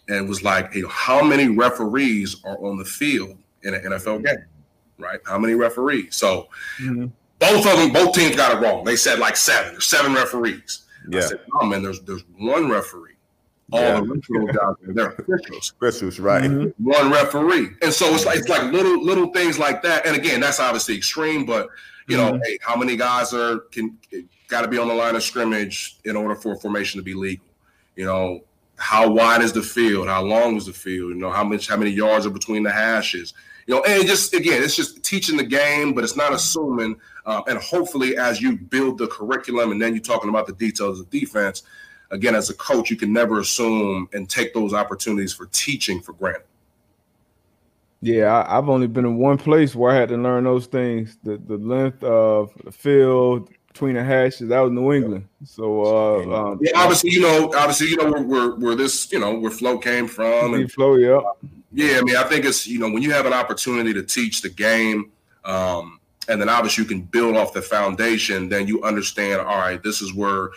and 0.09 0.29
was 0.29 0.43
like, 0.43 0.73
hey, 0.73 0.83
how 0.89 1.23
many 1.23 1.49
referees 1.49 2.37
are 2.45 2.59
on 2.65 2.79
the 2.79 2.85
field 2.85 3.37
in 3.63 3.75
an 3.75 3.83
NFL 3.83 4.25
game? 4.25 4.45
Right? 4.99 5.21
How 5.27 5.39
many 5.39 5.55
referees? 5.55 6.17
So. 6.17 6.49
Mm-hmm 6.81 7.07
both 7.39 7.67
of 7.67 7.79
them, 7.79 7.93
both 7.93 8.15
teams 8.15 8.35
got 8.35 8.57
it 8.57 8.65
wrong. 8.65 8.83
They 8.83 8.97
said 8.97 9.19
like 9.19 9.37
seven. 9.37 9.73
There's 9.73 9.85
seven 9.85 10.15
referees. 10.15 10.87
Yeah. 11.07 11.19
I 11.19 11.23
said, 11.23 11.41
no, 11.53 11.69
man, 11.69 11.83
there's 11.83 12.01
there's 12.01 12.25
one 12.39 12.71
referee. 12.71 13.16
All 13.73 13.81
yeah. 13.81 14.01
the 14.01 14.03
rest 14.03 14.31
of 14.31 14.47
those 14.47 14.57
guys, 14.57 14.75
they're 14.95 15.09
officials. 15.09 15.73
Officials, 15.81 16.21
right? 16.21 16.45
Mm-hmm. 16.45 16.85
One 16.85 17.11
referee, 17.11 17.71
and 17.83 17.93
so 17.93 18.07
it's 18.15 18.25
like 18.25 18.39
it's 18.39 18.49
like 18.49 18.73
little 18.73 19.03
little 19.03 19.33
things 19.33 19.59
like 19.59 19.83
that. 19.83 20.07
And 20.07 20.17
again, 20.17 20.41
that's 20.41 20.61
obviously 20.61 20.97
extreme, 20.97 21.45
but 21.45 21.69
you 22.07 22.17
know, 22.17 22.33
mm-hmm. 22.33 22.43
hey, 22.45 22.59
how 22.63 22.77
many 22.77 22.97
guys 22.97 23.35
are 23.35 23.61
can 23.73 23.99
got 24.49 24.63
to 24.63 24.69
be 24.69 24.79
on 24.79 24.87
the 24.87 24.95
line 24.95 25.17
of 25.17 25.23
scrimmage 25.25 25.99
in 26.05 26.15
order 26.15 26.37
for 26.37 26.55
formation 26.57 27.01
to 27.01 27.05
be 27.05 27.15
legal? 27.15 27.47
You 27.97 28.05
know, 28.05 28.45
how 28.77 29.11
wide 29.11 29.43
is 29.43 29.53
the 29.53 29.63
field? 29.63 30.07
How 30.07 30.23
long 30.23 30.57
is 30.57 30.67
the 30.67 30.73
field? 30.73 31.11
You 31.11 31.17
know, 31.17 31.31
how 31.31 31.43
much 31.43 31.67
how 31.67 31.77
many 31.77 31.91
yards 31.91 32.25
are 32.25 32.31
between 32.31 32.63
the 32.63 32.71
hashes? 32.71 33.35
You 33.67 33.75
know, 33.75 33.83
and 33.83 34.07
just 34.07 34.33
again, 34.33 34.63
it's 34.63 34.77
just 34.77 35.03
teaching 35.03 35.37
the 35.37 35.45
game, 35.45 35.93
but 35.93 36.05
it's 36.05 36.17
not 36.17 36.33
assuming 36.33 37.01
um, 37.27 37.43
and 37.49 37.59
hopefully, 37.59 38.17
as 38.17 38.41
you 38.41 38.57
build 38.57 38.99
the 38.99 39.09
curriculum 39.09 39.73
and 39.73 39.83
then 39.83 39.95
you're 39.95 40.03
talking 40.03 40.31
about 40.31 40.47
the 40.47 40.53
details 40.53 41.01
of 41.01 41.11
defense, 41.11 41.65
again, 42.11 42.35
as 42.35 42.51
a 42.51 42.55
coach, 42.55 42.91
you 42.91 42.97
can 42.97 43.13
never 43.13 43.41
assume 43.41 44.09
and 44.13 44.29
take 44.29 44.55
those 44.55 44.73
opportunities 44.73 45.33
for 45.33 45.47
teaching 45.47 46.01
for 46.01 46.13
granted. 46.15 46.43
Yeah, 48.03 48.45
I, 48.47 48.57
have 48.57 48.69
only 48.69 48.87
been 48.87 49.05
in 49.05 49.17
one 49.17 49.39
place 49.39 49.75
where 49.75 49.91
I 49.91 49.97
had 49.97 50.11
to 50.11 50.17
learn 50.17 50.45
those 50.45 50.67
things. 50.67 51.19
The 51.25 51.39
the 51.39 51.57
length 51.57 52.05
of 52.05 52.53
the 52.65 52.71
field 52.71 53.49
between 53.69 53.95
the 53.95 54.05
hashes. 54.05 54.49
That 54.49 54.61
was 54.61 54.71
New 54.71 54.93
England. 54.93 55.27
So 55.45 55.83
uh, 55.85 56.53
um, 56.53 56.59
yeah, 56.63 56.73
obviously, 56.77 57.11
you 57.11 57.23
know, 57.23 57.53
obviously, 57.57 57.89
you 57.89 57.97
know, 57.97 58.11
where, 58.11 58.23
where, 58.23 58.51
where 58.57 58.75
this, 58.75 59.11
you 59.11 59.19
know, 59.19 59.39
where 59.39 59.51
Flo 59.51 59.79
came 59.79 60.07
from. 60.07 60.55
And, 60.55 60.71
Flo, 60.71 60.97
yeah. 60.97 61.21
Yeah, 61.73 61.99
I 61.99 62.03
mean, 62.03 62.17
I 62.17 62.25
think 62.25 62.45
it's 62.45 62.67
you 62.67 62.79
know 62.79 62.91
when 62.91 63.03
you 63.03 63.13
have 63.13 63.27
an 63.27 63.33
opportunity 63.33 63.93
to 63.95 64.03
teach 64.03 64.41
the 64.43 64.51
game, 64.51 65.11
um, 65.45 65.99
and 66.29 66.41
then 66.41 66.49
obviously 66.49 66.83
you 66.83 66.89
can 66.89 67.03
build 67.03 67.37
off 67.37 67.53
the 67.53 67.63
foundation 67.63 68.49
then 68.49 68.67
you 68.67 68.83
understand 68.83 69.41
all 69.41 69.59
right 69.59 69.83
this 69.83 70.03
is 70.03 70.15
where 70.15 70.51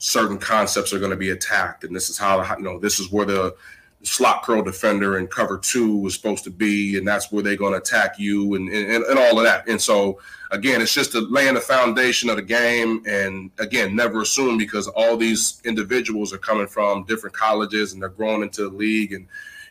certain 0.00 0.38
concepts 0.38 0.92
are 0.92 0.98
going 0.98 1.10
to 1.10 1.16
be 1.16 1.30
attacked 1.30 1.84
and 1.84 1.94
this 1.94 2.08
is 2.08 2.16
how 2.16 2.42
you 2.56 2.64
know 2.64 2.78
this 2.78 2.98
is 2.98 3.12
where 3.12 3.26
the 3.26 3.54
slot 4.02 4.42
curl 4.42 4.62
defender 4.62 5.18
and 5.18 5.30
cover 5.30 5.58
two 5.58 5.98
was 5.98 6.14
supposed 6.14 6.42
to 6.42 6.50
be 6.50 6.96
and 6.96 7.06
that's 7.06 7.30
where 7.30 7.42
they're 7.42 7.54
going 7.54 7.74
to 7.74 7.78
attack 7.78 8.18
you 8.18 8.54
and, 8.54 8.70
and, 8.70 9.04
and 9.04 9.18
all 9.18 9.38
of 9.38 9.44
that 9.44 9.68
and 9.68 9.78
so 9.78 10.18
again 10.52 10.80
it's 10.80 10.94
just 10.94 11.12
to 11.12 11.20
laying 11.20 11.52
the 11.52 11.60
foundation 11.60 12.30
of 12.30 12.36
the 12.36 12.42
game 12.42 13.02
and 13.06 13.50
again 13.58 13.94
never 13.94 14.22
assume 14.22 14.56
because 14.56 14.88
all 14.88 15.18
these 15.18 15.60
individuals 15.66 16.32
are 16.32 16.38
coming 16.38 16.66
from 16.66 17.04
different 17.04 17.36
colleges 17.36 17.92
and 17.92 18.00
they're 18.00 18.08
growing 18.08 18.40
into 18.40 18.62
the 18.62 18.74
league 18.74 19.12
and 19.12 19.26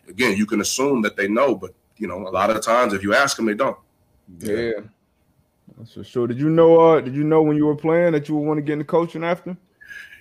again 0.07 0.37
you 0.37 0.45
can 0.45 0.61
assume 0.61 1.01
that 1.01 1.17
they 1.17 1.27
know 1.27 1.55
but 1.55 1.73
you 1.97 2.07
know 2.07 2.27
a 2.27 2.29
lot 2.29 2.51
of 2.51 2.61
times 2.61 2.93
if 2.93 3.01
you 3.01 3.15
ask 3.15 3.35
them 3.35 3.47
they 3.47 3.55
don't 3.55 3.77
yeah. 4.37 4.71
That's 5.77 5.93
for 5.93 6.03
sure. 6.03 6.27
Did 6.27 6.39
you 6.39 6.49
know? 6.49 6.79
Uh, 6.79 7.01
did 7.01 7.15
you 7.15 7.23
know 7.23 7.41
when 7.41 7.57
you 7.57 7.65
were 7.65 7.75
playing 7.75 8.11
that 8.13 8.27
you 8.27 8.35
would 8.35 8.45
want 8.45 8.57
to 8.57 8.61
get 8.61 8.73
into 8.73 8.85
coaching 8.85 9.23
after? 9.23 9.55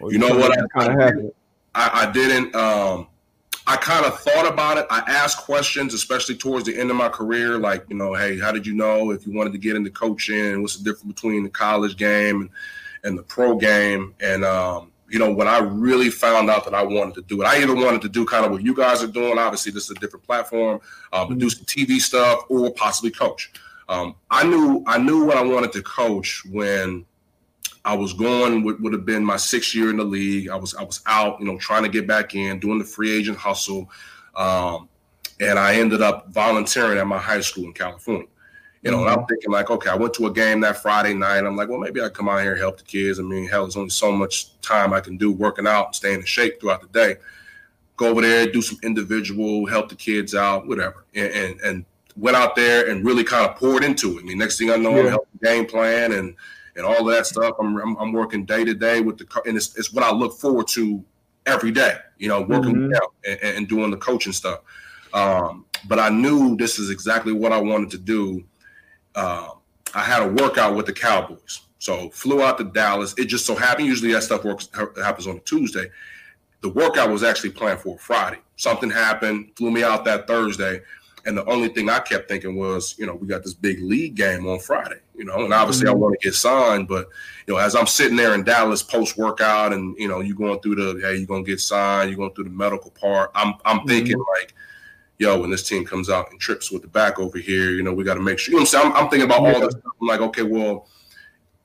Or 0.00 0.12
you 0.12 0.18
know 0.18 0.36
what? 0.36 0.52
I, 0.52 0.62
kind 0.78 0.92
of 0.92 1.00
happened. 1.00 1.32
I, 1.74 2.06
I 2.06 2.12
didn't. 2.12 2.54
Um, 2.54 3.08
I 3.66 3.76
kind 3.76 4.06
of 4.06 4.18
thought 4.20 4.50
about 4.50 4.78
it. 4.78 4.86
I 4.90 5.00
asked 5.06 5.38
questions, 5.38 5.92
especially 5.92 6.36
towards 6.36 6.64
the 6.64 6.78
end 6.78 6.90
of 6.90 6.96
my 6.96 7.10
career, 7.10 7.58
like 7.58 7.84
you 7.88 7.96
know, 7.96 8.14
hey, 8.14 8.38
how 8.38 8.50
did 8.50 8.66
you 8.66 8.74
know 8.74 9.10
if 9.10 9.26
you 9.26 9.34
wanted 9.34 9.52
to 9.52 9.58
get 9.58 9.76
into 9.76 9.90
coaching? 9.90 10.62
What's 10.62 10.76
the 10.76 10.84
difference 10.84 11.12
between 11.12 11.42
the 11.42 11.50
college 11.50 11.96
game 11.96 12.40
and, 12.40 12.50
and 13.04 13.18
the 13.18 13.22
pro 13.22 13.56
game? 13.56 14.14
And 14.20 14.42
um, 14.42 14.90
you 15.10 15.18
know, 15.18 15.32
when 15.32 15.48
I 15.48 15.58
really 15.58 16.08
found 16.08 16.48
out 16.48 16.64
that 16.64 16.74
I 16.74 16.82
wanted 16.82 17.14
to 17.16 17.22
do 17.22 17.42
it, 17.42 17.44
I 17.44 17.60
either 17.60 17.74
wanted 17.74 18.00
to 18.02 18.08
do 18.08 18.24
kind 18.24 18.46
of 18.46 18.52
what 18.52 18.62
you 18.62 18.74
guys 18.74 19.02
are 19.02 19.08
doing. 19.08 19.38
Obviously, 19.38 19.72
this 19.72 19.84
is 19.84 19.90
a 19.90 20.00
different 20.00 20.24
platform, 20.24 20.80
mm-hmm. 21.12 21.38
do 21.38 21.50
some 21.50 21.66
TV 21.66 22.00
stuff, 22.00 22.44
or 22.48 22.72
possibly 22.72 23.10
coach. 23.10 23.52
Um, 23.90 24.14
I 24.30 24.44
knew 24.44 24.82
I 24.86 24.96
knew 24.96 25.24
what 25.24 25.36
I 25.36 25.42
wanted 25.42 25.72
to 25.72 25.82
coach 25.82 26.42
when 26.50 27.04
I 27.88 27.96
was 27.96 28.12
going 28.12 28.64
would, 28.64 28.82
would 28.82 28.92
have 28.92 29.06
been 29.06 29.24
my 29.24 29.38
sixth 29.38 29.74
year 29.74 29.88
in 29.88 29.96
the 29.96 30.04
league. 30.04 30.50
I 30.50 30.56
was 30.56 30.74
I 30.74 30.82
was 30.82 31.00
out, 31.06 31.40
you 31.40 31.46
know, 31.46 31.56
trying 31.56 31.84
to 31.84 31.88
get 31.88 32.06
back 32.06 32.34
in, 32.34 32.60
doing 32.60 32.78
the 32.78 32.84
free 32.84 33.10
agent 33.10 33.38
hustle, 33.38 33.90
um, 34.36 34.90
and 35.40 35.58
I 35.58 35.76
ended 35.76 36.02
up 36.02 36.28
volunteering 36.28 36.98
at 36.98 37.06
my 37.06 37.16
high 37.16 37.40
school 37.40 37.64
in 37.64 37.72
California. 37.72 38.26
You 38.82 38.90
know, 38.90 38.98
mm-hmm. 38.98 39.08
and 39.08 39.20
I'm 39.20 39.26
thinking 39.26 39.50
like, 39.50 39.70
okay, 39.70 39.88
I 39.88 39.94
went 39.94 40.12
to 40.14 40.26
a 40.26 40.30
game 40.30 40.60
that 40.60 40.82
Friday 40.82 41.14
night. 41.14 41.46
I'm 41.46 41.56
like, 41.56 41.70
well, 41.70 41.78
maybe 41.78 42.02
I 42.02 42.10
come 42.10 42.28
out 42.28 42.42
here 42.42 42.52
and 42.52 42.60
help 42.60 42.76
the 42.76 42.84
kids. 42.84 43.18
I 43.18 43.22
mean, 43.22 43.48
hell, 43.48 43.62
there's 43.62 43.76
only 43.78 43.88
so 43.88 44.12
much 44.12 44.60
time 44.60 44.92
I 44.92 45.00
can 45.00 45.16
do 45.16 45.32
working 45.32 45.66
out 45.66 45.86
and 45.86 45.94
staying 45.94 46.20
in 46.20 46.26
shape 46.26 46.60
throughout 46.60 46.82
the 46.82 46.88
day. 46.88 47.16
Go 47.96 48.08
over 48.08 48.20
there, 48.20 48.52
do 48.52 48.60
some 48.60 48.78
individual, 48.82 49.64
help 49.64 49.88
the 49.88 49.96
kids 49.96 50.34
out, 50.34 50.66
whatever, 50.66 51.06
and 51.14 51.32
and, 51.32 51.60
and 51.62 51.84
went 52.16 52.36
out 52.36 52.54
there 52.54 52.90
and 52.90 53.06
really 53.06 53.24
kind 53.24 53.48
of 53.48 53.56
poured 53.56 53.82
into 53.82 54.18
it. 54.18 54.24
I 54.24 54.26
mean, 54.26 54.36
next 54.36 54.58
thing 54.58 54.70
I 54.70 54.76
know, 54.76 54.90
yeah. 54.90 55.04
I'm 55.04 55.08
helping 55.08 55.40
game 55.42 55.64
plan 55.64 56.12
and 56.12 56.34
and 56.78 56.86
all 56.86 57.06
of 57.06 57.14
that 57.14 57.26
stuff. 57.26 57.56
I'm, 57.60 57.76
I'm, 57.76 57.96
I'm 57.96 58.12
working 58.12 58.46
day 58.46 58.64
to 58.64 58.72
day 58.72 59.00
with 59.00 59.18
the 59.18 59.26
and 59.44 59.56
it's, 59.56 59.76
it's 59.76 59.92
what 59.92 60.04
I 60.04 60.12
look 60.12 60.38
forward 60.40 60.68
to 60.68 61.04
every 61.44 61.72
day. 61.72 61.96
You 62.18 62.28
know, 62.28 62.40
working 62.40 62.74
mm-hmm. 62.74 62.94
out 62.94 63.12
and, 63.26 63.56
and, 63.56 63.68
doing 63.68 63.90
the 63.90 63.96
coaching 63.96 64.32
stuff. 64.32 64.60
Um, 65.12 65.66
but 65.86 65.98
I 65.98 66.08
knew 66.08 66.56
this 66.56 66.78
is 66.78 66.90
exactly 66.90 67.32
what 67.32 67.52
I 67.52 67.60
wanted 67.60 67.90
to 67.90 67.98
do. 67.98 68.44
Uh, 69.14 69.50
I 69.94 70.00
had 70.00 70.22
a 70.22 70.28
workout 70.28 70.76
with 70.76 70.86
the 70.86 70.92
Cowboys, 70.92 71.60
so 71.78 72.10
flew 72.10 72.42
out 72.42 72.58
to 72.58 72.64
Dallas. 72.64 73.14
It 73.18 73.26
just 73.26 73.44
so 73.44 73.54
happened. 73.54 73.86
Usually 73.86 74.12
that 74.12 74.22
stuff 74.22 74.44
works 74.44 74.68
happens 74.72 75.26
on 75.26 75.36
a 75.36 75.40
Tuesday. 75.40 75.90
The 76.60 76.68
workout 76.68 77.10
was 77.10 77.22
actually 77.22 77.50
planned 77.50 77.80
for 77.80 77.98
Friday. 77.98 78.38
Something 78.56 78.90
happened, 78.90 79.50
flew 79.56 79.70
me 79.70 79.84
out 79.84 80.04
that 80.06 80.26
Thursday. 80.26 80.80
And 81.24 81.36
the 81.36 81.44
only 81.44 81.68
thing 81.68 81.88
I 81.88 81.98
kept 82.00 82.28
thinking 82.28 82.56
was, 82.56 82.96
you 82.98 83.06
know, 83.06 83.14
we 83.14 83.26
got 83.26 83.44
this 83.44 83.54
big 83.54 83.80
league 83.82 84.14
game 84.14 84.46
on 84.46 84.58
Friday, 84.58 84.98
you 85.18 85.24
know, 85.24 85.44
and 85.44 85.52
obviously 85.52 85.86
mm-hmm. 85.86 85.96
I 85.96 85.98
want 85.98 86.18
to 86.18 86.24
get 86.24 86.34
signed, 86.34 86.88
but 86.88 87.08
you 87.46 87.54
know, 87.54 87.60
as 87.60 87.74
I'm 87.74 87.86
sitting 87.86 88.16
there 88.16 88.34
in 88.34 88.44
Dallas 88.44 88.82
post 88.82 89.18
workout, 89.18 89.72
and 89.72 89.96
you 89.98 90.08
know, 90.08 90.20
you 90.20 90.34
going 90.34 90.60
through 90.60 90.76
the 90.76 91.00
hey, 91.00 91.16
you're 91.16 91.26
gonna 91.26 91.42
get 91.42 91.60
signed, 91.60 92.08
you're 92.08 92.16
going 92.16 92.32
through 92.34 92.44
the 92.44 92.50
medical 92.50 92.90
part. 92.92 93.30
I'm 93.34 93.54
I'm 93.64 93.78
mm-hmm. 93.78 93.88
thinking 93.88 94.24
like, 94.38 94.54
yo, 95.18 95.40
when 95.40 95.50
this 95.50 95.68
team 95.68 95.84
comes 95.84 96.08
out 96.08 96.30
and 96.30 96.40
trips 96.40 96.70
with 96.70 96.82
the 96.82 96.88
back 96.88 97.18
over 97.18 97.38
here, 97.38 97.70
you 97.70 97.82
know, 97.82 97.92
we 97.92 98.04
got 98.04 98.14
to 98.14 98.20
make 98.20 98.38
sure. 98.38 98.52
You 98.52 98.58
know, 98.58 98.62
what 98.62 98.74
I'm 98.74 98.82
saying, 98.82 98.92
I'm, 98.94 99.04
I'm 99.04 99.10
thinking 99.10 99.26
about 99.26 99.42
yeah. 99.42 99.54
all 99.54 99.60
this. 99.60 99.72
Stuff. 99.72 99.92
I'm 100.00 100.06
like, 100.06 100.20
okay, 100.20 100.44
well, 100.44 100.86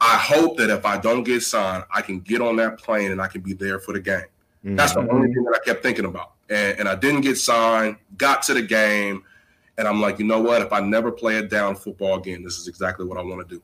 I 0.02 0.18
hope 0.18 0.58
that 0.58 0.70
if 0.70 0.86
I 0.86 0.98
don't 0.98 1.24
get 1.24 1.44
signed, 1.44 1.84
I 1.94 2.02
can 2.02 2.20
get 2.20 2.42
on 2.42 2.56
that 2.58 2.80
plane 2.80 3.12
and 3.12 3.22
I 3.22 3.28
can 3.28 3.42
be 3.42 3.54
there 3.54 3.80
for 3.80 3.94
the 3.94 4.00
game. 4.00 4.26
Mm-hmm. 4.66 4.76
That's 4.76 4.94
the 4.94 5.00
only 5.00 5.34
thing 5.34 5.44
that 5.44 5.60
I 5.62 5.66
kept 5.66 5.84
thinking 5.84 6.06
about. 6.06 6.34
And, 6.50 6.80
and 6.80 6.89
I 6.89 6.96
didn't 6.96 7.22
get 7.22 7.38
signed. 7.38 7.98
Got 8.18 8.44
to 8.44 8.54
the 8.54 8.62
game 8.62 9.24
and 9.78 9.88
I'm 9.88 10.02
like, 10.02 10.20
you 10.20 10.26
know 10.26 10.42
what? 10.42 10.62
If 10.62 10.72
I 10.72 10.80
never 10.80 11.12
play 11.12 11.38
a 11.38 11.44
down 11.44 11.76
football 11.76 12.20
game, 12.20 12.44
this 12.44 12.58
is 12.58 12.68
exactly 12.68 13.06
what 13.06 13.18
I 13.18 13.22
want 13.22 13.48
to 13.48 13.56
do. 13.56 13.62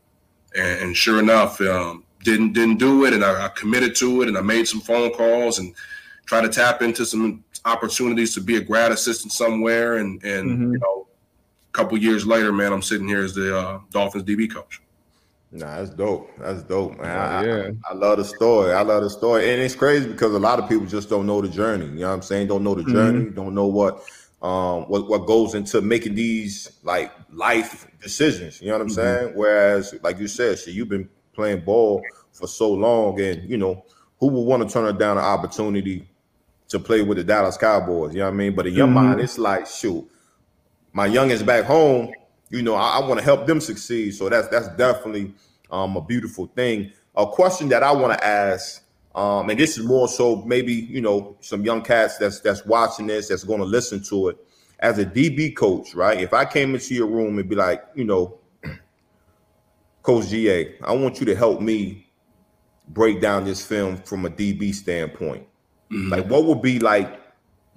And, 0.55 0.81
and 0.81 0.97
sure 0.97 1.19
enough, 1.19 1.61
um, 1.61 2.03
didn't 2.23 2.53
didn't 2.53 2.77
do 2.77 3.05
it, 3.05 3.13
and 3.13 3.23
I, 3.23 3.45
I, 3.45 3.49
committed 3.49 3.95
to 3.97 4.21
it, 4.21 4.27
and 4.27 4.37
I 4.37 4.41
made 4.41 4.67
some 4.67 4.81
phone 4.81 5.11
calls 5.11 5.59
and 5.59 5.73
tried 6.25 6.41
to 6.41 6.49
tap 6.49 6.81
into 6.81 7.05
some 7.05 7.43
opportunities 7.65 8.33
to 8.33 8.41
be 8.41 8.57
a 8.57 8.61
grad 8.61 8.91
assistant 8.91 9.31
somewhere. 9.31 9.97
And 9.97 10.21
and 10.23 10.49
mm-hmm. 10.49 10.73
you 10.73 10.79
know, 10.79 11.07
a 11.69 11.71
couple 11.71 11.97
years 11.97 12.25
later, 12.25 12.51
man, 12.51 12.73
I'm 12.73 12.81
sitting 12.81 13.07
here 13.07 13.23
as 13.23 13.35
the 13.35 13.57
uh, 13.57 13.79
Dolphins 13.91 14.23
DB 14.23 14.51
coach. 14.51 14.81
Nah, 15.51 15.77
that's 15.77 15.89
dope. 15.89 16.29
That's 16.37 16.61
dope, 16.63 16.99
man. 16.99 17.17
I, 17.17 17.45
yeah. 17.45 17.71
I, 17.89 17.91
I, 17.91 17.93
love 17.95 18.17
the 18.19 18.25
story. 18.25 18.71
I 18.71 18.81
love 18.83 19.01
the 19.01 19.09
story. 19.09 19.51
And 19.51 19.59
it's 19.59 19.73
crazy 19.73 20.07
because 20.07 20.31
a 20.35 20.39
lot 20.39 20.59
of 20.59 20.69
people 20.69 20.85
just 20.85 21.09
don't 21.09 21.25
know 21.25 21.41
the 21.41 21.47
journey. 21.47 21.85
You 21.85 22.01
know 22.01 22.09
what 22.09 22.13
I'm 22.13 22.21
saying? 22.21 22.47
Don't 22.47 22.63
know 22.63 22.75
the 22.75 22.83
journey, 22.83 23.25
mm-hmm. 23.25 23.35
don't 23.35 23.55
know 23.55 23.65
what 23.65 24.03
um, 24.41 24.83
what 24.83 25.09
what 25.09 25.25
goes 25.25 25.53
into 25.53 25.81
making 25.81 26.15
these 26.15 26.79
like 26.83 27.11
life 27.31 27.87
decisions. 28.01 28.61
You 28.61 28.67
know 28.67 28.73
what 28.73 28.81
I'm 28.81 28.87
mm-hmm. 28.87 28.95
saying? 28.95 29.31
Whereas, 29.35 29.95
like 30.01 30.19
you 30.19 30.27
said, 30.27 30.59
shit, 30.59 30.73
you've 30.73 30.89
been 30.89 31.09
playing 31.33 31.61
ball 31.61 32.01
for 32.31 32.47
so 32.47 32.71
long, 32.71 33.19
and 33.19 33.49
you 33.49 33.57
know 33.57 33.83
who 34.19 34.27
would 34.27 34.41
want 34.41 34.67
to 34.67 34.73
turn 34.73 34.97
down 34.97 35.17
an 35.17 35.23
opportunity 35.23 36.07
to 36.69 36.79
play 36.79 37.01
with 37.01 37.17
the 37.17 37.23
Dallas 37.23 37.57
Cowboys? 37.57 38.13
You 38.13 38.19
know 38.19 38.25
what 38.25 38.33
I 38.33 38.37
mean? 38.37 38.55
But 38.55 38.67
in 38.67 38.73
your 38.73 38.85
mm-hmm. 38.85 38.95
mind, 38.95 39.21
it's 39.21 39.37
like, 39.37 39.67
shoot, 39.67 40.07
my 40.93 41.05
youngest 41.05 41.45
back 41.45 41.65
home. 41.65 42.13
You 42.49 42.61
know, 42.61 42.75
I, 42.75 42.99
I 42.99 43.07
want 43.07 43.19
to 43.19 43.23
help 43.23 43.45
them 43.45 43.61
succeed. 43.61 44.15
So 44.15 44.29
that's 44.29 44.47
that's 44.47 44.69
definitely 44.69 45.33
um, 45.69 45.97
a 45.97 46.01
beautiful 46.01 46.47
thing. 46.47 46.91
A 47.15 47.27
question 47.27 47.69
that 47.69 47.83
I 47.83 47.91
want 47.91 48.17
to 48.17 48.25
ask 48.25 48.83
um, 49.19 49.49
and 49.49 49.59
this 49.59 49.77
is 49.77 49.85
more 49.85 50.07
so 50.07 50.37
maybe 50.45 50.73
you 50.73 51.01
know 51.01 51.35
some 51.41 51.65
young 51.65 51.81
cats 51.81 52.17
that's 52.17 52.39
that's 52.39 52.65
watching 52.65 53.07
this 53.07 53.27
that's 53.27 53.43
going 53.43 53.59
to 53.59 53.65
listen 53.65 54.01
to 54.03 54.29
it 54.29 54.37
as 54.79 54.97
a 54.97 55.05
DB 55.05 55.53
coach, 55.53 55.93
right? 55.93 56.21
If 56.21 56.33
I 56.33 56.45
came 56.45 56.73
into 56.73 56.95
your 56.95 57.07
room 57.07 57.37
and 57.37 57.49
be 57.49 57.55
like, 57.55 57.83
you 57.95 58.05
know, 58.05 58.39
Coach 60.03 60.29
GA, 60.29 60.73
I 60.85 60.93
want 60.93 61.19
you 61.19 61.25
to 61.25 61.35
help 61.35 61.59
me 61.59 62.07
break 62.87 63.19
down 63.19 63.43
this 63.43 63.65
film 63.65 63.97
from 63.97 64.25
a 64.25 64.29
DB 64.29 64.73
standpoint. 64.73 65.45
Mm-hmm. 65.91 66.13
Like, 66.13 66.25
what 66.27 66.45
would 66.45 66.61
be 66.61 66.79
like 66.79 67.19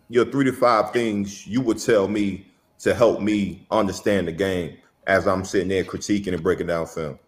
your 0.08 0.26
three 0.26 0.44
to 0.44 0.52
five 0.52 0.92
things 0.92 1.44
you 1.44 1.60
would 1.60 1.78
tell 1.78 2.06
me 2.06 2.46
to 2.78 2.94
help 2.94 3.20
me 3.20 3.66
understand 3.72 4.28
the 4.28 4.32
game 4.32 4.76
as 5.08 5.26
I'm 5.26 5.44
sitting 5.44 5.68
there 5.68 5.82
critiquing 5.82 6.34
and 6.34 6.42
breaking 6.42 6.68
down 6.68 6.86
film? 6.86 7.18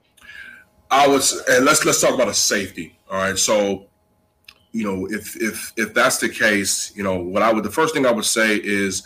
I 0.89 1.09
was, 1.09 1.43
and 1.49 1.65
let's 1.65 1.85
let's 1.85 2.01
talk 2.01 2.15
about 2.15 2.29
a 2.29 2.35
safety. 2.35 2.97
All 3.11 3.19
right, 3.19 3.37
so 3.37 3.89
you 4.75 4.83
know, 4.83 5.07
if 5.07 5.41
if 5.41 5.73
if 5.77 5.95
that's 5.95 6.19
the 6.19 6.29
case, 6.29 6.95
you 6.97 7.05
know, 7.05 7.17
what 7.17 7.43
I 7.43 7.53
would 7.53 7.63
the 7.63 7.71
first 7.71 7.95
thing 7.95 8.05
I 8.05 8.11
would 8.11 8.25
say 8.25 8.57
is, 8.57 9.05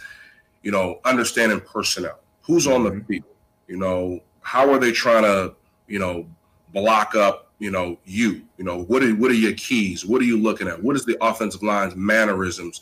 you 0.62 0.72
know, 0.72 0.98
understanding 1.04 1.60
personnel. 1.60 2.18
Who's 2.42 2.66
on 2.66 2.84
the 2.84 2.90
mm-hmm. 2.90 3.06
field? 3.06 3.24
You 3.68 3.76
know, 3.76 4.20
how 4.40 4.72
are 4.72 4.78
they 4.78 4.92
trying 4.92 5.24
to, 5.24 5.54
you 5.86 5.98
know, 5.98 6.26
block 6.72 7.14
up, 7.14 7.52
you 7.58 7.70
know, 7.70 7.98
you? 8.06 8.42
You 8.56 8.64
know, 8.64 8.84
what 8.84 9.02
are 9.02 9.14
what 9.16 9.30
are 9.30 9.34
your 9.34 9.52
keys? 9.52 10.06
What 10.06 10.22
are 10.22 10.24
you 10.24 10.38
looking 10.38 10.68
at? 10.68 10.82
What 10.82 10.96
is 10.96 11.04
the 11.04 11.22
offensive 11.22 11.62
line's 11.62 11.94
mannerisms? 11.94 12.80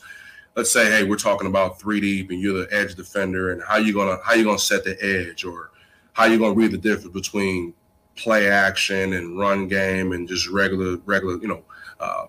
Let's 0.55 0.71
say, 0.71 0.89
hey, 0.89 1.03
we're 1.03 1.17
talking 1.17 1.47
about 1.47 1.81
three 1.81 1.99
deep, 1.99 2.31
and 2.31 2.39
you're 2.39 2.65
the 2.65 2.73
edge 2.73 2.95
defender, 2.95 3.51
and 3.51 3.61
how 3.67 3.77
you 3.77 3.93
gonna 3.93 4.17
how 4.23 4.33
you 4.33 4.45
gonna 4.45 4.57
set 4.57 4.85
the 4.85 4.97
edge, 5.03 5.43
or 5.43 5.71
how 6.13 6.23
you 6.23 6.39
gonna 6.39 6.53
read 6.53 6.71
the 6.71 6.77
difference 6.77 7.13
between 7.13 7.73
play 8.15 8.49
action 8.49 9.11
and 9.11 9.37
run 9.37 9.67
game 9.67 10.13
and 10.13 10.25
just 10.25 10.47
regular 10.47 10.95
regular, 11.05 11.37
you 11.41 11.49
know, 11.49 11.63
uh, 11.99 12.27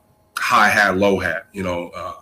high 0.49 0.69
hat, 0.71 0.97
low 0.97 1.19
hat. 1.19 1.47
You 1.53 1.63
know, 1.63 1.91
uh, 1.95 2.15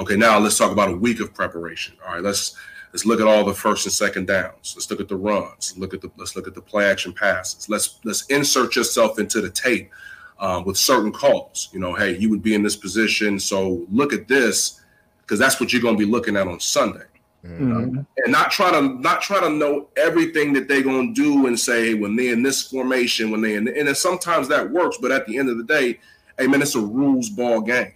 okay. 0.00 0.16
Now 0.16 0.38
let's 0.38 0.56
talk 0.56 0.72
about 0.72 0.90
a 0.90 0.96
week 0.96 1.20
of 1.20 1.34
preparation. 1.34 1.96
All 2.04 2.14
right, 2.14 2.22
let's 2.22 2.56
let's 2.92 3.04
look 3.04 3.20
at 3.20 3.26
all 3.26 3.44
the 3.44 3.54
first 3.54 3.84
and 3.84 3.92
second 3.92 4.26
downs. 4.26 4.72
Let's 4.74 4.90
look 4.90 5.00
at 5.00 5.08
the 5.08 5.16
runs. 5.16 5.76
Look 5.76 5.92
at 5.92 6.00
the 6.00 6.10
let's 6.16 6.34
look 6.34 6.48
at 6.48 6.54
the 6.54 6.62
play 6.62 6.86
action 6.90 7.12
passes. 7.12 7.68
Let's 7.68 7.98
let's 8.04 8.24
insert 8.26 8.74
yourself 8.74 9.18
into 9.18 9.40
the 9.42 9.50
tape 9.50 9.90
um, 10.38 10.64
with 10.64 10.78
certain 10.78 11.12
calls. 11.12 11.68
You 11.72 11.80
know, 11.80 11.94
hey, 11.94 12.16
you 12.16 12.30
would 12.30 12.42
be 12.42 12.54
in 12.54 12.62
this 12.62 12.76
position, 12.76 13.38
so 13.38 13.86
look 13.90 14.12
at 14.12 14.28
this 14.28 14.80
because 15.20 15.38
that's 15.38 15.60
what 15.60 15.72
you're 15.72 15.82
going 15.82 15.96
to 15.96 16.04
be 16.04 16.10
looking 16.10 16.36
at 16.36 16.48
on 16.48 16.60
Sunday. 16.60 17.04
Mm-hmm. 17.44 18.00
and 18.16 18.32
not 18.32 18.50
try 18.50 18.72
to 18.72 18.82
not 18.82 19.22
try 19.22 19.38
to 19.38 19.48
know 19.48 19.88
everything 19.96 20.52
that 20.54 20.66
they're 20.66 20.82
gonna 20.82 21.14
do 21.14 21.46
and 21.46 21.58
say 21.58 21.94
when 21.94 22.16
they're 22.16 22.32
in 22.32 22.42
this 22.42 22.66
formation 22.66 23.30
when 23.30 23.40
they 23.40 23.54
in 23.54 23.68
and 23.68 23.96
sometimes 23.96 24.48
that 24.48 24.68
works 24.68 24.98
but 25.00 25.12
at 25.12 25.24
the 25.24 25.38
end 25.38 25.48
of 25.48 25.56
the 25.56 25.62
day 25.62 26.00
hey 26.38 26.46
man, 26.46 26.62
it's 26.62 26.74
a 26.74 26.80
rules 26.80 27.28
ball 27.28 27.60
game. 27.60 27.92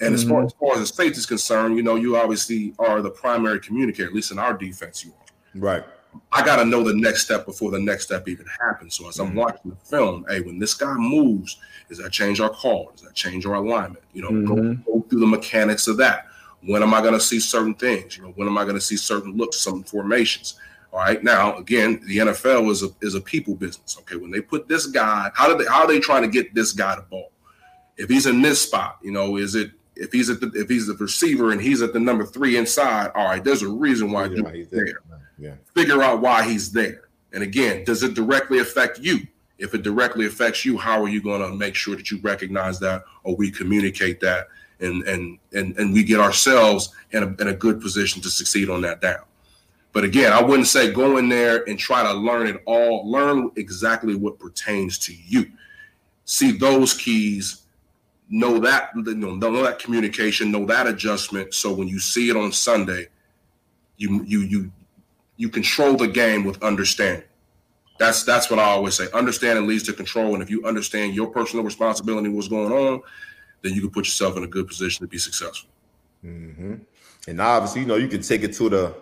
And 0.00 0.14
mm-hmm. 0.14 0.14
as, 0.14 0.24
far, 0.24 0.44
as 0.44 0.52
far 0.52 0.72
as 0.74 0.80
the 0.80 0.86
state 0.86 1.16
is 1.16 1.26
concerned, 1.26 1.76
you 1.76 1.82
know, 1.82 1.96
you 1.96 2.16
obviously 2.16 2.74
are 2.78 3.02
the 3.02 3.10
primary 3.10 3.60
communicator, 3.60 4.08
at 4.08 4.14
least 4.14 4.30
in 4.30 4.38
our 4.38 4.54
defense, 4.54 5.04
you 5.04 5.12
are. 5.12 5.60
Right. 5.60 5.84
I 6.32 6.44
got 6.44 6.56
to 6.56 6.64
know 6.64 6.82
the 6.82 6.94
next 6.94 7.22
step 7.22 7.46
before 7.46 7.70
the 7.70 7.78
next 7.78 8.04
step 8.04 8.28
even 8.28 8.46
happens. 8.60 8.94
So 8.94 9.08
as 9.08 9.16
mm-hmm. 9.16 9.30
I'm 9.30 9.34
watching 9.34 9.70
the 9.70 9.76
film, 9.76 10.24
hey, 10.28 10.40
when 10.40 10.58
this 10.58 10.74
guy 10.74 10.94
moves, 10.94 11.58
does 11.88 11.98
that 11.98 12.12
change 12.12 12.40
our 12.40 12.50
call? 12.50 12.90
Does 12.92 13.02
that 13.02 13.14
change 13.14 13.46
our 13.46 13.54
alignment? 13.54 14.04
You 14.12 14.22
know, 14.22 14.30
mm-hmm. 14.30 14.82
go, 14.82 14.98
go 15.00 15.06
through 15.08 15.20
the 15.20 15.26
mechanics 15.26 15.86
of 15.86 15.96
that. 15.98 16.26
When 16.62 16.82
am 16.82 16.94
I 16.94 17.00
going 17.00 17.14
to 17.14 17.20
see 17.20 17.40
certain 17.40 17.74
things? 17.74 18.16
You 18.16 18.24
know, 18.24 18.30
when 18.30 18.48
am 18.48 18.58
I 18.58 18.64
going 18.64 18.76
to 18.76 18.80
see 18.80 18.96
certain 18.96 19.36
looks, 19.36 19.58
some 19.58 19.82
formations? 19.82 20.58
All 20.92 20.98
right. 20.98 21.22
Now, 21.22 21.56
again, 21.56 22.00
the 22.06 22.18
NFL 22.18 22.70
is 22.70 22.82
a 22.82 22.88
is 23.00 23.14
a 23.14 23.20
people 23.20 23.54
business. 23.54 23.96
Okay. 24.00 24.16
When 24.16 24.30
they 24.30 24.40
put 24.40 24.68
this 24.68 24.86
guy, 24.86 25.30
how 25.34 25.48
do 25.48 25.62
they 25.62 25.70
how 25.70 25.82
are 25.82 25.86
they 25.86 26.00
trying 26.00 26.22
to 26.22 26.28
get 26.28 26.54
this 26.54 26.72
guy 26.72 26.96
the 26.96 27.02
ball? 27.02 27.30
If 28.00 28.08
he's 28.08 28.26
in 28.26 28.40
this 28.40 28.62
spot, 28.62 28.98
you 29.02 29.12
know, 29.12 29.36
is 29.36 29.54
it 29.54 29.72
if 29.94 30.10
he's 30.10 30.30
at 30.30 30.40
the 30.40 30.50
if 30.54 30.68
he's 30.68 30.86
the 30.86 30.94
receiver 30.94 31.52
and 31.52 31.60
he's 31.60 31.82
at 31.82 31.92
the 31.92 32.00
number 32.00 32.24
three 32.24 32.56
inside, 32.56 33.10
all 33.14 33.26
right, 33.26 33.44
there's 33.44 33.62
a 33.62 33.68
reason 33.68 34.10
why, 34.10 34.24
yeah, 34.24 34.50
he's 34.52 34.68
there. 34.68 34.84
there. 34.86 35.20
Yeah. 35.38 35.54
Figure 35.74 36.02
out 36.02 36.22
why 36.22 36.48
he's 36.48 36.72
there. 36.72 37.08
And 37.32 37.42
again, 37.42 37.84
does 37.84 38.02
it 38.02 38.14
directly 38.14 38.58
affect 38.58 38.98
you? 38.98 39.26
If 39.58 39.74
it 39.74 39.82
directly 39.82 40.24
affects 40.24 40.64
you, 40.64 40.78
how 40.78 41.02
are 41.02 41.08
you 41.08 41.22
going 41.22 41.42
to 41.42 41.54
make 41.54 41.74
sure 41.74 41.94
that 41.94 42.10
you 42.10 42.18
recognize 42.22 42.80
that 42.80 43.04
or 43.24 43.36
we 43.36 43.50
communicate 43.50 44.18
that 44.20 44.48
and 44.80 45.02
and 45.02 45.38
and 45.52 45.76
and 45.76 45.92
we 45.92 46.02
get 46.02 46.20
ourselves 46.20 46.94
in 47.10 47.22
a, 47.22 47.42
in 47.42 47.48
a 47.48 47.54
good 47.54 47.82
position 47.82 48.22
to 48.22 48.30
succeed 48.30 48.70
on 48.70 48.80
that 48.80 49.02
down. 49.02 49.24
But 49.92 50.04
again, 50.04 50.32
I 50.32 50.40
wouldn't 50.40 50.68
say 50.68 50.90
go 50.90 51.18
in 51.18 51.28
there 51.28 51.68
and 51.68 51.78
try 51.78 52.02
to 52.02 52.12
learn 52.14 52.46
it 52.46 52.62
all. 52.64 53.10
Learn 53.10 53.50
exactly 53.56 54.14
what 54.14 54.38
pertains 54.38 54.98
to 55.00 55.12
you. 55.12 55.50
See 56.24 56.52
those 56.52 56.94
keys 56.94 57.59
know 58.30 58.58
that 58.60 58.94
know, 58.96 59.34
know 59.34 59.62
that 59.62 59.78
communication, 59.78 60.50
know 60.50 60.64
that 60.66 60.86
adjustment. 60.86 61.52
So 61.52 61.74
when 61.74 61.88
you 61.88 61.98
see 61.98 62.30
it 62.30 62.36
on 62.36 62.52
Sunday, 62.52 63.08
you 63.96 64.24
you 64.24 64.40
you 64.40 64.72
you 65.36 65.48
control 65.48 65.96
the 65.96 66.08
game 66.08 66.44
with 66.44 66.62
understanding. 66.62 67.26
That's 67.98 68.24
that's 68.24 68.48
what 68.48 68.58
I 68.58 68.64
always 68.64 68.94
say. 68.94 69.08
Understanding 69.12 69.66
leads 69.66 69.82
to 69.84 69.92
control, 69.92 70.34
and 70.34 70.42
if 70.42 70.48
you 70.48 70.64
understand 70.64 71.14
your 71.14 71.28
personal 71.28 71.64
responsibility, 71.64 72.28
what's 72.28 72.48
going 72.48 72.72
on, 72.72 73.02
then 73.62 73.74
you 73.74 73.82
can 73.82 73.90
put 73.90 74.06
yourself 74.06 74.36
in 74.36 74.44
a 74.44 74.46
good 74.46 74.66
position 74.66 75.04
to 75.04 75.08
be 75.08 75.18
successful. 75.18 75.68
Mm-hmm. 76.24 76.74
And 77.28 77.40
obviously, 77.40 77.82
you 77.82 77.86
know, 77.86 77.96
you 77.96 78.08
can 78.08 78.22
take 78.22 78.42
it 78.42 78.54
to 78.54 78.68
the 78.68 78.94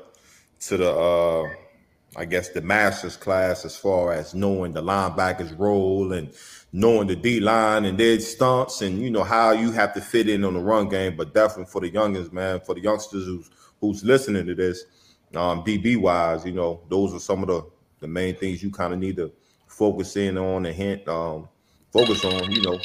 to 0.61 0.77
the 0.77 0.91
uh 0.91 1.49
I 2.17 2.25
guess 2.25 2.49
the 2.49 2.63
master's 2.63 3.17
class 3.17 3.65
as 3.65 3.77
far 3.77 4.13
as 4.13 4.35
knowing 4.35 4.73
the 4.73 4.83
linebackers 4.83 5.57
role 5.59 6.13
and 6.13 6.33
knowing 6.73 7.07
the 7.07 7.17
D 7.17 7.41
line 7.41 7.85
and 7.85 7.99
their 7.99 8.19
stunts 8.21 8.83
and 8.83 9.01
you 9.01 9.11
know 9.11 9.25
how 9.25 9.53
you 9.53 9.71
have 9.73 9.95
to 9.95 10.01
fit 10.01 10.29
in 10.29 10.45
on 10.45 10.55
the 10.55 10.61
run 10.61 10.89
game. 10.89 11.17
But 11.17 11.35
definitely 11.35 11.71
for 11.71 11.81
the 11.81 11.91
youngest 11.91 12.33
man, 12.33 12.61
for 12.61 12.75
the 12.75 12.81
youngsters 12.81 13.27
who's 13.27 13.51
who's 13.81 14.03
listening 14.03 14.47
to 14.47 14.55
this, 14.55 14.85
um, 15.35 15.63
DB 15.63 15.97
wise, 15.97 16.45
you 16.45 16.53
know, 16.53 16.81
those 16.89 17.15
are 17.15 17.21
some 17.21 17.43
of 17.43 17.49
the 17.49 17.65
the 18.01 18.09
main 18.09 18.35
things 18.37 18.63
you 18.63 18.71
kind 18.71 18.93
of 18.93 18.99
need 18.99 19.17
to 19.17 19.33
focus 19.67 20.17
in 20.17 20.39
on 20.39 20.67
and 20.67 20.75
hint 20.75 21.07
um, 21.09 21.49
focus 21.93 22.25
on, 22.25 22.51
you 22.51 22.63
know, 22.63 22.79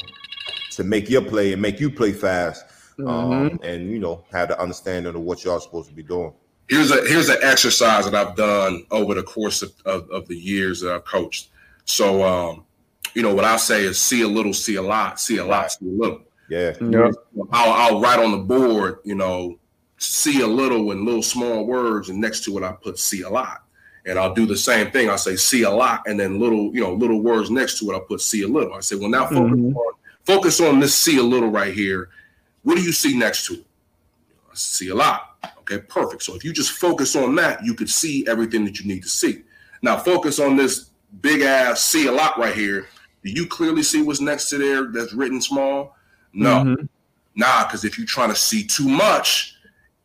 to 0.70 0.84
make 0.84 1.08
your 1.08 1.22
play 1.22 1.52
and 1.52 1.62
make 1.62 1.80
you 1.80 1.90
play 1.90 2.12
fast. 2.12 2.66
Um, 2.98 3.06
mm-hmm. 3.06 3.64
and 3.64 3.90
you 3.90 3.98
know, 3.98 4.24
have 4.30 4.48
the 4.48 4.60
understanding 4.60 5.12
of 5.12 5.20
what 5.20 5.44
y'all 5.44 5.58
supposed 5.58 5.88
to 5.88 5.94
be 5.94 6.04
doing. 6.04 6.32
Here's 6.68 6.90
a 6.90 7.06
here's 7.06 7.28
an 7.28 7.38
exercise 7.42 8.10
that 8.10 8.14
I've 8.14 8.36
done 8.36 8.86
over 8.90 9.14
the 9.14 9.22
course 9.22 9.62
of, 9.62 9.72
of, 9.84 10.08
of 10.10 10.26
the 10.28 10.36
years 10.36 10.80
that 10.80 10.94
I've 10.94 11.04
coached. 11.04 11.50
So 11.84 12.22
um, 12.22 12.64
you 13.14 13.22
know, 13.22 13.34
what 13.34 13.44
I 13.44 13.56
say 13.56 13.84
is 13.84 14.00
see 14.00 14.22
a 14.22 14.28
little, 14.28 14.52
see 14.52 14.76
a 14.76 14.82
lot, 14.82 15.20
see 15.20 15.38
a 15.38 15.44
lot, 15.44 15.72
see 15.72 15.86
a 15.86 15.90
little. 15.90 16.20
Yeah. 16.48 16.74
yeah. 16.80 17.10
I'll, 17.52 17.94
I'll 17.94 18.00
write 18.00 18.18
on 18.18 18.32
the 18.32 18.38
board, 18.38 18.98
you 19.04 19.14
know, 19.14 19.58
see 19.98 20.42
a 20.42 20.46
little 20.46 20.90
in 20.92 21.04
little 21.04 21.22
small 21.22 21.66
words, 21.66 22.08
and 22.10 22.20
next 22.20 22.44
to 22.44 22.58
it 22.58 22.64
I 22.64 22.72
put 22.72 22.98
see 22.98 23.22
a 23.22 23.30
lot. 23.30 23.62
And 24.06 24.18
I'll 24.18 24.34
do 24.34 24.44
the 24.44 24.56
same 24.56 24.90
thing. 24.90 25.08
I 25.08 25.16
say 25.16 25.36
see 25.36 25.62
a 25.62 25.70
lot, 25.70 26.02
and 26.06 26.20
then 26.20 26.38
little, 26.38 26.74
you 26.74 26.80
know, 26.80 26.92
little 26.92 27.22
words 27.22 27.50
next 27.50 27.78
to 27.78 27.90
it. 27.90 27.94
I'll 27.94 28.00
put 28.00 28.20
see 28.20 28.42
a 28.42 28.48
little. 28.48 28.74
I 28.74 28.80
say, 28.80 28.96
well, 28.96 29.08
now 29.08 29.26
focus 29.26 29.58
mm-hmm. 29.58 29.76
on 29.76 29.94
focus 30.24 30.60
on 30.60 30.80
this 30.80 30.94
see 30.94 31.18
a 31.18 31.22
little 31.22 31.50
right 31.50 31.72
here. 31.72 32.10
What 32.62 32.76
do 32.76 32.82
you 32.82 32.92
see 32.92 33.16
next 33.16 33.46
to 33.46 33.54
it? 33.54 33.66
I 34.50 34.54
see 34.54 34.88
a 34.88 34.94
lot. 34.94 35.33
Okay, 35.70 35.82
perfect. 35.88 36.22
So 36.22 36.34
if 36.34 36.44
you 36.44 36.52
just 36.52 36.72
focus 36.72 37.16
on 37.16 37.34
that, 37.36 37.64
you 37.64 37.74
could 37.74 37.90
see 37.90 38.26
everything 38.26 38.64
that 38.66 38.80
you 38.80 38.86
need 38.86 39.02
to 39.02 39.08
see. 39.08 39.42
Now 39.82 39.96
focus 39.96 40.38
on 40.38 40.56
this 40.56 40.90
big 41.20 41.42
ass 41.42 41.84
see 41.84 42.06
a 42.06 42.12
lot 42.12 42.38
right 42.38 42.54
here 42.54 42.88
do 43.24 43.30
you 43.30 43.46
clearly 43.46 43.82
see 43.82 44.02
what's 44.02 44.20
next 44.20 44.50
to 44.50 44.58
there 44.58 44.92
that's 44.92 45.14
written 45.14 45.40
small? 45.40 45.96
No. 46.34 46.62
Mm-hmm. 46.62 46.84
Nah, 47.36 47.64
because 47.64 47.84
if 47.84 47.96
you're 47.98 48.06
trying 48.06 48.28
to 48.28 48.36
see 48.36 48.64
too 48.64 48.86
much, 48.86 49.56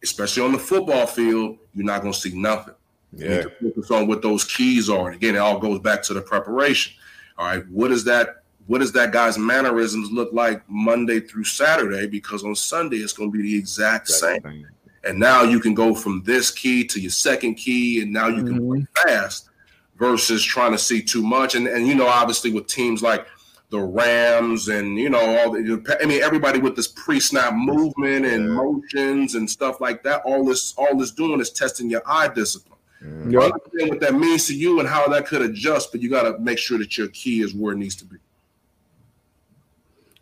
especially 0.02 0.44
on 0.44 0.54
the 0.54 0.60
football 0.60 1.06
field, 1.06 1.58
you're 1.76 1.86
not 1.86 2.02
going 2.02 2.14
to 2.14 2.20
see 2.20 2.36
nothing. 2.36 2.74
Yeah. 3.12 3.28
You 3.28 3.36
need 3.36 3.44
to 3.44 3.50
focus 3.60 3.92
on 3.92 4.08
what 4.08 4.22
those 4.22 4.46
keys 4.46 4.90
are. 4.90 5.08
And 5.08 5.16
again, 5.16 5.36
it 5.36 5.40
all 5.40 5.60
goes 5.60 5.80
back 5.80 6.02
to 6.04 6.14
the 6.14 6.22
preparation. 6.22 6.94
All 7.38 7.46
right. 7.46 7.68
What 7.68 7.92
is 7.92 8.06
that? 8.06 8.44
What 8.68 8.80
does 8.80 8.92
that 8.94 9.12
guy's 9.12 9.38
mannerisms 9.38 10.12
look 10.12 10.32
like 10.32 10.62
Monday 10.70 11.20
through 11.20 11.44
Saturday? 11.44 12.08
Because 12.08 12.44
on 12.44 12.56
Sunday 12.56 12.98
it's 12.98 13.14
going 13.14 13.32
to 13.32 13.38
be 13.38 13.44
the 13.44 13.58
exact 13.58 14.08
same. 14.08 14.42
Thing. 14.42 14.66
And 15.04 15.20
now 15.20 15.44
you 15.44 15.60
can 15.60 15.74
go 15.74 15.96
from 15.96 16.24
this 16.24 16.52
key 16.52 16.86
to 16.88 17.00
your 17.00 17.12
second 17.12 17.56
key, 17.56 18.02
and 18.02 18.12
now 18.12 18.28
you 18.28 18.44
mm-hmm. 18.44 18.54
can 18.54 18.68
play 18.68 18.88
fast 19.04 19.50
versus 19.98 20.44
trying 20.44 20.72
to 20.72 20.78
see 20.78 21.02
too 21.02 21.22
much. 21.22 21.56
And 21.56 21.68
and 21.68 21.88
you 21.88 21.96
know, 21.96 22.08
obviously 22.08 22.52
with 22.52 22.68
teams 22.68 23.02
like 23.02 23.26
the 23.70 23.80
Rams 23.80 24.68
and 24.68 24.98
you 24.98 25.10
know 25.10 25.20
all 25.20 25.52
the 25.52 25.98
I 26.02 26.06
mean 26.06 26.24
everybody 26.24 26.60
with 26.60 26.76
this 26.76 26.88
pre-snap 26.88 27.54
movement 27.54 28.26
and 28.26 28.48
yeah. 28.48 28.54
motions 28.54 29.36
and 29.36 29.50
stuff 29.50 29.80
like 29.80 30.04
that. 30.04 30.22
All 30.26 30.44
this 30.44 30.74
all 30.78 30.98
this 30.98 31.12
doing 31.12 31.40
is 31.40 31.52
testing 31.52 31.90
your 31.90 32.02
eye 32.06 32.30
discipline. 32.30 32.80
Mm-hmm. 33.04 33.32
You 33.32 33.42
understand 33.42 33.90
what 33.90 34.00
that 34.02 34.16
means 34.16 34.48
to 34.48 34.56
you 34.56 34.80
and 34.80 34.90
how 34.90 35.08
that 35.08 35.26
could 35.26 35.42
adjust, 35.42 35.92
but 35.92 36.02
you 36.02 36.10
got 36.10 36.24
to 36.24 36.38
make 36.40 36.58
sure 36.58 36.78
that 36.80 36.98
your 36.98 37.08
key 37.10 37.42
is 37.42 37.54
where 37.54 37.74
it 37.74 37.78
needs 37.78 37.96
to 37.98 38.06
be. 38.06 38.18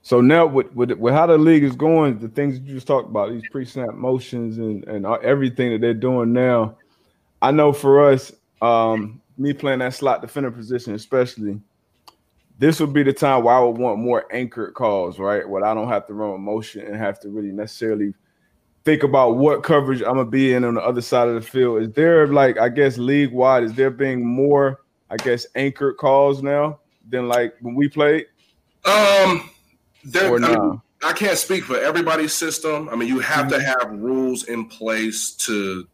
So 0.08 0.22
now, 0.22 0.46
with, 0.46 0.74
with, 0.74 0.94
with 0.94 1.14
how 1.14 1.26
the 1.26 1.38
league 1.38 1.66
is 1.66 1.76
going, 1.76 2.20
the 2.20 2.30
things 2.30 2.60
you 2.60 2.76
just 2.76 2.88
talked 2.88 3.10
about, 3.10 3.30
these 3.30 3.44
pre-snap 3.52 3.94
motions 3.94 4.58
and 4.58 4.86
and 4.86 5.06
everything 5.06 5.74
that 5.74 5.82
they're 5.82 5.94
doing 5.94 6.32
now, 6.32 6.78
I 7.42 7.52
know 7.52 7.74
for 7.74 8.10
us, 8.10 8.32
um, 8.62 9.22
me 9.38 9.52
playing 9.52 9.80
that 9.80 9.96
slot 9.96 10.22
defender 10.22 10.50
position, 10.50 10.96
especially, 10.96 11.60
this 12.58 12.80
would 12.80 12.94
be 12.94 13.04
the 13.04 13.12
time 13.12 13.44
where 13.44 13.56
I 13.56 13.60
would 13.60 13.78
want 13.78 14.00
more 14.00 14.24
anchored 14.32 14.76
calls, 14.76 15.20
right? 15.20 15.48
Where 15.48 15.66
I 15.66 15.74
don't 15.74 15.90
have 15.90 16.08
to 16.08 16.14
run 16.14 16.36
a 16.36 16.38
motion 16.38 16.88
and 16.88 16.96
have 16.96 17.20
to 17.20 17.30
really 17.30 17.52
necessarily 17.52 18.14
think 18.86 19.04
about 19.04 19.36
what 19.36 19.62
coverage 19.62 20.00
I'm 20.00 20.16
gonna 20.16 20.24
be 20.24 20.54
in 20.54 20.64
on 20.64 20.76
the 20.76 20.84
other 20.84 21.02
side 21.02 21.28
of 21.28 21.36
the 21.36 21.42
field. 21.42 21.82
Is 21.82 21.92
there 21.92 22.28
like 22.28 22.58
I 22.58 22.70
guess 22.70 22.98
league 22.98 23.34
wide, 23.34 23.64
is 23.64 23.74
there 23.74 23.92
being 23.92 24.26
more, 24.26 24.80
I 25.10 25.18
guess, 25.18 25.46
anchored 25.56 25.98
calls 25.98 26.42
now 26.42 26.80
than 27.10 27.28
like 27.28 27.56
when 27.60 27.76
we 27.76 27.90
played? 27.90 28.28
Um 28.86 29.50
there, 30.08 30.36
I 30.36 30.40
mean, 30.40 30.82
I 31.04 31.14
can't 31.14 31.38
speak 31.38 31.64
for 31.66 31.78
everybody's 31.78 32.34
system. 32.34 32.90
I 32.90 32.96
mean, 32.96 33.08
you 33.08 33.20
have 33.20 33.48
mm-hmm. 33.48 33.60
to 33.60 33.64
have 33.64 34.00
rules 34.00 34.46
in 34.46 34.66
place 34.68 35.32
to, 35.32 35.88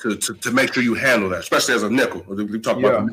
to 0.00 0.16
to 0.16 0.34
to 0.34 0.50
make 0.52 0.72
sure 0.72 0.82
you 0.82 0.94
handle 0.94 1.28
that, 1.30 1.40
especially 1.40 1.74
as 1.74 1.82
a 1.82 1.90
nickel. 1.90 2.22
We 2.28 2.58
talk 2.60 2.78
yeah. 2.78 2.88
about 2.88 3.10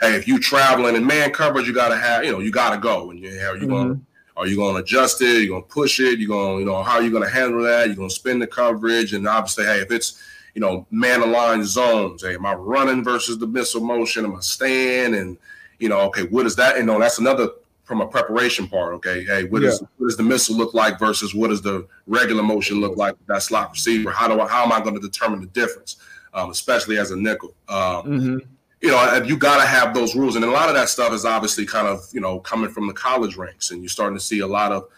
hey, 0.00 0.16
if 0.16 0.26
you're 0.28 0.38
traveling 0.38 0.96
in 0.96 1.06
man 1.06 1.30
coverage, 1.32 1.66
you 1.66 1.74
gotta 1.74 1.96
have, 1.96 2.24
you 2.24 2.32
know, 2.32 2.40
you 2.40 2.50
gotta 2.50 2.78
go. 2.78 3.10
And 3.10 3.20
you 3.20 3.28
are 3.28 3.56
you 3.56 3.66
mm-hmm. 3.66 3.70
gonna 3.70 4.00
are 4.36 4.46
you 4.46 4.56
gonna 4.56 4.78
adjust 4.78 5.20
it? 5.20 5.42
You're 5.42 5.60
gonna 5.60 5.72
push 5.72 6.00
it? 6.00 6.18
you're 6.18 6.28
gonna, 6.28 6.58
you 6.60 6.64
know, 6.64 6.82
how 6.82 6.94
are 6.94 7.02
you 7.02 7.10
gonna 7.10 7.28
handle 7.28 7.62
that? 7.62 7.86
You're 7.86 7.96
gonna 7.96 8.10
spin 8.10 8.38
the 8.38 8.46
coverage? 8.46 9.12
And 9.14 9.26
obviously, 9.26 9.64
hey, 9.64 9.80
if 9.80 9.90
it's 9.90 10.22
you 10.54 10.60
know, 10.60 10.86
man 10.90 11.22
aligned 11.22 11.66
zones, 11.66 12.22
hey, 12.22 12.34
am 12.34 12.44
I 12.44 12.54
running 12.54 13.02
versus 13.02 13.38
the 13.38 13.46
missile 13.46 13.80
motion? 13.80 14.24
Am 14.24 14.36
I 14.36 14.40
staying? 14.40 15.14
And 15.14 15.38
you 15.78 15.88
know, 15.88 16.00
okay, 16.02 16.24
what 16.24 16.46
is 16.46 16.56
that? 16.56 16.76
And 16.76 16.86
you 16.86 16.92
know, 16.92 17.00
that's 17.00 17.18
another 17.18 17.48
from 17.92 18.00
a 18.00 18.06
preparation 18.06 18.66
part. 18.66 18.94
Okay, 18.94 19.22
hey, 19.24 19.44
what, 19.44 19.60
yeah. 19.60 19.68
is, 19.68 19.80
what 19.98 20.06
does 20.06 20.16
the 20.16 20.22
missile 20.22 20.56
look 20.56 20.72
like 20.72 20.98
versus 20.98 21.34
what 21.34 21.48
does 21.48 21.60
the 21.60 21.86
regular 22.06 22.42
motion 22.42 22.80
look 22.80 22.96
like? 22.96 23.14
That 23.26 23.42
slot 23.42 23.72
receiver. 23.72 24.10
How 24.10 24.28
do 24.28 24.40
I, 24.40 24.48
how 24.48 24.64
am 24.64 24.72
I 24.72 24.80
going 24.80 24.94
to 24.94 25.00
determine 25.00 25.40
the 25.40 25.46
difference? 25.48 25.96
Um, 26.32 26.50
especially 26.50 26.96
as 26.96 27.10
a 27.10 27.16
nickel. 27.16 27.54
Um, 27.68 27.76
mm-hmm 27.76 28.38
you 28.82 28.88
know, 28.88 29.22
you 29.24 29.36
got 29.36 29.60
to 29.60 29.66
have 29.66 29.94
those 29.94 30.16
rules. 30.16 30.34
And 30.34 30.44
a 30.44 30.50
lot 30.50 30.68
of 30.68 30.74
that 30.74 30.88
stuff 30.88 31.12
is 31.12 31.24
obviously 31.24 31.64
kind 31.64 31.86
of, 31.86 32.04
you 32.12 32.20
know, 32.20 32.40
coming 32.40 32.68
from 32.68 32.88
the 32.88 32.92
college 32.92 33.36
ranks. 33.36 33.70
And 33.70 33.80
you're 33.80 33.88
starting 33.88 34.18
to 34.18 34.24
see 34.24 34.40
a 34.40 34.46
lot 34.46 34.72
of, 34.72 34.88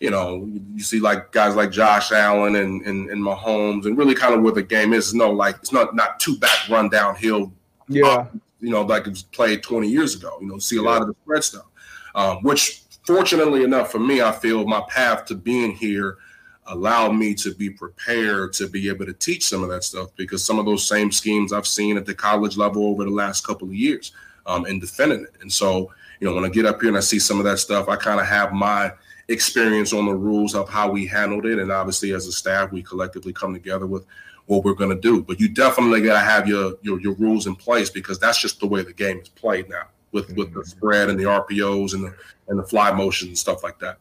you 0.00 0.10
know, 0.10 0.48
you 0.74 0.82
see 0.82 0.98
like 0.98 1.30
guys 1.30 1.54
like 1.54 1.70
Josh 1.70 2.10
Allen 2.10 2.56
and, 2.56 2.80
and, 2.86 3.10
and 3.10 3.22
Mahomes 3.22 3.84
and 3.84 3.98
really 3.98 4.14
kind 4.14 4.34
of 4.34 4.40
where 4.40 4.54
the 4.54 4.62
game 4.62 4.94
is. 4.94 5.12
No, 5.12 5.30
like 5.30 5.56
it's 5.56 5.72
not 5.72 5.94
not 5.94 6.18
two 6.20 6.38
back 6.38 6.70
run 6.70 6.88
downhill. 6.88 7.52
Yeah. 7.86 8.06
Up, 8.06 8.34
you 8.60 8.70
know, 8.70 8.80
like 8.80 9.06
it 9.06 9.10
was 9.10 9.24
played 9.24 9.62
20 9.62 9.88
years 9.88 10.14
ago. 10.14 10.38
You 10.40 10.46
know, 10.46 10.58
see 10.58 10.78
a 10.78 10.82
yeah. 10.82 10.88
lot 10.88 11.02
of 11.02 11.08
the 11.08 11.14
spread 11.22 11.44
stuff, 11.44 11.66
um, 12.14 12.42
which 12.42 12.82
fortunately 13.06 13.64
enough 13.64 13.90
for 13.90 13.98
me, 13.98 14.22
I 14.22 14.32
feel 14.32 14.66
my 14.66 14.82
path 14.88 15.26
to 15.26 15.34
being 15.34 15.72
here– 15.72 16.18
allowed 16.66 17.12
me 17.12 17.34
to 17.34 17.54
be 17.54 17.70
prepared 17.70 18.52
to 18.54 18.68
be 18.68 18.88
able 18.88 19.04
to 19.06 19.12
teach 19.12 19.44
some 19.44 19.62
of 19.62 19.68
that 19.68 19.84
stuff 19.84 20.10
because 20.16 20.44
some 20.44 20.58
of 20.58 20.64
those 20.64 20.86
same 20.86 21.12
schemes 21.12 21.52
I've 21.52 21.66
seen 21.66 21.96
at 21.96 22.06
the 22.06 22.14
college 22.14 22.56
level 22.56 22.86
over 22.86 23.04
the 23.04 23.10
last 23.10 23.46
couple 23.46 23.68
of 23.68 23.74
years 23.74 24.12
um, 24.46 24.64
and 24.64 24.80
defending 24.80 25.22
it. 25.22 25.34
And 25.40 25.52
so, 25.52 25.92
you 26.20 26.28
know, 26.28 26.34
when 26.34 26.44
I 26.44 26.48
get 26.48 26.66
up 26.66 26.80
here 26.80 26.88
and 26.88 26.96
I 26.96 27.00
see 27.00 27.18
some 27.18 27.38
of 27.38 27.44
that 27.44 27.58
stuff, 27.58 27.88
I 27.88 27.96
kind 27.96 28.20
of 28.20 28.26
have 28.26 28.52
my 28.52 28.92
experience 29.28 29.92
on 29.92 30.06
the 30.06 30.14
rules 30.14 30.54
of 30.54 30.68
how 30.68 30.90
we 30.90 31.06
handled 31.06 31.46
it. 31.46 31.58
And 31.58 31.70
obviously, 31.70 32.12
as 32.12 32.26
a 32.26 32.32
staff, 32.32 32.72
we 32.72 32.82
collectively 32.82 33.32
come 33.32 33.52
together 33.52 33.86
with 33.86 34.06
what 34.46 34.64
we're 34.64 34.74
going 34.74 34.90
to 34.94 35.00
do. 35.00 35.22
But 35.22 35.40
you 35.40 35.48
definitely 35.48 36.02
got 36.02 36.14
to 36.14 36.26
have 36.26 36.48
your, 36.48 36.74
your, 36.82 37.00
your 37.00 37.14
rules 37.14 37.46
in 37.46 37.56
place 37.56 37.90
because 37.90 38.18
that's 38.18 38.40
just 38.40 38.60
the 38.60 38.66
way 38.66 38.82
the 38.82 38.92
game 38.92 39.18
is 39.18 39.28
played 39.28 39.68
now 39.68 39.84
with 40.14 40.34
with 40.36 40.54
the 40.54 40.64
spread 40.64 41.10
and 41.10 41.20
the 41.20 41.24
RPOs 41.24 41.92
and 41.92 42.04
the 42.04 42.14
and 42.48 42.58
the 42.58 42.64
fly 42.64 42.92
motions 42.92 43.28
and 43.28 43.38
stuff 43.38 43.62
like 43.62 43.78
that. 43.80 43.98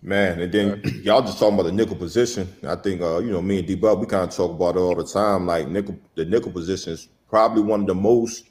Man, 0.00 0.40
and 0.40 0.52
then 0.52 0.80
y'all 1.02 1.20
just 1.20 1.38
talking 1.38 1.54
about 1.54 1.64
the 1.64 1.72
nickel 1.72 1.96
position. 1.96 2.48
I 2.66 2.76
think 2.76 3.02
uh, 3.02 3.18
you 3.18 3.32
know, 3.32 3.42
me 3.42 3.58
and 3.58 3.66
D 3.66 3.74
Bub, 3.74 4.00
we 4.00 4.06
kind 4.06 4.24
of 4.24 4.34
talk 4.34 4.52
about 4.52 4.76
it 4.76 4.78
all 4.78 4.94
the 4.94 5.04
time. 5.04 5.46
Like 5.46 5.68
nickel, 5.68 5.98
the 6.14 6.24
nickel 6.24 6.52
position 6.52 6.92
is 6.94 7.08
probably 7.28 7.62
one 7.62 7.82
of 7.82 7.86
the 7.88 7.94
most 7.94 8.44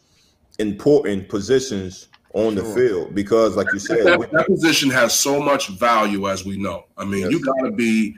important 0.59 1.29
positions 1.29 2.09
on 2.33 2.55
sure. 2.55 2.63
the 2.63 2.73
field 2.73 3.15
because, 3.15 3.55
like 3.55 3.71
you 3.71 3.79
said, 3.79 4.05
that, 4.05 4.31
that, 4.31 4.47
position 4.47 4.89
has 4.89 5.17
so 5.17 5.41
much 5.41 5.69
value, 5.69 6.27
as 6.27 6.45
we 6.45 6.57
know. 6.57 6.85
I 6.97 7.05
mean, 7.05 7.21
yes. 7.21 7.31
you 7.31 7.43
got 7.43 7.61
to 7.63 7.71
be, 7.71 8.15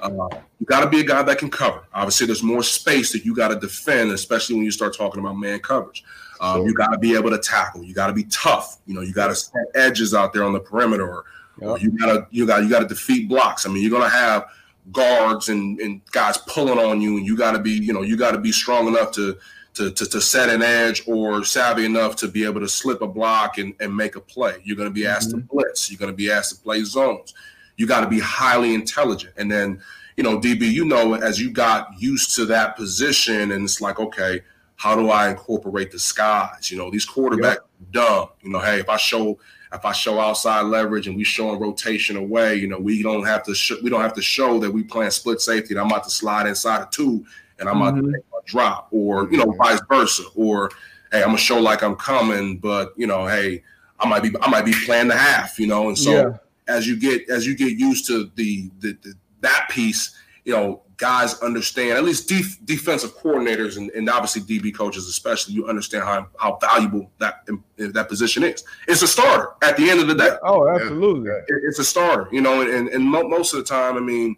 uh, 0.00 0.28
you 0.58 0.66
got 0.66 0.80
to 0.80 0.88
be 0.88 1.00
a 1.00 1.04
guy 1.04 1.22
that 1.22 1.38
can 1.38 1.50
cover. 1.50 1.86
Obviously, 1.92 2.26
there's 2.26 2.42
more 2.42 2.62
space 2.62 3.12
that 3.12 3.24
you 3.24 3.34
got 3.34 3.48
to 3.48 3.56
defend, 3.56 4.10
especially 4.12 4.56
when 4.56 4.64
you 4.64 4.70
start 4.70 4.96
talking 4.96 5.20
about 5.20 5.34
man 5.34 5.60
coverage. 5.60 6.02
Um. 6.40 6.66
You 6.66 6.74
got 6.74 6.88
to 6.88 6.98
be 6.98 7.14
able 7.14 7.30
to 7.30 7.38
tackle. 7.38 7.84
You 7.84 7.94
got 7.94 8.08
to 8.08 8.12
be 8.12 8.24
tough. 8.24 8.78
You 8.86 8.94
know, 8.94 9.02
you 9.02 9.12
got 9.12 9.28
to 9.28 9.34
set 9.34 9.66
edges 9.74 10.14
out 10.14 10.32
there 10.32 10.42
on 10.42 10.52
the 10.52 10.60
perimeter. 10.60 11.24
Yep. 11.60 11.82
You 11.82 11.90
gotta 11.98 12.26
you 12.30 12.46
got 12.46 12.62
you 12.62 12.70
gotta 12.70 12.88
defeat 12.88 13.28
blocks. 13.28 13.66
I 13.66 13.68
mean, 13.68 13.82
you're 13.82 13.90
gonna 13.90 14.08
have 14.08 14.46
guards 14.92 15.48
and, 15.48 15.78
and 15.80 16.00
guys 16.10 16.38
pulling 16.38 16.78
on 16.78 17.00
you, 17.00 17.18
and 17.18 17.26
you 17.26 17.36
gotta 17.36 17.58
be, 17.58 17.72
you 17.72 17.92
know, 17.92 18.02
you 18.02 18.16
gotta 18.16 18.38
be 18.38 18.52
strong 18.52 18.88
enough 18.88 19.12
to 19.12 19.36
to, 19.74 19.90
to, 19.90 20.06
to 20.06 20.20
set 20.20 20.48
an 20.48 20.62
edge 20.62 21.02
or 21.06 21.44
savvy 21.44 21.84
enough 21.84 22.16
to 22.16 22.28
be 22.28 22.44
able 22.44 22.60
to 22.60 22.68
slip 22.68 23.02
a 23.02 23.06
block 23.06 23.58
and, 23.58 23.74
and 23.78 23.94
make 23.94 24.16
a 24.16 24.20
play. 24.20 24.56
You're 24.64 24.76
gonna 24.76 24.90
be 24.90 25.06
asked 25.06 25.30
mm-hmm. 25.30 25.40
to 25.40 25.54
blitz, 25.54 25.90
you're 25.90 25.98
gonna 25.98 26.12
be 26.12 26.30
asked 26.30 26.56
to 26.56 26.62
play 26.62 26.82
zones. 26.82 27.34
You 27.76 27.86
gotta 27.86 28.08
be 28.08 28.20
highly 28.20 28.74
intelligent. 28.74 29.34
And 29.36 29.50
then, 29.50 29.80
you 30.16 30.24
know, 30.24 30.40
DB, 30.40 30.70
you 30.72 30.84
know, 30.84 31.14
as 31.14 31.40
you 31.40 31.50
got 31.50 31.88
used 32.00 32.34
to 32.36 32.46
that 32.46 32.76
position, 32.76 33.52
and 33.52 33.64
it's 33.64 33.80
like, 33.80 34.00
okay, 34.00 34.40
how 34.80 34.96
do 34.96 35.10
I 35.10 35.28
incorporate 35.28 35.90
the 35.90 35.98
skies? 35.98 36.70
You 36.70 36.78
know, 36.78 36.90
these 36.90 37.06
quarterbacks 37.06 37.42
yep. 37.42 37.90
dumb. 37.90 38.28
You 38.40 38.48
know, 38.48 38.60
hey, 38.60 38.80
if 38.80 38.88
I 38.88 38.96
show 38.96 39.38
if 39.74 39.84
I 39.84 39.92
show 39.92 40.18
outside 40.18 40.62
leverage 40.62 41.06
and 41.06 41.14
we 41.14 41.22
showing 41.22 41.60
rotation 41.60 42.16
away, 42.16 42.56
you 42.56 42.66
know, 42.66 42.78
we 42.78 43.02
don't 43.02 43.26
have 43.26 43.42
to 43.42 43.54
sh- 43.54 43.82
we 43.82 43.90
don't 43.90 44.00
have 44.00 44.14
to 44.14 44.22
show 44.22 44.58
that 44.58 44.70
we 44.70 44.82
playing 44.82 45.10
split 45.10 45.42
safety. 45.42 45.74
And 45.74 45.80
I'm 45.80 45.88
about 45.88 46.04
to 46.04 46.10
slide 46.10 46.46
inside 46.46 46.80
of 46.80 46.88
two, 46.88 47.26
and 47.58 47.68
I'm 47.68 47.74
mm-hmm. 47.74 47.82
about 47.82 47.96
to 47.96 48.02
mm-hmm. 48.04 48.12
make 48.12 48.22
a 48.22 48.46
drop, 48.46 48.88
or 48.90 49.30
you 49.30 49.36
know, 49.36 49.52
vice 49.52 49.82
versa, 49.86 50.22
or 50.34 50.70
hey, 51.12 51.18
I'm 51.18 51.28
gonna 51.28 51.36
show 51.36 51.60
like 51.60 51.82
I'm 51.82 51.96
coming, 51.96 52.56
but 52.56 52.94
you 52.96 53.06
know, 53.06 53.26
hey, 53.26 53.62
I 53.98 54.08
might 54.08 54.22
be 54.22 54.30
I 54.40 54.48
might 54.48 54.64
be 54.64 54.74
playing 54.86 55.08
the 55.08 55.16
half, 55.16 55.58
you 55.58 55.66
know, 55.66 55.88
and 55.88 55.98
so 55.98 56.10
yeah. 56.10 56.36
as 56.74 56.88
you 56.88 56.98
get 56.98 57.28
as 57.28 57.46
you 57.46 57.54
get 57.54 57.76
used 57.76 58.06
to 58.06 58.30
the, 58.34 58.70
the, 58.78 58.96
the 59.02 59.14
that 59.42 59.68
piece, 59.70 60.16
you 60.46 60.54
know, 60.54 60.80
guys 61.00 61.40
understand, 61.40 61.96
at 61.96 62.04
least 62.04 62.28
def- 62.28 62.58
defensive 62.66 63.16
coordinators 63.16 63.78
and, 63.78 63.90
and, 63.90 64.08
obviously 64.10 64.42
DB 64.42 64.72
coaches, 64.72 65.08
especially, 65.08 65.54
you 65.54 65.66
understand 65.66 66.04
how, 66.04 66.28
how 66.38 66.58
valuable 66.60 67.10
that 67.18 67.46
that 67.78 68.06
position 68.08 68.44
is. 68.44 68.62
It's 68.86 69.00
a 69.00 69.08
starter 69.08 69.48
at 69.62 69.78
the 69.78 69.88
end 69.88 70.00
of 70.00 70.08
the 70.08 70.14
day. 70.14 70.36
Oh, 70.42 70.68
absolutely. 70.68 71.30
It's 71.48 71.78
a 71.78 71.84
starter, 71.84 72.28
you 72.30 72.42
know, 72.42 72.60
and, 72.60 72.88
and 72.88 73.02
most 73.02 73.54
of 73.54 73.60
the 73.60 73.64
time, 73.64 73.96
I 73.96 74.00
mean, 74.00 74.36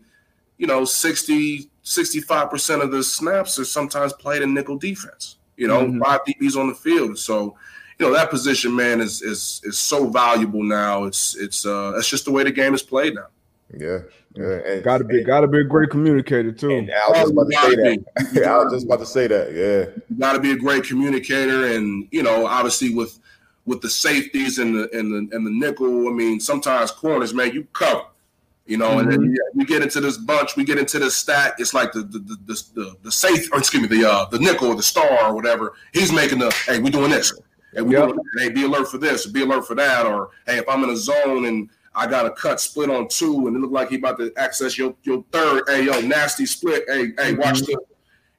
you 0.57 0.69
know, 0.69 0.85
60, 0.85 1.69
65% 1.85 2.83
of 2.83 2.93
the 2.93 3.03
snaps 3.03 3.59
are 3.59 3.65
sometimes 3.65 4.13
played 4.13 4.43
in 4.43 4.55
nickel 4.55 4.79
defense, 4.79 5.39
you 5.57 5.67
know, 5.67 5.85
mm-hmm. 5.85 6.01
five 6.01 6.21
DBs 6.25 6.57
on 6.57 6.69
the 6.69 6.75
field. 6.75 7.19
So, 7.19 7.57
you 7.99 8.07
know, 8.07 8.13
that 8.15 8.31
position, 8.31 8.75
man, 8.75 9.01
is 9.01 9.23
is 9.23 9.61
is 9.65 9.79
so 9.79 10.09
valuable 10.09 10.63
now. 10.63 11.05
It's 11.05 11.37
it's 11.37 11.67
uh 11.67 11.93
it's 11.97 12.09
just 12.09 12.25
the 12.25 12.33
way 12.33 12.43
the 12.43 12.51
game 12.51 12.75
is 12.75 12.83
played 12.83 13.15
now. 13.15 13.27
Yeah. 13.77 13.99
Yeah, 14.35 14.79
got 14.81 14.99
to 14.99 15.05
be 15.05 15.23
got 15.23 15.41
to 15.41 15.49
be 15.49 15.59
a 15.59 15.65
great 15.65 15.91
communicator 15.91 16.53
too. 16.53 16.71
And 16.71 16.91
I 16.91 17.09
was 17.11 17.19
just 17.19 17.33
about 17.33 17.51
to 17.51 17.57
say 17.57 17.75
that. 17.77 18.47
I 18.49 18.57
was 18.65 18.73
just 18.73 18.87
about 18.87 18.99
to 19.01 19.07
say 19.07 19.27
that. 19.27 19.53
Yeah, 19.53 20.03
you 20.09 20.17
got 20.19 20.33
to 20.33 20.41
be 20.41 20.53
a 20.53 20.57
great 20.57 20.85
communicator, 20.85 21.67
and 21.67 22.09
you 22.11 22.23
know, 22.23 22.47
obviously 22.47 22.95
with 22.95 23.19
with 23.67 23.83
the 23.83 23.91
safeties 23.91 24.59
and 24.59 24.75
the 24.75 24.89
and 24.99 25.13
the 25.13 25.37
and 25.37 25.47
the 25.47 25.51
nickel. 25.51 26.09
I 26.09 26.13
mean, 26.13 26.41
sometimes 26.41 26.91
corners, 26.91 27.35
man, 27.35 27.53
you 27.53 27.65
cover. 27.73 28.05
You 28.65 28.79
know, 28.79 28.91
mm-hmm. 28.91 29.01
and 29.01 29.13
then 29.13 29.21
mm-hmm. 29.21 29.31
yeah, 29.33 29.51
we 29.55 29.65
get 29.65 29.83
into 29.83 30.01
this 30.01 30.17
bunch, 30.17 30.57
we 30.57 30.65
get 30.65 30.79
into 30.79 30.99
the 30.99 31.11
stack. 31.11 31.55
It's 31.59 31.75
like 31.75 31.93
the 31.93 32.03
the 32.03 32.19
the 32.21 32.37
the, 32.47 32.65
the, 32.75 32.97
the 33.03 33.13
safe, 33.13 33.53
or 33.53 33.59
excuse 33.59 33.83
me, 33.83 33.99
the 33.99 34.09
uh 34.09 34.25
the 34.27 34.39
nickel 34.39 34.69
or 34.69 34.77
the 34.77 34.83
star 34.83 35.25
or 35.25 35.35
whatever. 35.35 35.75
He's 35.93 36.13
making 36.13 36.39
the 36.39 36.51
hey, 36.67 36.79
we 36.79 36.89
doing 36.89 37.11
this. 37.11 37.39
Hey, 37.75 37.83
we 37.83 37.95
yep. 37.95 38.09
doing, 38.09 38.21
hey, 38.39 38.51
be 38.51 38.65
alert 38.65 38.89
for 38.89 38.99
this, 38.99 39.27
be 39.27 39.43
alert 39.43 39.67
for 39.67 39.75
that, 39.75 40.07
or 40.07 40.31
hey, 40.47 40.59
if 40.59 40.69
I'm 40.69 40.85
in 40.85 40.91
a 40.91 40.97
zone 40.97 41.47
and 41.47 41.71
I 41.95 42.07
got 42.07 42.27
a 42.27 42.31
cut 42.31 42.61
split 42.61 42.91
on 42.91 43.09
two, 43.09 43.47
and 43.47 43.57
it 43.57 43.61
looked 43.61 43.73
like 43.73 43.91
he 43.91 43.97
about 43.97 44.19
to 44.19 44.33
access 44.37 44.79
your 44.79 44.95
your 45.03 45.25
third. 45.33 45.65
Hey, 45.67 45.85
yo, 45.85 46.01
nasty 46.01 46.47
split. 46.47 46.85
Hey, 46.89 47.13
hey, 47.19 47.35
watch 47.35 47.57
mm-hmm. 47.57 47.67
the. 47.67 47.79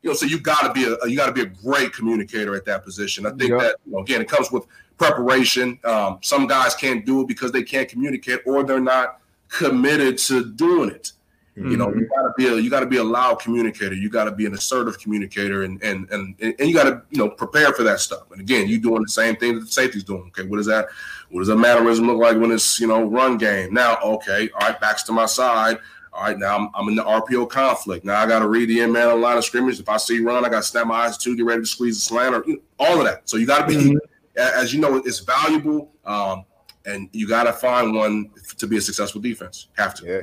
You 0.01 0.09
know, 0.09 0.15
so 0.15 0.25
you 0.25 0.39
got 0.39 0.61
to 0.67 0.73
be 0.73 0.83
a 0.83 1.07
you 1.07 1.15
got 1.15 1.27
to 1.27 1.31
be 1.31 1.41
a 1.41 1.45
great 1.45 1.93
communicator 1.93 2.55
at 2.55 2.65
that 2.65 2.83
position. 2.83 3.25
I 3.25 3.29
think 3.29 3.51
yep. 3.51 3.59
that 3.59 3.75
you 3.85 3.93
know, 3.93 3.99
again, 3.99 4.21
it 4.21 4.27
comes 4.27 4.51
with 4.51 4.65
preparation. 4.97 5.79
Um, 5.85 6.19
some 6.21 6.45
guys 6.45 6.75
can't 6.75 7.05
do 7.05 7.21
it 7.21 7.27
because 7.27 7.51
they 7.51 7.63
can't 7.63 7.87
communicate 7.87 8.41
or 8.45 8.63
they're 8.63 8.81
not 8.81 9.21
committed 9.47 10.17
to 10.17 10.51
doing 10.51 10.89
it. 10.89 11.13
Mm-hmm. 11.57 11.71
You 11.71 11.77
know, 11.77 11.89
you 11.89 12.01
mm-hmm. 12.01 12.15
gotta 12.15 12.33
be 12.35 12.47
a 12.47 12.55
you 12.55 12.69
gotta 12.69 12.87
be 12.87 12.97
a 12.97 13.03
loud 13.03 13.39
communicator. 13.39 13.93
You 13.93 14.09
gotta 14.09 14.31
be 14.31 14.47
an 14.47 14.55
assertive 14.55 14.99
communicator, 14.99 15.63
and 15.63 15.81
and 15.83 16.09
and 16.09 16.35
and 16.39 16.67
you 16.67 16.73
gotta 16.73 17.03
you 17.11 17.17
know 17.19 17.29
prepare 17.29 17.71
for 17.73 17.83
that 17.83 17.99
stuff. 17.99 18.23
And 18.31 18.41
again, 18.41 18.67
you 18.67 18.79
doing 18.79 19.03
the 19.03 19.09
same 19.09 19.35
thing 19.35 19.55
that 19.55 19.65
the 19.65 19.71
safety's 19.71 20.03
doing. 20.03 20.31
Okay, 20.35 20.47
what 20.47 20.59
is 20.59 20.65
that? 20.65 20.87
What 21.29 21.41
does 21.41 21.49
a 21.49 21.55
mannerism 21.55 22.07
look 22.07 22.17
like 22.17 22.37
when 22.37 22.51
it's 22.51 22.79
you 22.79 22.87
know 22.87 23.03
run 23.03 23.37
game? 23.37 23.71
Now, 23.71 23.97
okay, 24.03 24.49
all 24.55 24.67
right, 24.67 24.81
backs 24.81 25.03
to 25.03 25.11
my 25.11 25.27
side. 25.27 25.77
All 26.11 26.23
right, 26.23 26.37
now 26.37 26.57
I'm, 26.57 26.69
I'm 26.75 26.87
in 26.89 26.95
the 26.95 27.03
RPO 27.03 27.49
conflict. 27.49 28.05
Now 28.05 28.19
I 28.19 28.27
got 28.27 28.39
to 28.39 28.47
read 28.47 28.69
the 28.69 28.81
end 28.81 28.93
man 28.93 29.09
on 29.09 29.21
line 29.21 29.37
of 29.37 29.45
scrimmage. 29.45 29.79
If 29.79 29.89
I 29.89 29.97
see 29.97 30.19
run, 30.19 30.45
I 30.45 30.49
got 30.49 30.57
to 30.57 30.63
snap 30.63 30.85
my 30.87 31.05
eyes 31.05 31.17
to 31.17 31.35
get 31.35 31.45
ready 31.45 31.61
to 31.61 31.67
squeeze 31.67 31.95
the 31.95 32.01
slant 32.01 32.35
or 32.35 32.43
you 32.45 32.53
know, 32.53 32.61
all 32.79 32.99
of 32.99 33.05
that. 33.05 33.27
So 33.27 33.37
you 33.37 33.47
got 33.47 33.67
to 33.67 33.67
be, 33.67 33.83
mm-hmm. 33.83 33.97
as 34.37 34.73
you 34.73 34.79
know, 34.79 34.97
it's 34.97 35.19
valuable, 35.19 35.91
um, 36.05 36.45
and 36.85 37.09
you 37.13 37.27
got 37.27 37.43
to 37.43 37.53
find 37.53 37.95
one 37.95 38.31
to 38.57 38.67
be 38.67 38.77
a 38.77 38.81
successful 38.81 39.21
defense. 39.21 39.69
Have 39.77 39.95
to. 39.95 40.05
Yeah, 40.05 40.21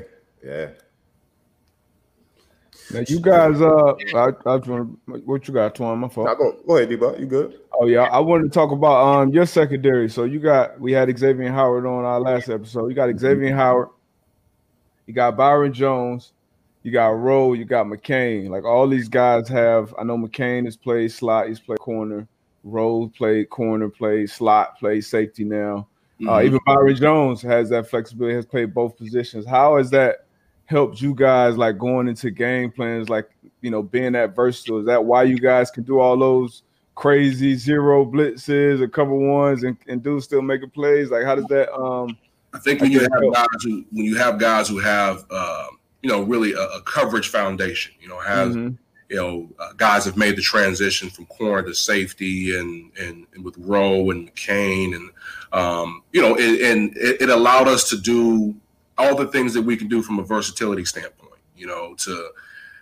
yeah. 0.49 0.68
Now 2.93 3.05
you 3.07 3.20
guys, 3.20 3.61
uh, 3.61 3.95
I, 4.14 4.30
I 4.47 4.57
want 4.57 4.99
what 5.26 5.47
you 5.47 5.55
got, 5.55 5.74
Twan? 5.76 5.99
My 5.99 6.09
fault. 6.09 6.26
Now 6.26 6.34
go, 6.34 6.57
go 6.66 6.76
ahead, 6.76 6.88
D-Bot. 6.88 7.20
You 7.20 7.26
good? 7.26 7.61
Oh 7.72 7.86
yeah, 7.86 8.03
I 8.03 8.18
wanted 8.18 8.45
to 8.45 8.51
talk 8.51 8.72
about 8.72 9.20
um 9.22 9.28
your 9.28 9.47
secondary. 9.47 10.09
So 10.09 10.24
you 10.24 10.41
got 10.41 10.80
we 10.80 10.91
had 10.93 11.09
Xavien 11.11 11.53
Howard 11.53 11.86
on 11.86 12.05
our 12.05 12.20
last 12.20 12.49
episode. 12.49 12.88
You 12.88 12.95
got. 12.95 13.11
Xavien 13.11 13.55
Howard, 13.55 13.88
you 15.07 15.12
got 15.12 15.36
Byron 15.36 15.72
Jones, 15.72 16.32
you 16.82 16.91
got 16.91 17.09
Rowe, 17.09 17.53
you 17.53 17.64
got 17.64 17.86
McCain. 17.86 18.49
Like 18.49 18.64
all 18.64 18.88
these 18.88 19.09
guys 19.09 19.49
have. 19.49 19.95
I 19.99 20.05
know 20.05 20.16
McCain 20.16 20.64
has 20.64 20.76
played 20.76 21.12
slot, 21.12 21.49
he's 21.49 21.61
played 21.61 21.80
corner. 21.80 22.26
Rowe 22.64 23.11
played 23.16 23.51
corner, 23.51 23.88
played 23.88 24.30
slot, 24.30 24.78
played 24.78 25.05
safety 25.05 25.45
now. 25.45 25.86
Uh, 26.20 26.22
mm-hmm. 26.22 26.28
Uh, 26.28 26.43
even 26.43 26.61
Byron 26.66 26.97
Jones 26.97 27.43
has 27.43 27.70
that 27.70 27.88
flexibility, 27.88 28.36
has 28.36 28.47
played 28.47 28.74
both 28.74 28.97
positions. 28.97 29.47
How 29.47 29.76
is 29.78 29.91
that? 29.91 30.26
Helped 30.71 31.03
you 31.03 31.12
guys 31.12 31.59
like 31.59 31.77
going 31.77 32.07
into 32.07 32.31
game 32.31 32.71
plans, 32.71 33.09
like 33.09 33.29
you 33.61 33.71
know, 33.71 33.83
being 33.83 34.12
that 34.12 34.37
versatile? 34.37 34.79
Is 34.79 34.87
that 34.87 35.05
why 35.05 35.25
you 35.25 35.37
guys 35.37 35.71
can 35.71 35.83
do 35.83 35.99
all 35.99 36.16
those 36.16 36.62
crazy 36.95 37.57
zero 37.57 38.07
blitzes, 38.07 38.81
a 38.81 38.89
couple 38.89 39.18
ones, 39.18 39.64
and, 39.64 39.77
and 39.89 40.03
do 40.03 40.21
still 40.21 40.43
making 40.43 40.71
plays? 40.71 41.11
Like, 41.11 41.25
how 41.25 41.35
does 41.35 41.47
that? 41.47 41.75
Um, 41.75 42.16
I 42.55 42.61
think 42.61 42.81
when 42.81 42.93
you 42.93 43.01
have 43.01 43.11
help? 43.21 43.35
guys 43.35 43.62
who 43.62 43.85
when 43.91 44.05
you 44.05 44.16
have 44.16 44.39
guys 44.39 44.68
who 44.68 44.79
have 44.79 45.27
uh, 45.31 45.66
you 46.03 46.09
know 46.09 46.23
really 46.23 46.53
a, 46.53 46.62
a, 46.62 46.83
coverage 46.83 47.29
foundation, 47.29 47.93
you 48.01 48.09
know, 48.09 48.21
has 48.21 48.55
mm-hmm. 48.55 48.77
you 49.09 49.16
know 49.16 49.49
uh, 49.59 49.73
guys 49.77 50.05
have 50.05 50.16
made 50.16 50.37
the 50.37 50.43
transition 50.43 51.11
from 51.11 51.27
corner 51.27 51.66
to 51.66 51.75
safety, 51.75 52.57
and 52.57 52.93
and, 52.97 53.27
and 53.35 53.45
with 53.45 53.57
Rowe 53.59 54.11
and 54.11 54.33
McCain, 54.33 54.95
and 54.95 55.11
um, 55.53 56.05
you 56.12 56.23
know, 56.23 56.37
it, 56.37 56.61
and 56.62 56.97
it, 56.97 57.23
it 57.23 57.29
allowed 57.29 57.66
us 57.66 57.89
to 57.91 57.99
do 57.99 58.55
all 59.01 59.16
the 59.16 59.26
things 59.26 59.55
that 59.55 59.62
we 59.62 59.76
can 59.76 59.88
do 59.88 60.03
from 60.03 60.18
a 60.18 60.22
versatility 60.22 60.84
standpoint. 60.84 61.40
You 61.57 61.66
know, 61.66 61.94
to 61.94 62.30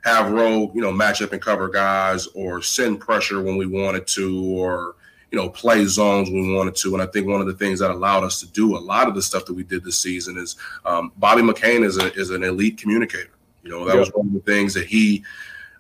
have 0.05 0.31
Rowe, 0.31 0.71
you 0.75 0.81
know, 0.81 0.93
match 0.93 1.23
up 1.23 1.33
and 1.33 1.43
cover 1.43 1.69
guys, 1.69 2.27
or 2.29 2.63
send 2.63 3.01
pressure 3.01 3.43
when 3.43 3.57
we 3.57 3.67
wanted 3.67 4.07
to, 4.09 4.45
or 4.45 4.97
you 5.31 5.39
know, 5.39 5.49
play 5.49 5.85
zones 5.85 6.31
when 6.31 6.49
we 6.49 6.55
wanted 6.55 6.75
to. 6.77 6.95
And 6.95 7.03
I 7.03 7.07
think 7.07 7.27
one 7.27 7.41
of 7.41 7.47
the 7.47 7.55
things 7.55 7.81
that 7.81 7.91
allowed 7.91 8.25
us 8.25 8.41
to 8.41 8.47
do 8.47 8.77
a 8.77 8.79
lot 8.79 9.09
of 9.09 9.15
the 9.15 9.23
stuff 9.23 9.45
that 9.47 9.53
we 9.53 9.63
did 9.63 9.85
this 9.85 9.99
season 9.99 10.39
is 10.39 10.57
um, 10.87 11.13
Bobby 11.17 11.43
McCain 11.43 11.85
is 11.85 11.99
a, 11.99 12.13
is 12.15 12.31
an 12.31 12.43
elite 12.43 12.79
communicator. 12.79 13.31
You 13.63 13.71
know, 13.71 13.85
that 13.85 13.97
yep. 13.97 14.01
was 14.01 14.11
one 14.15 14.29
of 14.29 14.33
the 14.33 14.41
things 14.41 14.75
that 14.75 14.87
he. 14.87 15.25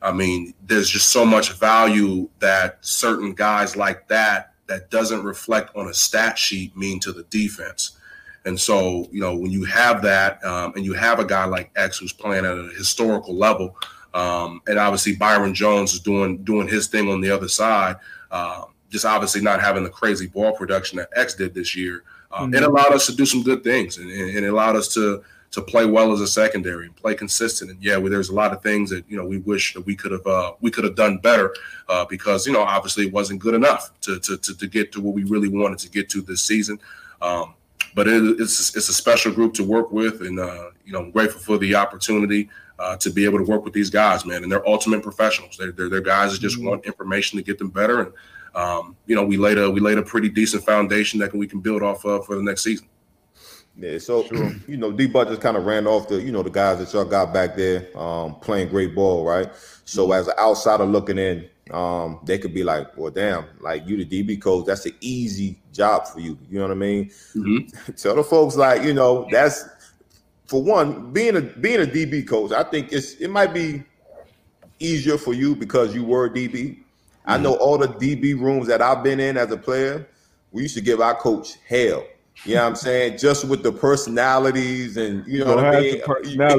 I 0.01 0.12
mean, 0.12 0.55
there's 0.64 0.89
just 0.89 1.09
so 1.09 1.24
much 1.24 1.55
value 1.55 2.28
that 2.39 2.78
certain 2.82 3.32
guys 3.32 3.74
like 3.74 4.07
that 4.09 4.53
that 4.68 4.91
doesn't 4.91 5.24
reflect 5.24 5.74
on 5.74 5.89
a 5.89 5.95
stat 5.95 6.39
sheet 6.39 6.76
mean 6.76 7.01
to 7.01 7.12
the 7.12 7.24
defense. 7.24 7.98
And 8.49 8.59
so, 8.59 9.07
you 9.13 9.21
know, 9.21 9.37
when 9.37 9.51
you 9.51 9.65
have 9.65 10.01
that, 10.03 10.43
um, 10.43 10.73
and 10.75 10.83
you 10.83 10.95
have 10.95 11.19
a 11.19 11.25
guy 11.25 11.45
like 11.45 11.71
X 11.77 11.99
who's 11.99 12.15
playing 12.15 12.47
at 12.47 12.57
a 12.57 12.71
historical 12.75 13.35
level, 13.35 13.77
um, 14.15 14.63
and 14.67 14.79
obviously 14.79 15.15
Byron 15.17 15.53
Jones 15.53 15.93
is 15.93 16.01
doing 16.01 16.39
doing 16.45 16.67
his 16.67 16.87
thing 16.87 17.11
on 17.11 17.21
the 17.21 17.31
other 17.31 17.47
side. 17.47 17.97
Um, 18.31 18.73
just 18.89 19.05
obviously 19.05 19.43
not 19.43 19.61
having 19.61 19.85
the 19.85 19.91
crazy 19.91 20.29
ball 20.29 20.53
production 20.53 20.97
that 20.97 21.11
X 21.15 21.35
did 21.35 21.53
this 21.53 21.77
year, 21.77 22.05
um, 22.33 22.47
mm-hmm. 22.47 22.55
it 22.55 22.63
allowed 22.63 22.95
us 22.95 23.05
to 23.05 23.15
do 23.15 23.27
some 23.27 23.43
good 23.43 23.63
things, 23.63 23.99
and, 23.99 24.11
and, 24.11 24.47
it 24.47 24.49
allowed 24.49 24.77
us 24.77 24.89
to 24.95 25.23
to 25.51 25.61
play 25.61 25.85
well 25.85 26.11
as 26.11 26.23
a 26.23 26.27
secondary 26.27 26.87
and 26.87 26.97
play 26.97 27.15
consistent. 27.15 27.71
And 27.71 27.83
yeah, 27.83 27.99
well, 27.99 28.11
there's 28.11 28.31
a 28.31 28.35
lot 28.35 28.55
of 28.55 28.63
things 28.63 28.89
that 28.89 29.05
you 29.11 29.19
know 29.19 29.27
we 29.27 29.39
wish 29.41 29.75
that 29.75 29.83
we 29.83 29.95
could 29.95 30.13
have 30.13 30.27
uh, 30.27 30.53
we 30.63 30.71
could 30.71 30.85
have 30.85 30.97
done 30.97 31.19
better 31.19 31.55
uh, 31.91 32.07
because 32.07 32.47
you 32.47 32.55
know 32.55 32.63
obviously 32.63 33.09
it 33.09 33.13
wasn't 33.13 33.41
good 33.41 33.55
enough 33.55 33.93
to, 34.01 34.19
to 34.21 34.39
to, 34.39 34.57
to 34.57 34.67
get 34.67 34.91
to 34.93 35.03
what 35.03 35.15
we 35.15 35.25
really 35.25 35.51
wanted 35.51 35.79
to 35.81 35.91
get 35.91 36.09
to 36.09 36.23
this 36.23 36.43
season. 36.43 36.81
Um, 37.21 37.55
but 37.95 38.09
it, 38.09 38.41
it's 38.41 38.76
it's 38.76 38.89
a 38.89 38.95
special 38.95 39.32
group 39.32 39.55
to 39.55 39.64
work 39.64 39.93
with, 39.93 40.20
and 40.20 40.39
uh, 40.39 40.70
you 40.84 40.93
know 40.93 41.01
I'm 41.01 41.11
grateful 41.11 41.41
for 41.41 41.59
the 41.59 41.74
opportunity. 41.74 42.49
Uh, 42.80 42.97
to 42.97 43.11
be 43.11 43.24
able 43.24 43.39
to 43.39 43.45
work 43.45 43.64
with 43.64 43.72
these 43.72 43.91
guys, 43.91 44.24
man, 44.24 44.45
and 44.45 44.53
they're 44.53 44.64
ultimate 44.68 45.03
professionals. 45.03 45.57
They're, 45.57 45.72
they're, 45.72 45.89
they're 45.89 46.01
guys 46.01 46.30
that 46.30 46.41
just 46.41 46.59
mm-hmm. 46.59 46.68
want 46.68 46.86
information 46.86 47.36
to 47.36 47.43
get 47.43 47.59
them 47.59 47.70
better, 47.70 48.03
and 48.03 48.12
um, 48.55 48.97
you 49.07 49.14
know, 49.14 49.24
we 49.24 49.36
laid 49.36 49.59
a 49.59 49.70
we 49.70 49.80
laid 49.80 49.99
a 49.99 50.03
pretty 50.03 50.28
decent 50.28 50.64
foundation 50.64 51.20
that 51.20 51.34
we 51.34 51.47
can 51.47 51.61
build 51.61 51.82
off 51.82 52.05
of 52.05 52.26
for 52.26 52.34
the 52.34 52.43
next 52.43 52.62
season. 52.62 52.86
Yeah, 53.76 53.99
so 53.99 54.24
sure. 54.24 54.51
you 54.66 54.76
know, 54.76 54.91
D 54.91 55.07
Bud 55.07 55.28
just 55.28 55.41
kind 55.41 55.57
of 55.57 55.64
ran 55.64 55.86
off 55.86 56.09
the 56.09 56.20
you 56.20 56.32
know 56.32 56.43
the 56.43 56.51
guys 56.51 56.78
that 56.78 56.93
y'all 56.93 57.05
got 57.05 57.32
back 57.32 57.55
there 57.55 57.97
um, 57.97 58.34
playing 58.36 58.68
great 58.68 58.95
ball, 58.95 59.24
right? 59.24 59.49
So 59.84 60.05
mm-hmm. 60.05 60.12
as 60.14 60.28
an 60.28 60.34
outsider 60.39 60.84
looking 60.84 61.18
in, 61.18 61.49
um, 61.73 62.21
they 62.25 62.39
could 62.39 62.55
be 62.55 62.64
like, 62.64 62.97
"Well, 62.97 63.11
damn, 63.11 63.47
like 63.61 63.87
you 63.87 64.03
the 64.03 64.05
DB 64.05 64.41
coach, 64.41 64.66
that's 64.66 64.87
an 64.87 64.95
easy 65.01 65.59
job 65.73 66.07
for 66.07 66.21
you." 66.21 66.39
You 66.51 66.59
know 66.59 66.66
what 66.66 66.73
I 66.73 66.75
mean? 66.75 67.11
Mm-hmm. 67.35 67.93
Tell 67.97 68.16
the 68.16 68.25
folks 68.25 68.57
like 68.57 68.83
you 68.83 68.95
know 68.95 69.27
that's 69.31 69.64
for 70.47 70.62
one 70.62 71.12
being 71.12 71.37
a 71.37 71.41
being 71.41 71.81
a 71.81 71.87
DB 71.87 72.27
coach. 72.27 72.53
I 72.53 72.62
think 72.64 72.93
it's 72.93 73.14
it 73.14 73.29
might 73.29 73.53
be 73.53 73.85
easier 74.79 75.19
for 75.19 75.35
you 75.35 75.57
because 75.57 75.95
you 75.95 76.05
were 76.05 76.29
DB 76.31 76.79
I 77.29 77.37
know 77.37 77.57
all 77.57 77.77
the 77.77 77.89
DB 77.89 78.41
rooms 78.41 78.66
that 78.69 78.81
I've 78.81 79.05
been 79.05 79.21
in 79.21 79.37
as 79.37 79.53
a 79.53 79.57
player. 79.57 80.09
We 80.51 80.62
used 80.62 80.75
to 80.77 80.81
give 80.81 81.03
our 81.03 81.14
coach 81.14 81.57
hell. 81.69 82.05
You 82.45 82.55
know 82.55 82.62
what 82.62 82.69
I'm 82.69 82.77
saying? 82.77 83.19
Just 83.19 83.45
with 83.47 83.62
the 83.62 83.71
personalities 83.71 84.97
and 84.97 85.27
you 85.27 85.45
know 85.45 85.57
what 85.57 85.66
I 85.66 85.81
mean. 85.81 86.03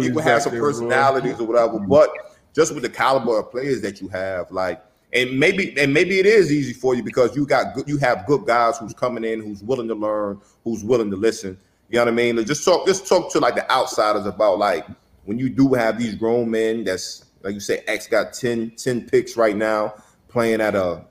You 0.04 0.14
will 0.14 0.22
have 0.22 0.44
some 0.44 0.52
personalities 0.52 1.40
or 1.40 1.48
whatever, 1.48 1.80
but 1.80 2.12
just 2.54 2.74
with 2.74 2.84
the 2.84 2.90
caliber 2.90 3.40
of 3.40 3.50
players 3.50 3.82
that 3.82 4.00
you 4.00 4.10
have, 4.10 4.52
like, 4.52 4.84
and 5.14 5.40
maybe 5.40 5.78
and 5.80 5.94
maybe 5.94 6.20
it 6.20 6.26
is 6.26 6.52
easy 6.52 6.74
for 6.74 6.96
you 6.96 7.04
because 7.04 7.36
you 7.36 7.46
got 7.46 7.74
good, 7.74 7.88
you 7.88 7.98
have 7.98 8.26
good 8.26 8.46
guys 8.46 8.78
who's 8.78 8.94
coming 8.94 9.24
in, 9.24 9.42
who's 9.42 9.64
willing 9.64 9.88
to 9.88 9.96
learn, 9.96 10.40
who's 10.64 10.84
willing 10.84 11.10
to 11.10 11.18
listen. 11.18 11.58
You 11.90 11.98
know 11.98 12.06
what 12.06 12.12
I 12.12 12.16
mean? 12.16 12.46
Just 12.46 12.64
talk, 12.64 12.86
just 12.86 13.08
talk 13.08 13.32
to 13.32 13.40
like 13.40 13.56
the 13.56 13.70
outsiders 13.72 14.28
about 14.28 14.60
like 14.60 14.86
when 15.26 15.40
you 15.40 15.50
do 15.50 15.74
have 15.74 15.98
these 15.98 16.16
grown 16.16 16.52
men 16.52 16.84
that's 16.84 17.26
like 17.42 17.54
you 17.54 17.60
say, 17.60 17.84
X 17.88 18.08
got 18.08 18.34
10, 18.34 18.74
10 18.76 19.08
picks 19.08 19.38
right 19.38 19.56
now 19.56 19.96
playing 20.28 20.62
at 20.62 20.76
a 20.76 21.04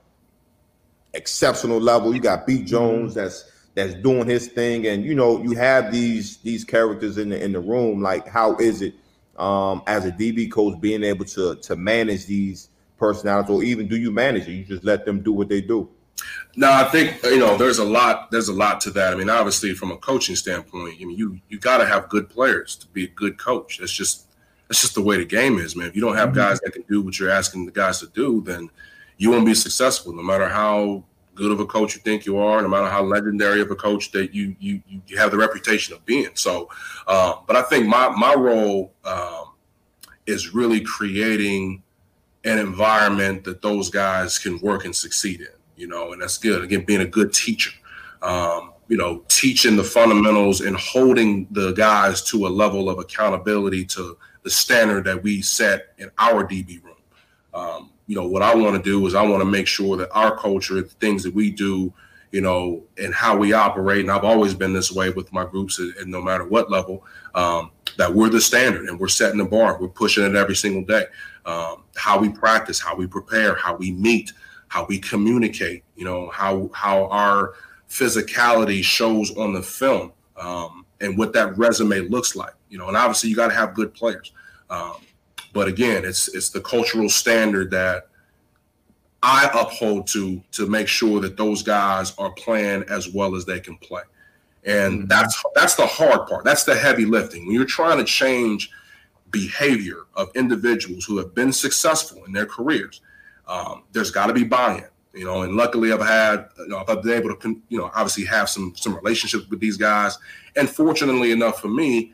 exceptional 1.13 1.79
level. 1.79 2.13
You 2.13 2.21
got 2.21 2.45
B 2.45 2.57
mm-hmm. 2.57 2.65
Jones 2.65 3.13
that's 3.13 3.51
that's 3.75 3.93
doing 3.95 4.27
his 4.27 4.47
thing, 4.47 4.87
and 4.87 5.03
you 5.03 5.15
know 5.15 5.41
you 5.41 5.55
have 5.55 5.91
these 5.91 6.37
these 6.37 6.63
characters 6.63 7.17
in 7.17 7.29
the 7.29 7.43
in 7.43 7.51
the 7.51 7.59
room. 7.59 8.01
Like, 8.01 8.27
how 8.27 8.55
is 8.57 8.81
it 8.81 8.93
um, 9.37 9.83
as 9.87 10.05
a 10.05 10.11
DB 10.11 10.51
coach 10.51 10.79
being 10.79 11.03
able 11.03 11.25
to 11.25 11.55
to 11.55 11.75
manage 11.75 12.25
these 12.25 12.69
personalities, 12.99 13.49
or 13.49 13.63
even 13.63 13.87
do 13.87 13.97
you 13.97 14.11
manage 14.11 14.47
it? 14.47 14.51
You 14.51 14.65
just 14.65 14.83
let 14.83 15.05
them 15.05 15.21
do 15.21 15.31
what 15.31 15.49
they 15.49 15.61
do. 15.61 15.89
No, 16.55 16.71
I 16.71 16.83
think 16.85 17.23
you 17.23 17.39
know 17.39 17.57
there's 17.57 17.79
a 17.79 17.85
lot. 17.85 18.31
There's 18.31 18.49
a 18.49 18.53
lot 18.53 18.81
to 18.81 18.91
that. 18.91 19.13
I 19.13 19.15
mean, 19.15 19.29
obviously, 19.29 19.73
from 19.73 19.91
a 19.91 19.97
coaching 19.97 20.35
standpoint, 20.35 20.97
I 21.01 21.05
mean, 21.05 21.17
you 21.17 21.39
you 21.47 21.59
got 21.59 21.77
to 21.77 21.85
have 21.85 22.09
good 22.09 22.29
players 22.29 22.75
to 22.77 22.87
be 22.87 23.05
a 23.05 23.07
good 23.07 23.37
coach. 23.37 23.77
That's 23.79 23.93
just 23.93 24.27
that's 24.67 24.81
just 24.81 24.95
the 24.95 25.01
way 25.01 25.17
the 25.17 25.25
game 25.25 25.57
is, 25.57 25.75
man. 25.75 25.87
If 25.87 25.95
you 25.95 26.01
don't 26.01 26.15
have 26.15 26.29
mm-hmm. 26.29 26.39
guys 26.39 26.59
that 26.61 26.73
can 26.73 26.83
do 26.83 27.01
what 27.01 27.19
you're 27.19 27.29
asking 27.29 27.65
the 27.65 27.71
guys 27.71 27.99
to 27.99 28.07
do, 28.07 28.41
then 28.45 28.69
you 29.17 29.31
won't 29.31 29.45
be 29.45 29.53
successful 29.53 30.13
no 30.13 30.21
matter 30.21 30.47
how 30.47 31.03
good 31.35 31.51
of 31.51 31.59
a 31.61 31.65
coach 31.65 31.95
you 31.95 32.01
think 32.01 32.25
you 32.25 32.37
are, 32.37 32.61
no 32.61 32.67
matter 32.67 32.89
how 32.89 33.01
legendary 33.01 33.61
of 33.61 33.71
a 33.71 33.75
coach 33.75 34.11
that 34.11 34.33
you 34.33 34.55
you 34.59 34.81
you 35.07 35.17
have 35.17 35.31
the 35.31 35.37
reputation 35.37 35.93
of 35.93 36.05
being. 36.05 36.29
So, 36.33 36.69
um, 37.07 37.35
but 37.47 37.55
I 37.55 37.61
think 37.63 37.87
my 37.87 38.09
my 38.09 38.33
role 38.33 38.93
um, 39.05 39.53
is 40.25 40.53
really 40.53 40.81
creating 40.81 41.83
an 42.43 42.57
environment 42.57 43.43
that 43.43 43.61
those 43.61 43.89
guys 43.89 44.37
can 44.37 44.59
work 44.59 44.85
and 44.85 44.95
succeed 44.95 45.41
in. 45.41 45.47
You 45.75 45.87
know, 45.87 46.11
and 46.11 46.21
that's 46.21 46.37
good. 46.37 46.63
Again, 46.63 46.83
being 46.83 47.01
a 47.01 47.05
good 47.05 47.33
teacher. 47.33 47.71
Um, 48.21 48.73
you 48.89 48.97
know, 48.97 49.23
teaching 49.27 49.77
the 49.77 49.83
fundamentals 49.83 50.61
and 50.61 50.75
holding 50.75 51.47
the 51.51 51.71
guys 51.73 52.23
to 52.23 52.47
a 52.47 52.49
level 52.49 52.89
of 52.89 52.97
accountability 52.97 53.85
to 53.85 54.17
the 54.43 54.49
standard 54.49 55.05
that 55.05 55.21
we 55.21 55.41
set 55.41 55.93
in 55.99 56.09
our 56.17 56.43
DB 56.43 56.83
room. 56.83 56.95
Um, 57.53 57.91
you 58.07 58.15
know, 58.15 58.27
what 58.27 58.41
I 58.41 58.55
want 58.55 58.75
to 58.75 58.81
do 58.81 59.05
is 59.05 59.13
I 59.13 59.21
want 59.21 59.41
to 59.41 59.45
make 59.45 59.67
sure 59.67 59.95
that 59.97 60.09
our 60.11 60.35
culture, 60.35 60.75
the 60.75 60.83
things 60.83 61.23
that 61.23 61.33
we 61.33 61.51
do, 61.51 61.93
you 62.31 62.41
know, 62.41 62.83
and 62.97 63.13
how 63.13 63.37
we 63.37 63.53
operate, 63.53 64.01
and 64.01 64.11
I've 64.11 64.23
always 64.23 64.53
been 64.55 64.73
this 64.73 64.91
way 64.91 65.11
with 65.11 65.31
my 65.31 65.45
groups, 65.45 65.79
and 65.79 66.07
no 66.07 66.21
matter 66.21 66.47
what 66.47 66.71
level, 66.71 67.05
um, 67.35 67.71
that 67.97 68.13
we're 68.13 68.29
the 68.29 68.41
standard 68.41 68.87
and 68.87 68.99
we're 68.99 69.07
setting 69.07 69.37
the 69.37 69.45
bar. 69.45 69.79
We're 69.79 69.87
pushing 69.89 70.23
it 70.23 70.35
every 70.35 70.55
single 70.55 70.83
day. 70.83 71.05
Um, 71.49 71.85
how 71.95 72.19
we 72.19 72.29
practice, 72.29 72.79
how 72.79 72.95
we 72.95 73.07
prepare, 73.07 73.55
how 73.55 73.75
we 73.75 73.91
meet, 73.91 74.31
how 74.67 74.85
we 74.85 74.99
communicate. 74.99 75.83
You 75.95 76.05
know, 76.05 76.29
how 76.29 76.69
how 76.75 77.07
our 77.07 77.55
physicality 77.89 78.83
shows 78.83 79.35
on 79.35 79.53
the 79.53 79.63
film, 79.63 80.11
um, 80.37 80.85
and 81.01 81.17
what 81.17 81.33
that 81.33 81.57
resume 81.57 82.01
looks 82.01 82.35
like. 82.35 82.53
You 82.69 82.77
know, 82.77 82.87
and 82.87 82.95
obviously 82.95 83.31
you 83.31 83.35
got 83.35 83.47
to 83.47 83.55
have 83.55 83.73
good 83.73 83.95
players. 83.95 84.31
Um, 84.69 84.97
but 85.51 85.67
again, 85.67 86.05
it's 86.05 86.27
it's 86.35 86.49
the 86.49 86.61
cultural 86.61 87.09
standard 87.09 87.71
that 87.71 88.09
I 89.23 89.49
uphold 89.51 90.05
to 90.09 90.43
to 90.51 90.67
make 90.67 90.87
sure 90.87 91.19
that 91.19 91.35
those 91.35 91.63
guys 91.63 92.13
are 92.19 92.31
playing 92.33 92.83
as 92.89 93.09
well 93.09 93.35
as 93.35 93.45
they 93.45 93.59
can 93.59 93.75
play. 93.77 94.03
And 94.65 94.99
mm-hmm. 94.99 95.07
that's 95.07 95.41
that's 95.55 95.73
the 95.73 95.87
hard 95.87 96.27
part. 96.27 96.45
That's 96.45 96.63
the 96.63 96.75
heavy 96.75 97.05
lifting. 97.05 97.47
When 97.47 97.55
you're 97.55 97.65
trying 97.65 97.97
to 97.97 98.05
change 98.05 98.69
behavior 99.31 100.05
of 100.15 100.29
individuals 100.35 101.05
who 101.05 101.17
have 101.17 101.33
been 101.33 101.51
successful 101.51 102.23
in 102.25 102.33
their 102.33 102.45
careers, 102.45 103.01
um, 103.47 103.83
there's 103.91 104.11
got 104.11 104.27
to 104.27 104.33
be 104.33 104.43
buy-in. 104.43 104.85
You 105.11 105.25
know, 105.25 105.41
and 105.41 105.55
luckily 105.55 105.91
I've 105.91 106.05
had, 106.05 106.49
you 106.59 106.67
know, 106.67 106.83
I've 106.87 107.01
been 107.01 107.17
able 107.17 107.35
to, 107.35 107.61
you 107.69 107.77
know, 107.79 107.89
obviously 107.95 108.25
have 108.25 108.47
some 108.47 108.73
some 108.75 108.95
relationships 108.95 109.49
with 109.49 109.59
these 109.59 109.75
guys. 109.75 110.17
And 110.55 110.69
fortunately 110.69 111.31
enough 111.31 111.59
for 111.59 111.67
me, 111.67 112.13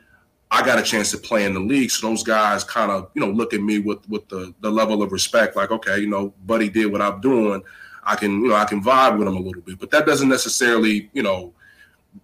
I 0.50 0.66
got 0.66 0.80
a 0.80 0.82
chance 0.82 1.12
to 1.12 1.18
play 1.18 1.44
in 1.44 1.54
the 1.54 1.60
league. 1.60 1.92
So 1.92 2.08
those 2.08 2.24
guys 2.24 2.64
kind 2.64 2.92
of, 2.92 3.10
you 3.14 3.20
know, 3.20 3.30
look 3.30 3.54
at 3.54 3.62
me 3.62 3.80
with 3.80 4.08
with 4.08 4.28
the 4.30 4.54
the 4.62 4.72
level 4.72 5.04
of 5.04 5.12
respect, 5.12 5.58
like, 5.58 5.72
okay, 5.72 6.00
you 6.00 6.08
know, 6.08 6.34
Buddy 6.46 6.70
did 6.70 6.90
what 6.90 7.02
I'm 7.02 7.20
doing. 7.20 7.62
I 8.06 8.16
can, 8.16 8.42
you 8.42 8.48
know, 8.48 8.56
I 8.56 8.66
can 8.66 8.82
vibe 8.82 9.18
with 9.20 9.28
him 9.28 9.36
a 9.36 9.40
little 9.40 9.62
bit. 9.62 9.78
But 9.78 9.92
that 9.92 10.06
doesn't 10.06 10.30
necessarily, 10.30 11.10
you 11.12 11.22
know, 11.24 11.54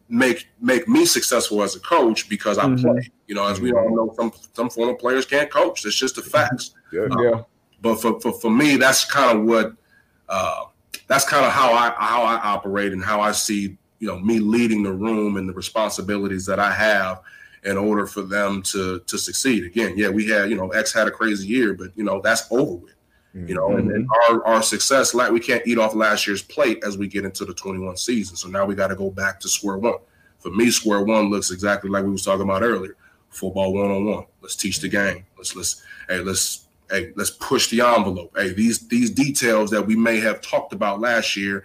make 0.10 0.48
make 0.60 0.88
me 0.88 1.06
successful 1.06 1.64
as 1.64 1.76
a 1.76 1.80
coach 1.80 2.30
because 2.30 2.58
I 2.58 2.66
mm-hmm. 2.66 2.86
play. 2.86 3.10
You 3.28 3.36
know, 3.36 3.48
as 3.48 3.60
we 3.62 3.72
all 3.72 3.96
know, 3.96 4.14
some 4.16 4.32
some 4.54 4.70
former 4.70 4.94
players 4.94 5.26
can't 5.26 5.50
coach. 5.50 5.86
It's 5.86 5.96
just 5.96 6.16
the 6.16 6.22
facts. 6.22 6.76
Yeah. 6.92 7.08
Um, 7.12 7.24
yeah. 7.24 7.44
But 7.82 7.96
for, 7.96 8.20
for 8.20 8.32
for 8.34 8.52
me, 8.52 8.76
that's 8.76 9.06
kind 9.06 9.39
of 9.39 9.46
what 9.46 9.74
uh, 10.30 10.66
that's 11.08 11.26
kind 11.26 11.46
of 11.46 11.52
how 11.52 11.74
I 11.74 11.94
how 11.98 12.24
I 12.24 12.36
operate 12.42 12.94
and 12.94 13.04
how 13.04 13.22
I 13.22 13.32
see 13.32 13.78
you 14.00 14.08
know 14.08 14.20
me 14.20 14.39
leading 14.39 14.84
the 14.84 14.94
room 14.94 15.38
and 15.38 15.48
the 15.48 15.54
responsibilities 15.54 16.46
that 16.46 16.60
I 16.60 16.72
have 16.72 17.22
in 17.64 17.78
order 17.78 18.06
for 18.06 18.22
them 18.22 18.62
to 18.64 19.00
to 19.00 19.18
succeed. 19.18 19.64
Again, 19.66 19.94
yeah, 19.98 20.10
we 20.10 20.28
had 20.28 20.50
you 20.50 20.56
know 20.56 20.70
X 20.70 20.94
had 20.94 21.08
a 21.08 21.12
crazy 21.12 21.48
year, 21.48 21.74
but 21.74 21.92
you 21.96 22.04
know 22.04 22.22
that's 22.22 22.52
over 22.52 22.76
with. 22.76 22.96
You 23.34 23.55
know, 23.55 23.77
and, 23.77 23.89
and, 23.89 24.09
mm-hmm. 24.09 24.34
our 24.34 24.45
our 24.45 24.63
success, 24.63 25.13
like 25.13 25.32
we 25.32 25.39
can't 25.39 25.65
eat 25.65 25.77
off 25.77 25.95
last 25.95 26.27
year's 26.27 26.41
plate 26.41 26.84
as 26.86 26.97
we 26.97 27.07
get 27.07 27.23
into 27.23 27.45
the 27.45 27.53
21 27.53 27.95
season. 27.95 28.36
So 28.36 28.49
now 28.49 28.65
we 28.65 28.75
got 28.75 28.88
to 28.88 28.95
go 28.95 29.09
back 29.09 29.39
to 29.41 29.47
square 29.47 29.77
one. 29.77 29.99
For 30.39 30.51
me, 30.51 30.69
square 30.69 31.03
one 31.03 31.29
looks 31.29 31.49
exactly 31.49 31.89
like 31.89 32.03
we 32.03 32.11
was 32.11 32.25
talking 32.25 32.41
about 32.41 32.61
earlier. 32.61 32.97
Football 33.29 33.73
one 33.73 33.89
on 33.89 34.05
one. 34.05 34.25
Let's 34.41 34.57
teach 34.57 34.79
the 34.79 34.89
game. 34.89 35.25
Let's 35.38 35.55
let's 35.55 35.82
hey 36.09 36.19
let's 36.19 36.67
hey 36.89 37.13
let's 37.15 37.29
push 37.29 37.69
the 37.69 37.79
envelope. 37.79 38.34
Hey 38.36 38.53
these 38.53 38.86
these 38.89 39.09
details 39.09 39.71
that 39.71 39.88
we 39.88 39.95
may 39.95 40.19
have 40.19 40.41
talked 40.41 40.73
about 40.73 40.99
last 40.99 41.38
year, 41.38 41.63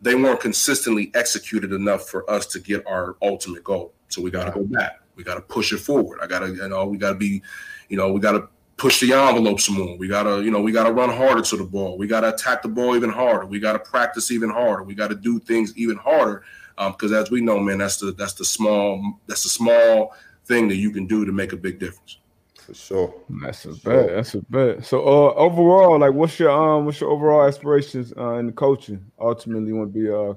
they 0.00 0.16
weren't 0.16 0.40
consistently 0.40 1.12
executed 1.14 1.72
enough 1.72 2.08
for 2.08 2.28
us 2.28 2.46
to 2.46 2.58
get 2.58 2.84
our 2.88 3.16
ultimate 3.22 3.62
goal. 3.62 3.92
So 4.08 4.20
we 4.20 4.32
got 4.32 4.46
to 4.46 4.50
go 4.50 4.64
back. 4.64 5.00
We 5.14 5.22
got 5.22 5.36
to 5.36 5.42
push 5.42 5.72
it 5.72 5.78
forward. 5.78 6.18
I 6.20 6.26
got 6.26 6.40
to 6.40 6.52
you 6.52 6.68
know 6.68 6.86
we 6.86 6.98
got 6.98 7.10
to 7.10 7.18
be, 7.18 7.40
you 7.88 7.96
know 7.96 8.12
we 8.12 8.18
got 8.18 8.32
to 8.32 8.48
push 8.76 9.00
the 9.00 9.12
envelope 9.12 9.60
some 9.60 9.76
more. 9.76 9.96
We 9.96 10.08
gotta, 10.08 10.42
you 10.42 10.50
know, 10.50 10.60
we 10.60 10.72
gotta 10.72 10.92
run 10.92 11.10
harder 11.10 11.42
to 11.42 11.56
the 11.56 11.64
ball. 11.64 11.96
We 11.96 12.06
gotta 12.06 12.34
attack 12.34 12.62
the 12.62 12.68
ball 12.68 12.96
even 12.96 13.10
harder. 13.10 13.46
We 13.46 13.60
gotta 13.60 13.78
practice 13.78 14.30
even 14.30 14.50
harder. 14.50 14.82
We 14.82 14.94
gotta 14.94 15.14
do 15.14 15.38
things 15.38 15.76
even 15.76 15.96
harder 15.96 16.42
because 16.76 17.12
um, 17.12 17.18
as 17.18 17.30
we 17.30 17.40
know, 17.40 17.58
man, 17.60 17.78
that's 17.78 17.98
the 17.98 18.12
that's 18.12 18.34
the 18.34 18.44
small 18.44 19.20
that's 19.26 19.42
the 19.44 19.48
small 19.48 20.14
thing 20.46 20.68
that 20.68 20.76
you 20.76 20.90
can 20.90 21.06
do 21.06 21.24
to 21.24 21.32
make 21.32 21.52
a 21.52 21.56
big 21.56 21.78
difference. 21.78 22.18
For 22.66 22.74
sure. 22.74 23.14
That's 23.28 23.66
a 23.66 23.74
bet. 23.74 24.08
That's 24.08 24.34
a 24.34 24.40
bet. 24.40 24.84
So 24.86 25.02
uh, 25.02 25.34
overall, 25.34 25.98
like, 25.98 26.14
what's 26.14 26.38
your 26.38 26.50
um, 26.50 26.86
what's 26.86 27.00
your 27.00 27.10
overall 27.10 27.46
aspirations 27.46 28.12
uh, 28.16 28.34
in 28.34 28.46
the 28.46 28.52
coaching? 28.52 29.04
Ultimately, 29.20 29.68
you 29.68 29.76
want 29.76 29.92
to 29.92 29.98
be 29.98 30.08
a 30.08 30.34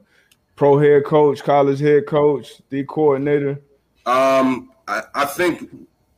pro 0.57 0.77
head 0.77 1.05
coach, 1.05 1.43
college 1.43 1.79
head 1.79 2.05
coach, 2.05 2.61
the 2.69 2.83
coordinator. 2.83 3.61
Um, 4.05 4.71
I, 4.87 5.03
I 5.15 5.25
think 5.25 5.69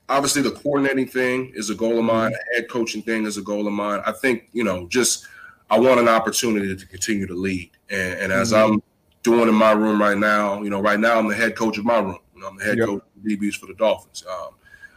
obviously 0.10 0.42
the 0.42 0.52
coordinating 0.52 1.08
thing 1.08 1.52
is 1.56 1.70
a 1.70 1.76
goal 1.76 1.98
of 2.00 2.04
mine. 2.04 2.32
The 2.32 2.56
head 2.56 2.70
coaching 2.70 3.02
thing 3.02 3.26
is 3.26 3.38
a 3.38 3.42
goal 3.42 3.66
of 3.68 3.74
mine. 3.74 4.02
I 4.06 4.12
think 4.12 4.50
you 4.52 4.64
know, 4.64 4.88
just 4.88 5.28
I 5.70 5.80
want 5.80 6.00
an 6.00 6.10
opportunity 6.10 6.76
to 6.76 6.86
continue 6.88 7.28
to 7.28 7.36
lead, 7.36 7.72
and, 7.90 8.20
and 8.20 8.34
as 8.34 8.52
mm-hmm. 8.52 8.74
I'm 8.74 8.84
doing 9.24 9.48
in 9.48 9.56
my 9.56 9.72
room 9.72 10.02
right 10.02 10.18
now. 10.18 10.62
You 10.62 10.70
know, 10.70 10.82
right 10.82 11.00
now 11.00 11.18
I'm 11.18 11.28
the 11.28 11.36
head 11.36 11.56
coach 11.56 11.78
of 11.78 11.86
my 11.86 12.00
room. 12.00 12.20
You 12.34 12.42
know, 12.42 12.48
I'm 12.48 12.58
the 12.58 12.64
head 12.64 12.78
yep. 12.78 12.88
coach 12.88 13.04
of 13.04 13.24
the 13.24 13.38
DBs 13.38 13.56
for 13.56 13.68
the 13.68 13.74
Dolphins. 13.76 14.24
Um, 14.30 14.56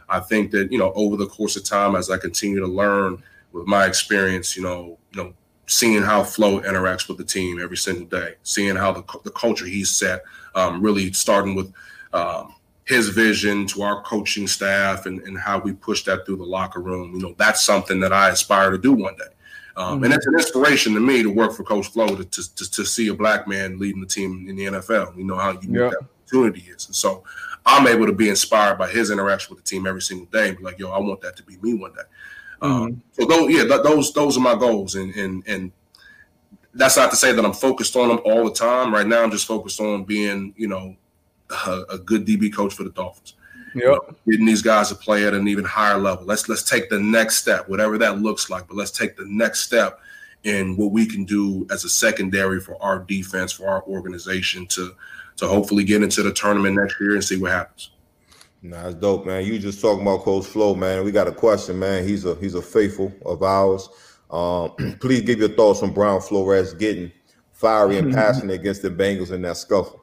I 0.09 0.19
think 0.19 0.51
that 0.51 0.71
you 0.71 0.77
know 0.77 0.91
over 0.93 1.15
the 1.15 1.27
course 1.27 1.55
of 1.55 1.63
time, 1.63 1.95
as 1.95 2.09
I 2.09 2.17
continue 2.17 2.59
to 2.59 2.67
learn 2.67 3.21
with 3.51 3.67
my 3.67 3.85
experience, 3.85 4.55
you 4.55 4.63
know, 4.63 4.97
you 5.13 5.23
know, 5.23 5.33
seeing 5.67 6.01
how 6.01 6.23
Flo 6.23 6.59
interacts 6.61 7.07
with 7.07 7.17
the 7.17 7.23
team 7.23 7.61
every 7.61 7.77
single 7.77 8.05
day, 8.05 8.35
seeing 8.43 8.75
how 8.75 8.91
the 8.91 9.03
the 9.23 9.31
culture 9.31 9.65
he's 9.65 9.89
set, 9.89 10.23
um, 10.55 10.81
really 10.81 11.11
starting 11.13 11.55
with. 11.55 11.71
Um, 12.13 12.55
his 12.85 13.09
vision 13.09 13.65
to 13.67 13.81
our 13.81 14.01
coaching 14.03 14.47
staff 14.47 15.05
and, 15.05 15.21
and 15.21 15.37
how 15.37 15.59
we 15.59 15.73
push 15.73 16.03
that 16.03 16.25
through 16.25 16.37
the 16.37 16.43
locker 16.43 16.81
room. 16.81 17.13
You 17.13 17.21
know, 17.21 17.35
that's 17.37 17.65
something 17.65 17.99
that 18.01 18.11
I 18.11 18.29
aspire 18.29 18.71
to 18.71 18.77
do 18.77 18.93
one 18.93 19.15
day. 19.15 19.23
Um, 19.75 19.95
mm-hmm. 19.95 20.03
And 20.05 20.13
it's 20.13 20.27
an 20.27 20.35
inspiration 20.35 20.93
to 20.93 20.99
me 20.99 21.23
to 21.23 21.29
work 21.29 21.53
for 21.53 21.63
Coach 21.63 21.87
Flo 21.87 22.07
to, 22.07 22.23
to, 22.23 22.71
to, 22.71 22.85
see 22.85 23.07
a 23.07 23.13
black 23.13 23.47
man 23.47 23.79
leading 23.79 24.01
the 24.01 24.07
team 24.07 24.45
in 24.47 24.55
the 24.55 24.65
NFL. 24.65 25.17
You 25.17 25.23
know 25.23 25.37
how 25.37 25.51
unique 25.51 25.71
yep. 25.71 25.91
that 25.91 25.99
opportunity 26.01 26.69
is. 26.69 26.85
And 26.85 26.95
so 26.95 27.23
I'm 27.65 27.87
able 27.87 28.05
to 28.05 28.13
be 28.13 28.29
inspired 28.29 28.77
by 28.77 28.89
his 28.89 29.09
interaction 29.09 29.55
with 29.55 29.63
the 29.63 29.69
team 29.69 29.87
every 29.87 30.01
single 30.01 30.27
day 30.27 30.49
and 30.49 30.57
be 30.57 30.63
like, 30.63 30.77
yo, 30.77 30.91
I 30.91 30.99
want 30.99 31.21
that 31.21 31.35
to 31.37 31.43
be 31.43 31.57
me 31.57 31.73
one 31.73 31.93
day. 31.93 32.01
Um, 32.61 32.71
mm-hmm. 32.71 32.83
Um, 32.83 33.03
so 33.13 33.25
those, 33.25 33.51
yeah, 33.51 33.63
th- 33.63 33.83
those 33.83 34.13
those 34.13 34.37
are 34.37 34.41
my 34.41 34.55
goals. 34.55 34.95
And, 34.95 35.13
and 35.15 35.43
and 35.47 35.71
that's 36.75 36.97
not 36.97 37.09
to 37.11 37.15
say 37.15 37.31
that 37.31 37.43
I'm 37.43 37.53
focused 37.53 37.95
on 37.95 38.09
them 38.09 38.19
all 38.25 38.45
the 38.45 38.53
time. 38.53 38.93
Right 38.93 39.07
now, 39.07 39.23
I'm 39.23 39.31
just 39.31 39.47
focused 39.47 39.79
on 39.79 40.03
being, 40.03 40.53
you 40.57 40.67
know, 40.67 40.95
a, 41.67 41.83
a 41.91 41.97
good 41.97 42.25
DB 42.25 42.53
coach 42.53 42.73
for 42.73 42.83
the 42.83 42.91
Dolphins. 42.91 43.35
Yep. 43.75 44.15
Getting 44.29 44.45
these 44.45 44.61
guys 44.61 44.89
to 44.89 44.95
play 44.95 45.25
at 45.25 45.33
an 45.33 45.47
even 45.47 45.65
higher 45.65 45.97
level. 45.97 46.25
Let's 46.25 46.47
let's 46.47 46.63
take 46.63 46.89
the 46.89 46.99
next 46.99 47.39
step, 47.39 47.67
whatever 47.67 47.97
that 47.97 48.19
looks 48.19 48.49
like. 48.49 48.67
But 48.67 48.77
let's 48.77 48.91
take 48.91 49.17
the 49.17 49.25
next 49.27 49.61
step 49.61 49.99
in 50.43 50.75
what 50.75 50.91
we 50.91 51.05
can 51.05 51.25
do 51.25 51.65
as 51.71 51.83
a 51.83 51.89
secondary 51.89 52.59
for 52.59 52.81
our 52.83 52.99
defense, 52.99 53.51
for 53.51 53.67
our 53.67 53.83
organization 53.83 54.67
to 54.67 54.93
to 55.37 55.47
hopefully 55.47 55.83
get 55.83 56.03
into 56.03 56.21
the 56.21 56.31
tournament 56.31 56.75
next 56.75 56.99
year 56.99 57.15
and 57.15 57.23
see 57.23 57.37
what 57.37 57.51
happens. 57.51 57.91
Nah, 58.61 58.83
that's 58.83 58.95
dope, 58.95 59.25
man. 59.25 59.45
You 59.45 59.59
just 59.59 59.81
talking 59.81 60.03
about 60.03 60.21
Coach 60.21 60.45
Flo, 60.45 60.75
man. 60.75 61.03
We 61.03 61.11
got 61.11 61.27
a 61.27 61.31
question, 61.31 61.79
man. 61.79 62.07
He's 62.07 62.25
a 62.25 62.35
he's 62.35 62.55
a 62.55 62.61
faithful 62.61 63.11
of 63.25 63.43
ours. 63.43 63.89
Um, 64.29 64.97
please 64.99 65.21
give 65.21 65.39
your 65.39 65.49
thoughts 65.49 65.83
on 65.83 65.93
Brian 65.93 66.21
Flores 66.21 66.73
getting 66.73 67.11
fiery 67.51 67.97
and 67.97 68.13
passionate 68.15 68.53
against 68.53 68.81
the 68.81 68.89
Bengals 68.89 69.31
in 69.31 69.41
that 69.41 69.57
scuffle. 69.57 70.02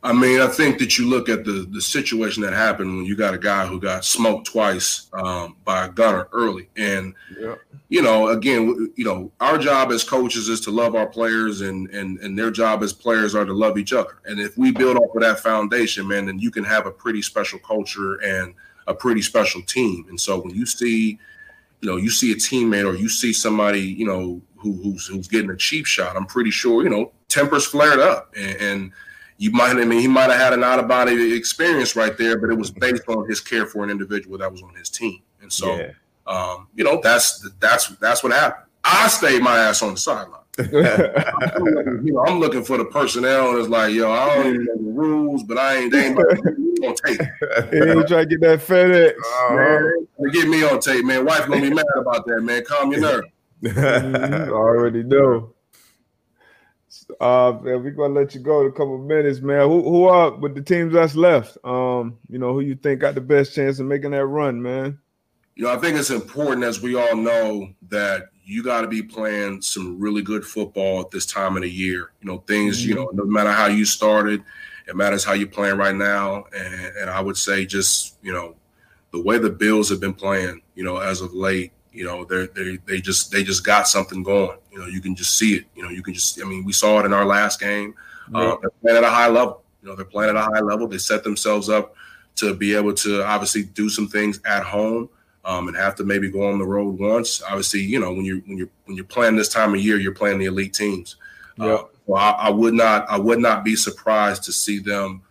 I 0.00 0.12
mean, 0.12 0.40
I 0.40 0.46
think 0.46 0.78
that 0.78 0.96
you 0.96 1.08
look 1.08 1.28
at 1.28 1.44
the 1.44 1.66
the 1.70 1.82
situation 1.82 2.42
that 2.44 2.52
happened 2.52 2.96
when 2.96 3.04
you 3.04 3.16
got 3.16 3.34
a 3.34 3.38
guy 3.38 3.66
who 3.66 3.80
got 3.80 4.04
smoked 4.04 4.46
twice 4.46 5.08
um, 5.12 5.56
by 5.64 5.86
a 5.86 5.88
gunner 5.88 6.28
early, 6.32 6.68
and 6.76 7.14
yeah. 7.38 7.56
you 7.88 8.00
know, 8.00 8.28
again, 8.28 8.92
you 8.94 9.04
know, 9.04 9.32
our 9.40 9.58
job 9.58 9.90
as 9.90 10.04
coaches 10.04 10.48
is 10.48 10.60
to 10.62 10.70
love 10.70 10.94
our 10.94 11.06
players, 11.06 11.62
and 11.62 11.90
and 11.90 12.18
and 12.20 12.38
their 12.38 12.52
job 12.52 12.84
as 12.84 12.92
players 12.92 13.34
are 13.34 13.44
to 13.44 13.52
love 13.52 13.76
each 13.76 13.92
other. 13.92 14.20
And 14.24 14.38
if 14.38 14.56
we 14.56 14.70
build 14.70 14.96
off 14.98 15.16
of 15.16 15.22
that 15.22 15.40
foundation, 15.40 16.06
man, 16.06 16.26
then 16.26 16.38
you 16.38 16.52
can 16.52 16.64
have 16.64 16.86
a 16.86 16.92
pretty 16.92 17.20
special 17.20 17.58
culture 17.58 18.22
and 18.22 18.54
a 18.86 18.94
pretty 18.94 19.20
special 19.20 19.62
team. 19.62 20.06
And 20.08 20.20
so 20.20 20.40
when 20.40 20.54
you 20.54 20.64
see, 20.64 21.18
you 21.80 21.88
know, 21.88 21.96
you 21.96 22.10
see 22.10 22.30
a 22.30 22.36
teammate 22.36 22.88
or 22.88 22.94
you 22.94 23.08
see 23.08 23.32
somebody, 23.32 23.80
you 23.80 24.06
know, 24.06 24.40
who, 24.56 24.74
who's 24.74 25.08
who's 25.08 25.26
getting 25.26 25.50
a 25.50 25.56
cheap 25.56 25.86
shot, 25.86 26.16
I'm 26.16 26.26
pretty 26.26 26.52
sure, 26.52 26.84
you 26.84 26.88
know, 26.88 27.10
tempers 27.28 27.66
flared 27.66 27.98
up, 27.98 28.32
and, 28.36 28.56
and 28.60 28.92
you 29.38 29.50
might 29.52 29.70
I 29.70 29.84
mean 29.84 30.00
he 30.00 30.08
might 30.08 30.30
have 30.30 30.38
had 30.38 30.52
an 30.52 30.62
out 30.62 30.78
of 30.78 30.88
body 30.88 31.34
experience 31.34 31.96
right 31.96 32.16
there, 32.18 32.38
but 32.38 32.50
it 32.50 32.58
was 32.58 32.70
based 32.70 33.08
on 33.08 33.28
his 33.28 33.40
care 33.40 33.66
for 33.66 33.84
an 33.84 33.90
individual 33.90 34.36
that 34.38 34.50
was 34.50 34.62
on 34.62 34.74
his 34.74 34.90
team. 34.90 35.22
And 35.40 35.52
so 35.52 35.76
yeah. 35.76 35.92
um, 36.26 36.68
you 36.74 36.84
know, 36.84 37.00
that's 37.02 37.48
that's 37.60 37.88
that's 37.96 38.22
what 38.22 38.32
happened. 38.32 38.64
I 38.84 39.08
stayed 39.08 39.42
my 39.42 39.58
ass 39.58 39.82
on 39.82 39.92
the 39.92 39.98
sideline. 39.98 40.38
I'm, 40.58 40.66
you 42.04 42.12
know, 42.12 42.24
I'm 42.26 42.40
looking 42.40 42.64
for 42.64 42.78
the 42.78 42.84
personnel, 42.84 43.50
and 43.50 43.58
it's 43.58 43.68
like, 43.68 43.92
yo, 43.92 44.10
I 44.10 44.34
don't 44.34 44.54
even 44.54 44.64
know 44.64 44.76
the 44.76 44.92
rules, 44.92 45.42
but 45.44 45.56
I 45.58 45.76
ain't, 45.76 45.92
they 45.92 46.06
ain't 46.06 46.18
on 46.18 46.94
tape. 46.94 47.20
He 47.70 47.76
ain't 47.78 48.08
trying 48.08 48.28
to 48.28 48.36
get 48.36 48.40
that 48.40 48.60
FedEx. 48.60 49.14
Uh, 49.50 50.30
get 50.32 50.48
me 50.48 50.64
on 50.64 50.80
tape, 50.80 51.04
man. 51.04 51.24
Wife 51.24 51.46
gonna 51.46 51.60
be 51.60 51.70
mad 51.70 51.84
about 51.96 52.26
that, 52.26 52.40
man. 52.40 52.64
Calm 52.64 52.90
your 52.90 53.00
nerve. 53.00 53.24
I 53.76 54.48
already 54.50 55.02
know. 55.02 55.54
Uh, 57.20 57.58
man, 57.62 57.82
we're 57.82 57.90
gonna 57.90 58.14
let 58.14 58.34
you 58.34 58.40
go 58.40 58.60
in 58.60 58.68
a 58.68 58.72
couple 58.72 58.96
minutes, 58.98 59.40
man. 59.40 59.68
Who 59.68 59.82
who 59.82 60.04
are 60.04 60.30
with 60.34 60.54
the 60.54 60.62
teams 60.62 60.92
that's 60.92 61.16
left? 61.16 61.58
Um, 61.64 62.18
you 62.28 62.38
know, 62.38 62.52
who 62.52 62.60
you 62.60 62.76
think 62.76 63.00
got 63.00 63.16
the 63.16 63.20
best 63.20 63.54
chance 63.54 63.80
of 63.80 63.86
making 63.86 64.12
that 64.12 64.26
run, 64.26 64.62
man? 64.62 64.98
You 65.56 65.64
know, 65.64 65.72
I 65.72 65.78
think 65.78 65.98
it's 65.98 66.10
important, 66.10 66.62
as 66.62 66.80
we 66.80 66.94
all 66.94 67.16
know, 67.16 67.70
that 67.88 68.28
you 68.44 68.62
got 68.62 68.82
to 68.82 68.86
be 68.86 69.02
playing 69.02 69.60
some 69.62 69.98
really 69.98 70.22
good 70.22 70.44
football 70.44 71.00
at 71.00 71.10
this 71.10 71.26
time 71.26 71.56
of 71.56 71.62
the 71.62 71.70
year. 71.70 72.12
You 72.20 72.28
know, 72.28 72.38
things. 72.46 72.80
Mm-hmm. 72.80 72.88
You 72.88 72.94
know, 72.94 73.10
no 73.12 73.24
matter 73.24 73.50
how 73.50 73.66
you 73.66 73.84
started, 73.84 74.44
it 74.86 74.94
matters 74.94 75.24
how 75.24 75.32
you're 75.32 75.48
playing 75.48 75.76
right 75.76 75.96
now. 75.96 76.44
And, 76.56 76.96
and 77.00 77.10
I 77.10 77.20
would 77.20 77.36
say, 77.36 77.66
just 77.66 78.16
you 78.22 78.32
know, 78.32 78.54
the 79.12 79.20
way 79.20 79.38
the 79.38 79.50
Bills 79.50 79.90
have 79.90 79.98
been 80.00 80.14
playing, 80.14 80.62
you 80.76 80.84
know, 80.84 80.98
as 80.98 81.20
of 81.20 81.34
late, 81.34 81.72
you 81.98 82.04
know, 82.04 82.24
they 82.24 82.46
they 82.54 82.76
they 82.86 83.00
just 83.00 83.32
they 83.32 83.42
just 83.42 83.64
got 83.64 83.88
something 83.88 84.22
going. 84.22 84.56
You 84.70 84.78
know, 84.78 84.86
you 84.86 85.00
can 85.00 85.16
just 85.16 85.36
see 85.36 85.56
it. 85.56 85.64
You 85.74 85.82
know, 85.82 85.88
you 85.88 86.00
can 86.00 86.14
just. 86.14 86.40
I 86.40 86.44
mean, 86.44 86.64
we 86.64 86.72
saw 86.72 87.00
it 87.00 87.06
in 87.06 87.12
our 87.12 87.24
last 87.24 87.58
game. 87.58 87.92
Uh, 88.32 88.56
they're 88.60 88.70
playing 88.80 88.98
at 88.98 89.02
a 89.02 89.10
high 89.10 89.26
level. 89.26 89.64
You 89.82 89.88
know, 89.88 89.96
they're 89.96 90.04
playing 90.04 90.30
at 90.30 90.36
a 90.36 90.42
high 90.42 90.60
level. 90.60 90.86
They 90.86 90.98
set 90.98 91.24
themselves 91.24 91.68
up 91.68 91.96
to 92.36 92.54
be 92.54 92.72
able 92.76 92.94
to 92.94 93.24
obviously 93.24 93.64
do 93.64 93.88
some 93.88 94.06
things 94.06 94.38
at 94.46 94.62
home 94.62 95.08
um, 95.44 95.66
and 95.66 95.76
have 95.76 95.96
to 95.96 96.04
maybe 96.04 96.30
go 96.30 96.48
on 96.48 96.60
the 96.60 96.64
road 96.64 97.00
once. 97.00 97.42
Obviously, 97.42 97.80
you 97.80 97.98
know, 97.98 98.12
when 98.12 98.24
you're 98.24 98.42
when 98.46 98.58
you're 98.58 98.70
when 98.84 98.96
you're 98.96 99.04
playing 99.04 99.34
this 99.34 99.48
time 99.48 99.74
of 99.74 99.80
year, 99.80 99.98
you're 99.98 100.14
playing 100.14 100.38
the 100.38 100.44
elite 100.44 100.74
teams. 100.74 101.16
Yeah. 101.56 101.66
Uh, 101.66 101.84
well, 102.06 102.22
I, 102.22 102.46
I 102.46 102.50
would 102.50 102.74
not 102.74 103.10
I 103.10 103.18
would 103.18 103.40
not 103.40 103.64
be 103.64 103.74
surprised 103.74 104.44
to 104.44 104.52
see 104.52 104.78
them 104.78 105.22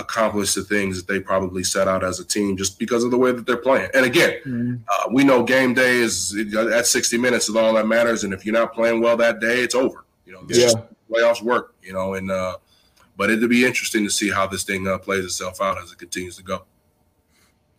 accomplish 0.00 0.54
the 0.54 0.62
things 0.62 0.96
that 0.96 1.12
they 1.12 1.20
probably 1.20 1.62
set 1.62 1.88
out 1.88 2.04
as 2.04 2.20
a 2.20 2.24
team 2.24 2.56
just 2.56 2.78
because 2.78 3.04
of 3.04 3.10
the 3.10 3.18
way 3.18 3.32
that 3.32 3.46
they're 3.46 3.56
playing. 3.56 3.90
And 3.94 4.04
again, 4.04 4.38
mm-hmm. 4.46 4.74
uh, 4.88 5.12
we 5.12 5.24
know 5.24 5.42
game 5.42 5.74
day 5.74 5.98
is 5.98 6.36
at 6.56 6.86
60 6.86 7.18
minutes 7.18 7.48
is 7.48 7.56
all 7.56 7.74
that 7.74 7.86
matters. 7.86 8.24
And 8.24 8.32
if 8.32 8.44
you're 8.44 8.54
not 8.54 8.72
playing 8.72 9.00
well 9.00 9.16
that 9.16 9.40
day, 9.40 9.60
it's 9.60 9.74
over. 9.74 10.04
You 10.24 10.32
know, 10.32 10.42
yeah. 10.48 10.72
playoffs 11.10 11.42
work. 11.42 11.74
You 11.82 11.92
know, 11.92 12.14
and 12.14 12.30
uh, 12.30 12.56
but 13.16 13.30
it'll 13.30 13.48
be 13.48 13.64
interesting 13.64 14.04
to 14.04 14.10
see 14.10 14.30
how 14.30 14.46
this 14.46 14.64
thing 14.64 14.86
uh, 14.86 14.98
plays 14.98 15.24
itself 15.24 15.60
out 15.60 15.82
as 15.82 15.92
it 15.92 15.98
continues 15.98 16.36
to 16.36 16.42
go. 16.42 16.64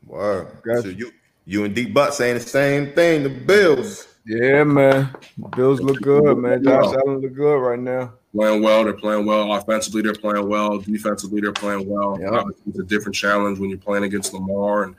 Wow. 0.06 0.48
Gotcha. 0.64 0.82
So 0.84 0.88
you 0.90 1.12
you 1.46 1.64
and 1.66 1.76
Deep 1.76 1.94
Butt 1.94 2.14
saying 2.14 2.36
the 2.36 2.40
same 2.42 2.94
thing. 2.94 3.24
The 3.24 3.30
Bills. 3.30 4.08
Yeah, 4.26 4.64
man. 4.64 5.16
Bills 5.56 5.80
look 5.80 6.02
good, 6.02 6.38
man. 6.38 6.64
Josh 6.64 6.94
Allen 6.94 7.20
look 7.22 7.34
good 7.34 7.58
right 7.58 7.80
now 7.80 8.14
playing 8.36 8.62
well. 8.62 8.84
They're 8.84 8.94
playing 8.94 9.26
well 9.26 9.54
offensively. 9.54 10.02
They're 10.02 10.14
playing 10.14 10.48
well 10.48 10.78
defensively. 10.80 11.42
They're 11.42 11.52
playing 11.54 11.88
well. 11.90 12.18
Yep. 12.20 12.46
it's 12.68 12.80
a 12.80 12.84
different 12.84 13.16
challenge 13.16 13.60
when 13.60 13.70
you're 13.70 13.80
playing 13.80 14.04
against 14.04 14.34
Lamar 14.34 14.84
and 14.84 14.96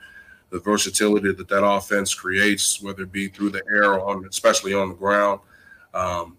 the 0.49 0.59
versatility 0.59 1.31
that 1.31 1.47
that 1.47 1.65
offense 1.65 2.13
creates, 2.13 2.81
whether 2.81 3.03
it 3.03 3.11
be 3.11 3.29
through 3.29 3.51
the 3.51 3.63
air 3.73 3.93
or 3.93 4.01
on, 4.09 4.25
especially 4.25 4.73
on 4.73 4.89
the 4.89 4.95
ground. 4.95 5.39
Um, 5.93 6.37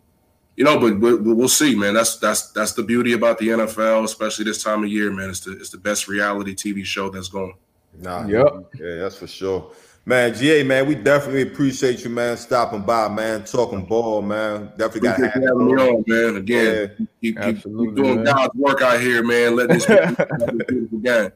you 0.57 0.65
know, 0.65 0.79
but, 0.79 1.01
but, 1.01 1.25
but 1.25 1.35
we'll 1.35 1.49
see, 1.49 1.75
man. 1.75 1.95
That's 1.95 2.19
that's 2.19 2.51
that's 2.51 2.73
the 2.75 2.83
beauty 2.83 3.15
about 3.15 3.39
the 3.39 3.49
NFL, 3.49 4.05
especially 4.05 4.45
this 4.45 4.63
time 4.63 4.85
of 4.85 4.91
year, 4.91 5.11
man. 5.11 5.31
It's 5.31 5.41
the 5.41 5.53
it's 5.53 5.71
the 5.71 5.79
best 5.79 6.09
reality 6.09 6.55
TV 6.55 6.85
show 6.85 7.09
that's 7.09 7.29
going. 7.29 7.55
Nah, 8.01 8.27
Yep. 8.27 8.47
yeah, 8.79 8.97
that's 8.97 9.17
for 9.17 9.27
sure. 9.27 9.71
Man, 10.05 10.35
GA, 10.35 10.65
man, 10.65 10.87
we 10.89 10.97
definitely 10.97 11.43
appreciate 11.43 12.03
you, 12.03 12.11
man, 12.11 12.37
stopping 12.37 12.83
by, 12.83 13.09
man, 13.09 13.45
talking 13.45 13.85
ball, 13.85 14.21
man. 14.21 14.73
Definitely 14.77 15.01
got 15.01 15.17
to 15.19 15.27
Appreciate 15.27 15.45
have 15.45 15.55
you 15.55 15.71
you 15.71 15.77
having 15.77 15.77
me 15.77 15.83
on. 15.83 15.97
on, 15.97 16.05
man. 16.33 16.37
Again, 16.43 16.75
Yeah. 16.75 16.87
keep, 16.97 17.09
keep, 17.21 17.39
Absolutely, 17.39 17.87
keep 17.87 17.97
doing 17.97 18.17
man. 18.17 18.25
God's 18.25 18.55
work 18.57 18.83
out 18.83 19.01
here, 19.01 19.23
man. 19.23 19.55
Let 19.55 19.69
this 19.69 19.87
beautiful 19.87 20.99
game. 21.03 21.31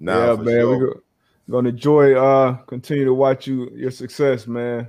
Nah, 0.00 0.26
yeah, 0.30 0.36
for 0.36 0.42
man. 0.44 0.60
sure. 0.60 1.02
We're 1.48 1.52
gonna 1.52 1.68
enjoy 1.68 2.14
uh 2.14 2.54
continue 2.64 3.04
to 3.04 3.14
watch 3.14 3.46
you 3.46 3.70
your 3.74 3.90
success, 3.90 4.46
man. 4.46 4.88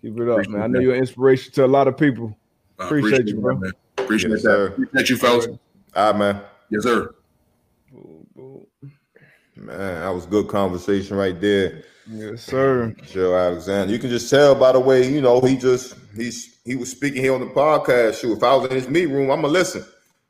Keep 0.00 0.18
it 0.20 0.28
up, 0.28 0.28
Appreciate 0.38 0.52
man. 0.52 0.62
I 0.62 0.66
know 0.68 0.80
you're 0.80 0.94
an 0.94 1.00
inspiration 1.00 1.52
to 1.54 1.64
a 1.64 1.66
lot 1.66 1.88
of 1.88 1.96
people. 1.98 2.38
I 2.78 2.84
Appreciate 2.86 3.26
you, 3.26 3.40
bro. 3.40 3.56
man. 3.56 3.72
Appreciate 3.98 4.30
Yes, 4.30 4.42
that. 4.42 4.48
sir. 4.48 4.66
Appreciate 4.68 5.10
you, 5.10 5.16
fellas. 5.16 5.46
All 5.96 6.12
right, 6.12 6.16
man. 6.18 6.40
Yes, 6.70 6.84
sir. 6.84 7.14
Man, 9.56 9.76
that 9.76 10.08
was 10.14 10.24
good 10.26 10.48
conversation 10.48 11.16
right 11.16 11.38
there. 11.38 11.82
Yes, 12.12 12.42
sir. 12.42 12.92
Joe 13.04 13.36
Alexander. 13.36 13.92
You 13.92 14.00
can 14.00 14.10
just 14.10 14.28
tell 14.28 14.56
by 14.56 14.72
the 14.72 14.80
way, 14.80 15.08
you 15.08 15.20
know, 15.20 15.40
he 15.40 15.56
just 15.56 15.94
he's 16.16 16.58
he 16.64 16.74
was 16.74 16.90
speaking 16.90 17.22
here 17.22 17.32
on 17.32 17.40
the 17.40 17.46
podcast. 17.46 18.20
Shoot, 18.20 18.38
if 18.38 18.42
I 18.42 18.54
was 18.56 18.68
in 18.68 18.76
his 18.76 18.88
meet 18.88 19.06
room, 19.06 19.30
I'm 19.30 19.42
gonna 19.42 19.52
listen. 19.52 19.84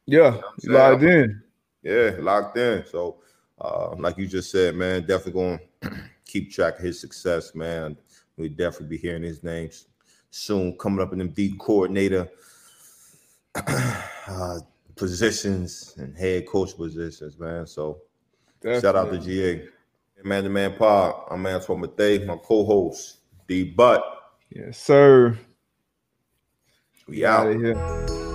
Yeah, 0.04 0.40
you 0.62 0.72
logged 0.72 1.04
in. 1.04 1.42
Yeah, 1.82 2.12
locked 2.18 2.58
in. 2.58 2.84
So, 2.86 3.22
uh, 3.58 3.94
like 3.96 4.18
you 4.18 4.26
just 4.26 4.50
said, 4.50 4.74
man, 4.74 5.02
definitely 5.02 5.32
going 5.32 5.60
to 5.82 5.90
keep 6.26 6.52
track 6.52 6.78
of 6.78 6.84
his 6.84 7.00
success, 7.00 7.54
man. 7.54 7.96
We 8.36 8.50
definitely 8.50 8.88
be 8.88 8.98
hearing 8.98 9.22
his 9.22 9.42
names 9.42 9.86
soon, 10.30 10.76
coming 10.76 11.00
up 11.00 11.12
in 11.12 11.18
them 11.18 11.30
deep 11.30 11.58
coordinator 11.58 12.28
uh, 13.54 14.60
positions 14.96 15.94
and 15.96 16.14
head 16.16 16.46
coach 16.46 16.76
positions, 16.76 17.38
man. 17.38 17.66
So, 17.66 18.02
shout 18.62 18.96
out 18.96 19.10
to 19.12 19.18
GA, 19.18 19.66
man, 20.24 20.44
the 20.44 20.50
man 20.50 20.74
Pod. 20.74 21.26
I'm 21.30 21.46
Antoine 21.46 21.82
Mathay, 21.82 22.26
my 22.26 22.36
co-host 22.36 23.18
D. 23.48 23.64
Butt. 23.64 24.02
Yes, 24.50 24.78
sir. 24.78 25.38
We 27.06 27.24
out. 27.24 27.46
Out 27.46 27.52
of 27.52 27.60
here. 27.60 28.29